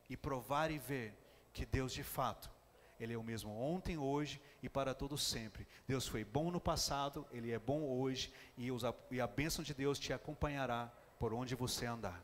e 0.09 0.17
provar 0.17 0.71
e 0.71 0.77
ver 0.77 1.13
que 1.53 1.65
Deus 1.65 1.93
de 1.93 2.03
fato 2.03 2.50
ele 3.01 3.13
é 3.13 3.17
o 3.17 3.23
mesmo 3.23 3.51
ontem, 3.59 3.97
hoje 3.97 4.39
e 4.61 4.69
para 4.69 4.93
todo 4.93 5.17
sempre. 5.17 5.67
Deus 5.87 6.07
foi 6.07 6.23
bom 6.23 6.51
no 6.51 6.61
passado, 6.61 7.27
Ele 7.31 7.51
é 7.51 7.57
bom 7.57 7.81
hoje 7.81 8.31
e, 8.55 8.67
e 9.09 9.19
a 9.19 9.25
bênção 9.25 9.63
de 9.63 9.73
Deus 9.73 9.97
te 9.97 10.13
acompanhará 10.13 10.93
por 11.17 11.33
onde 11.33 11.55
você 11.55 11.87
andar. 11.87 12.23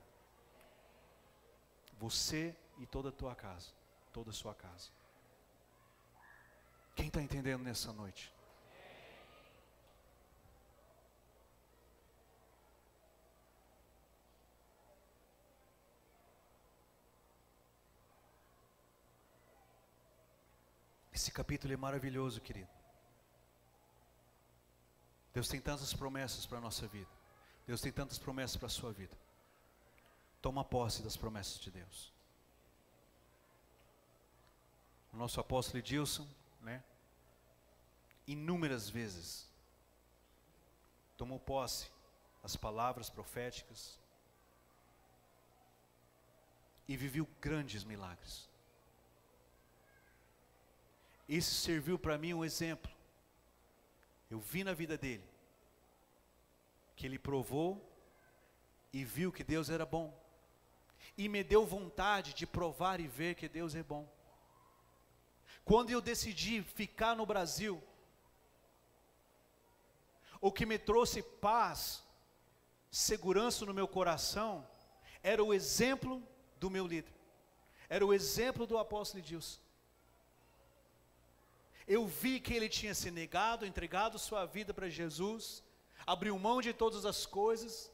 Você 1.98 2.56
e 2.78 2.86
toda 2.86 3.10
a 3.10 3.12
tua 3.12 3.34
casa, 3.34 3.72
toda 4.14 4.30
a 4.30 4.34
sua 4.34 4.54
casa. 4.54 4.92
Quem 6.96 7.08
está 7.08 7.24
entendendo 7.24 7.64
nessa 7.64 7.92
noite? 7.92 8.32
Esse 21.18 21.32
capítulo 21.32 21.74
é 21.74 21.78
maravilhoso, 21.78 22.40
querido. 22.40 22.70
Deus 25.34 25.48
tem 25.48 25.60
tantas 25.60 25.92
promessas 25.92 26.46
para 26.46 26.60
a 26.60 26.62
nossa 26.62 26.86
vida. 26.86 27.10
Deus 27.66 27.82
tem 27.82 27.92
tantas 27.92 28.20
promessas 28.20 28.56
para 28.56 28.68
a 28.68 28.70
sua 28.70 28.94
vida. 28.94 29.18
Toma 30.44 30.64
posse 30.64 31.02
das 31.02 31.18
promessas 31.18 31.60
de 31.60 31.72
Deus. 31.72 32.14
O 35.12 35.18
nosso 35.18 35.40
apóstolo 35.40 35.80
Edilson, 35.80 36.28
né? 36.62 36.84
Inúmeras 38.28 38.88
vezes 38.88 39.50
tomou 41.18 41.40
posse 41.40 41.90
das 42.44 42.56
palavras 42.56 43.10
proféticas 43.10 44.00
e 46.88 46.96
viveu 46.96 47.28
grandes 47.42 47.84
milagres. 47.84 48.48
Isso 51.28 51.56
serviu 51.56 52.00
para 52.00 52.18
mim 52.18 52.34
um 52.34 52.46
exemplo. 52.46 52.92
Eu 54.30 54.40
vi 54.40 54.64
na 54.64 54.74
vida 54.74 54.98
dele 54.98 55.28
que 56.96 57.06
ele 57.06 57.20
provou 57.20 57.88
e 58.94 59.04
viu 59.04 59.32
que 59.32 59.44
Deus 59.44 59.70
era 59.70 59.86
bom. 59.86 60.18
E 61.18 61.28
me 61.28 61.44
deu 61.44 61.66
vontade 61.66 62.34
de 62.34 62.48
provar 62.48 63.00
e 63.00 63.08
ver 63.08 63.36
que 63.36 63.48
Deus 63.48 63.76
é 63.76 63.84
bom. 63.84 64.10
Quando 65.66 65.90
eu 65.90 66.00
decidi 66.00 66.64
ficar 66.64 67.16
no 67.16 67.26
Brasil, 67.26 67.84
o 70.40 70.52
que 70.52 70.66
me 70.66 70.80
trouxe 70.80 71.22
paz, 71.22 72.04
segurança 72.90 73.66
no 73.66 73.74
meu 73.74 73.88
coração, 73.88 74.68
era 75.22 75.44
o 75.44 75.54
exemplo 75.54 76.26
do 76.58 76.70
meu 76.70 76.88
líder, 76.88 77.14
era 77.90 78.06
o 78.06 78.14
exemplo 78.14 78.66
do 78.66 78.78
apóstolo 78.78 79.22
Edilson 79.22 79.67
eu 81.88 82.06
vi 82.06 82.40
que 82.40 82.54
ele 82.54 82.68
tinha 82.68 82.94
se 82.94 83.10
negado, 83.10 83.66
entregado 83.66 84.20
sua 84.20 84.46
vida 84.46 84.74
para 84.74 84.90
Jesus, 84.90 85.64
abriu 86.06 86.38
mão 86.38 86.62
de 86.62 86.74
todas 86.74 87.06
as 87.06 87.26
coisas 87.26 87.92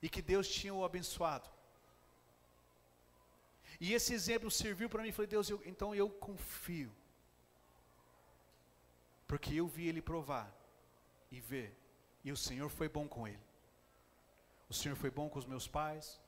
e 0.00 0.08
que 0.08 0.22
Deus 0.22 0.48
tinha 0.48 0.72
o 0.72 0.84
abençoado. 0.84 1.48
E 3.78 3.92
esse 3.92 4.14
exemplo 4.14 4.50
serviu 4.50 4.88
para 4.88 5.02
mim, 5.02 5.12
falei, 5.12 5.28
Deus, 5.28 5.50
eu, 5.50 5.60
então 5.66 5.94
eu 5.94 6.08
confio. 6.08 6.92
Porque 9.26 9.54
eu 9.54 9.66
vi 9.66 9.88
ele 9.88 10.00
provar 10.00 10.52
e 11.30 11.40
ver, 11.40 11.76
e 12.24 12.32
o 12.32 12.36
Senhor 12.36 12.68
foi 12.70 12.88
bom 12.88 13.08
com 13.08 13.26
ele. 13.26 13.40
O 14.68 14.74
Senhor 14.74 14.96
foi 14.96 15.10
bom 15.10 15.28
com 15.28 15.38
os 15.38 15.46
meus 15.46 15.66
pais. 15.68 16.20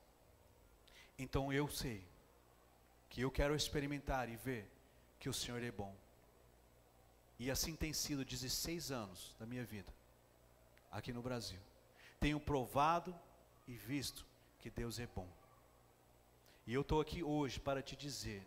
Então 1.18 1.53
eu 1.53 1.68
sei 1.68 2.07
que 3.09 3.20
eu 3.22 3.30
quero 3.30 3.55
experimentar 3.55 4.28
e 4.28 4.37
ver 4.37 4.68
que 5.18 5.28
o 5.28 5.32
Senhor 5.32 5.62
é 5.62 5.70
bom. 5.70 5.95
E 7.39 7.51
assim 7.51 7.74
tem 7.74 7.93
sido 7.93 8.24
16 8.24 8.91
anos 8.91 9.35
da 9.39 9.47
minha 9.47 9.64
vida, 9.64 9.93
aqui 10.91 11.12
no 11.12 11.22
Brasil. 11.22 11.61
Tenho 12.20 12.39
provado 12.39 13.14
e 13.66 13.74
visto 13.74 14.24
que 14.61 14.70
Deus 14.70 14.99
é 14.99 15.07
bom. 15.07 15.28
E 16.66 16.72
eu 16.72 16.82
estou 16.82 17.01
aqui 17.01 17.22
hoje 17.22 17.61
para 17.61 17.82
te 17.82 17.97
dizer 17.97 18.47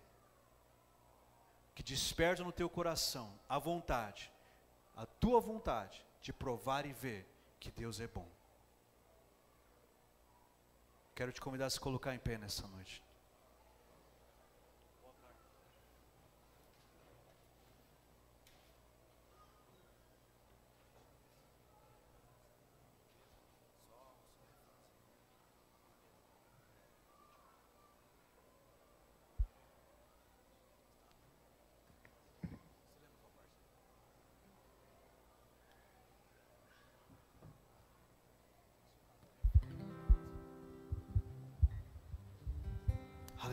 que 1.76 1.84
desperta 1.84 2.44
no 2.44 2.52
teu 2.52 2.70
coração 2.70 3.32
a 3.48 3.60
vontade, 3.60 4.32
a 4.96 5.06
tua 5.06 5.40
vontade 5.40 6.04
de 6.22 6.34
provar 6.34 6.86
e 6.86 6.94
ver 6.94 7.28
que 7.60 7.70
Deus 7.70 8.00
é 8.00 8.08
bom. 8.08 8.28
Quero 11.14 11.32
te 11.32 11.42
convidar 11.42 11.68
a 11.68 11.70
se 11.70 11.80
colocar 11.80 12.16
em 12.16 12.20
pé 12.20 12.38
nessa 12.38 12.68
noite. 12.68 13.04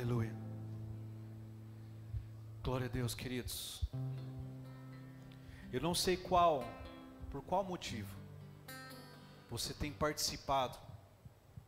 Aleluia. 0.05 0.35
Glória 2.63 2.85
a 2.85 2.91
Deus, 2.91 3.15
queridos. 3.15 3.81
Eu 5.73 5.81
não 5.81 5.95
sei 5.95 6.15
qual, 6.15 6.63
por 7.31 7.41
qual 7.43 7.65
motivo, 7.65 8.15
você 9.49 9.73
tem 9.73 9.91
participado 9.91 10.77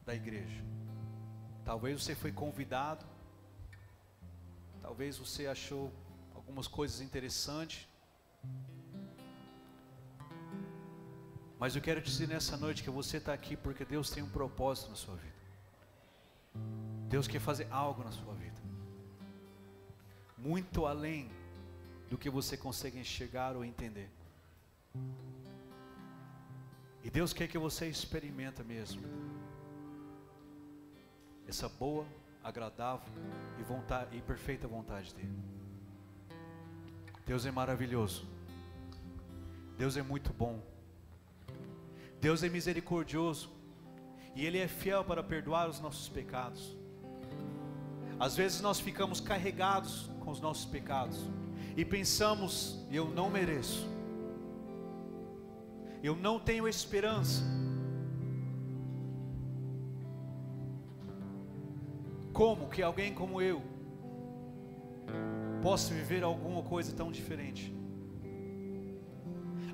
da 0.04 0.14
igreja. 0.14 0.62
Talvez 1.64 2.02
você 2.02 2.14
foi 2.14 2.30
convidado, 2.30 3.06
talvez 4.82 5.16
você 5.16 5.46
achou 5.46 5.90
algumas 6.34 6.68
coisas 6.68 7.00
interessantes. 7.00 7.88
Mas 11.58 11.74
eu 11.74 11.80
quero 11.80 12.02
dizer 12.02 12.28
nessa 12.28 12.54
noite 12.58 12.82
que 12.82 12.90
você 12.90 13.16
está 13.16 13.32
aqui 13.32 13.56
porque 13.56 13.82
Deus 13.82 14.10
tem 14.10 14.22
um 14.22 14.28
propósito 14.28 14.90
na 14.90 14.96
sua 14.96 15.16
vida. 15.16 15.36
Deus 17.08 17.28
quer 17.28 17.40
fazer 17.40 17.68
algo 17.70 18.02
na 18.02 18.10
sua 18.10 18.34
vida, 18.34 18.60
muito 20.36 20.86
além 20.86 21.30
do 22.10 22.18
que 22.18 22.28
você 22.28 22.56
consegue 22.56 22.98
enxergar 22.98 23.56
ou 23.56 23.64
entender. 23.64 24.10
E 27.02 27.10
Deus 27.10 27.32
quer 27.32 27.46
que 27.46 27.58
você 27.58 27.86
experimenta 27.86 28.64
mesmo 28.64 29.02
essa 31.46 31.68
boa, 31.68 32.04
agradável 32.42 33.12
e, 33.60 33.62
vontade, 33.62 34.16
e 34.16 34.20
perfeita 34.20 34.66
vontade 34.66 35.14
dele. 35.14 35.38
Deus 37.24 37.46
é 37.46 37.50
maravilhoso. 37.50 38.26
Deus 39.78 39.96
é 39.96 40.02
muito 40.02 40.32
bom. 40.32 40.60
Deus 42.20 42.42
é 42.42 42.48
misericordioso. 42.48 43.50
E 44.34 44.44
Ele 44.44 44.58
é 44.58 44.68
fiel 44.68 45.04
para 45.04 45.22
perdoar 45.22 45.68
os 45.68 45.80
nossos 45.80 46.08
pecados. 46.08 46.76
Às 48.18 48.36
vezes 48.36 48.60
nós 48.60 48.80
ficamos 48.80 49.20
carregados 49.20 50.10
com 50.20 50.30
os 50.30 50.40
nossos 50.40 50.64
pecados 50.64 51.18
e 51.76 51.84
pensamos: 51.84 52.78
eu 52.90 53.08
não 53.08 53.28
mereço, 53.28 53.86
eu 56.02 56.16
não 56.16 56.38
tenho 56.38 56.66
esperança. 56.66 57.42
Como 62.32 62.68
que 62.68 62.82
alguém 62.82 63.14
como 63.14 63.40
eu 63.40 63.62
possa 65.62 65.94
viver 65.94 66.22
alguma 66.22 66.62
coisa 66.62 66.94
tão 66.94 67.10
diferente? 67.10 67.74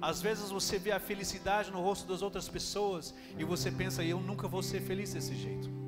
Às 0.01 0.21
vezes 0.21 0.51
você 0.51 0.79
vê 0.79 0.91
a 0.91 0.99
felicidade 0.99 1.71
no 1.71 1.81
rosto 1.81 2.09
das 2.09 2.23
outras 2.23 2.49
pessoas 2.49 3.15
e 3.39 3.45
você 3.45 3.71
pensa, 3.71 4.05
eu 4.05 4.21
nunca 4.21 4.49
vou 4.49 4.61
ser 4.61 4.81
feliz 4.81 5.13
desse 5.13 5.35
jeito. 5.35 5.82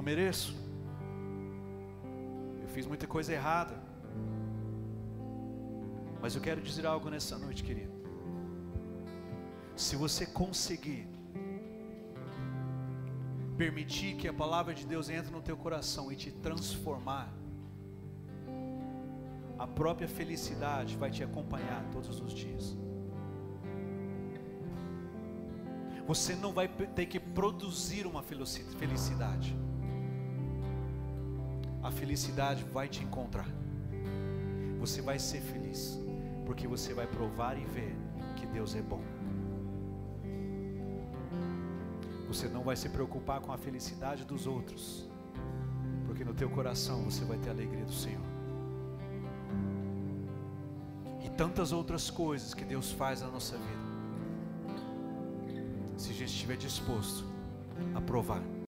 Não 0.00 0.04
mereço. 0.06 0.54
Eu 2.62 2.68
fiz 2.68 2.86
muita 2.86 3.06
coisa 3.06 3.34
errada. 3.34 3.78
Mas 6.22 6.34
eu 6.34 6.40
quero 6.40 6.62
dizer 6.62 6.86
algo 6.86 7.10
nessa 7.10 7.36
noite, 7.36 7.62
querido. 7.62 7.92
Se 9.76 9.96
você 9.96 10.24
conseguir 10.24 11.06
permitir 13.58 14.16
que 14.16 14.26
a 14.26 14.32
palavra 14.32 14.72
de 14.72 14.86
Deus 14.86 15.10
entre 15.10 15.30
no 15.30 15.42
teu 15.42 15.54
coração 15.54 16.10
e 16.10 16.16
te 16.16 16.32
transformar, 16.32 17.28
a 19.58 19.66
própria 19.66 20.08
felicidade 20.08 20.96
vai 20.96 21.10
te 21.10 21.22
acompanhar 21.22 21.84
todos 21.92 22.18
os 22.22 22.32
dias. 22.32 22.74
Você 26.06 26.34
não 26.34 26.54
vai 26.54 26.68
ter 26.68 27.04
que 27.04 27.20
produzir 27.20 28.06
uma 28.06 28.22
felicidade. 28.22 29.54
A 31.82 31.90
felicidade 31.90 32.62
vai 32.64 32.88
te 32.88 33.02
encontrar. 33.02 33.48
Você 34.78 35.00
vai 35.00 35.18
ser 35.18 35.40
feliz, 35.40 35.98
porque 36.44 36.66
você 36.66 36.92
vai 36.92 37.06
provar 37.06 37.56
e 37.58 37.64
ver 37.64 37.96
que 38.36 38.46
Deus 38.46 38.74
é 38.74 38.82
bom. 38.82 39.02
Você 42.28 42.48
não 42.48 42.62
vai 42.62 42.76
se 42.76 42.88
preocupar 42.88 43.40
com 43.40 43.52
a 43.52 43.58
felicidade 43.58 44.24
dos 44.24 44.46
outros, 44.46 45.08
porque 46.06 46.24
no 46.24 46.32
teu 46.34 46.48
coração 46.48 47.02
você 47.02 47.24
vai 47.24 47.38
ter 47.38 47.48
a 47.48 47.52
alegria 47.52 47.84
do 47.84 47.92
Senhor. 47.92 48.22
E 51.24 51.28
tantas 51.30 51.72
outras 51.72 52.10
coisas 52.10 52.54
que 52.54 52.64
Deus 52.64 52.92
faz 52.92 53.20
na 53.20 53.28
nossa 53.28 53.56
vida. 53.56 53.90
Se 55.96 56.10
a 56.10 56.14
gente 56.14 56.28
estiver 56.28 56.56
disposto 56.56 57.24
a 57.94 58.00
provar 58.00 58.42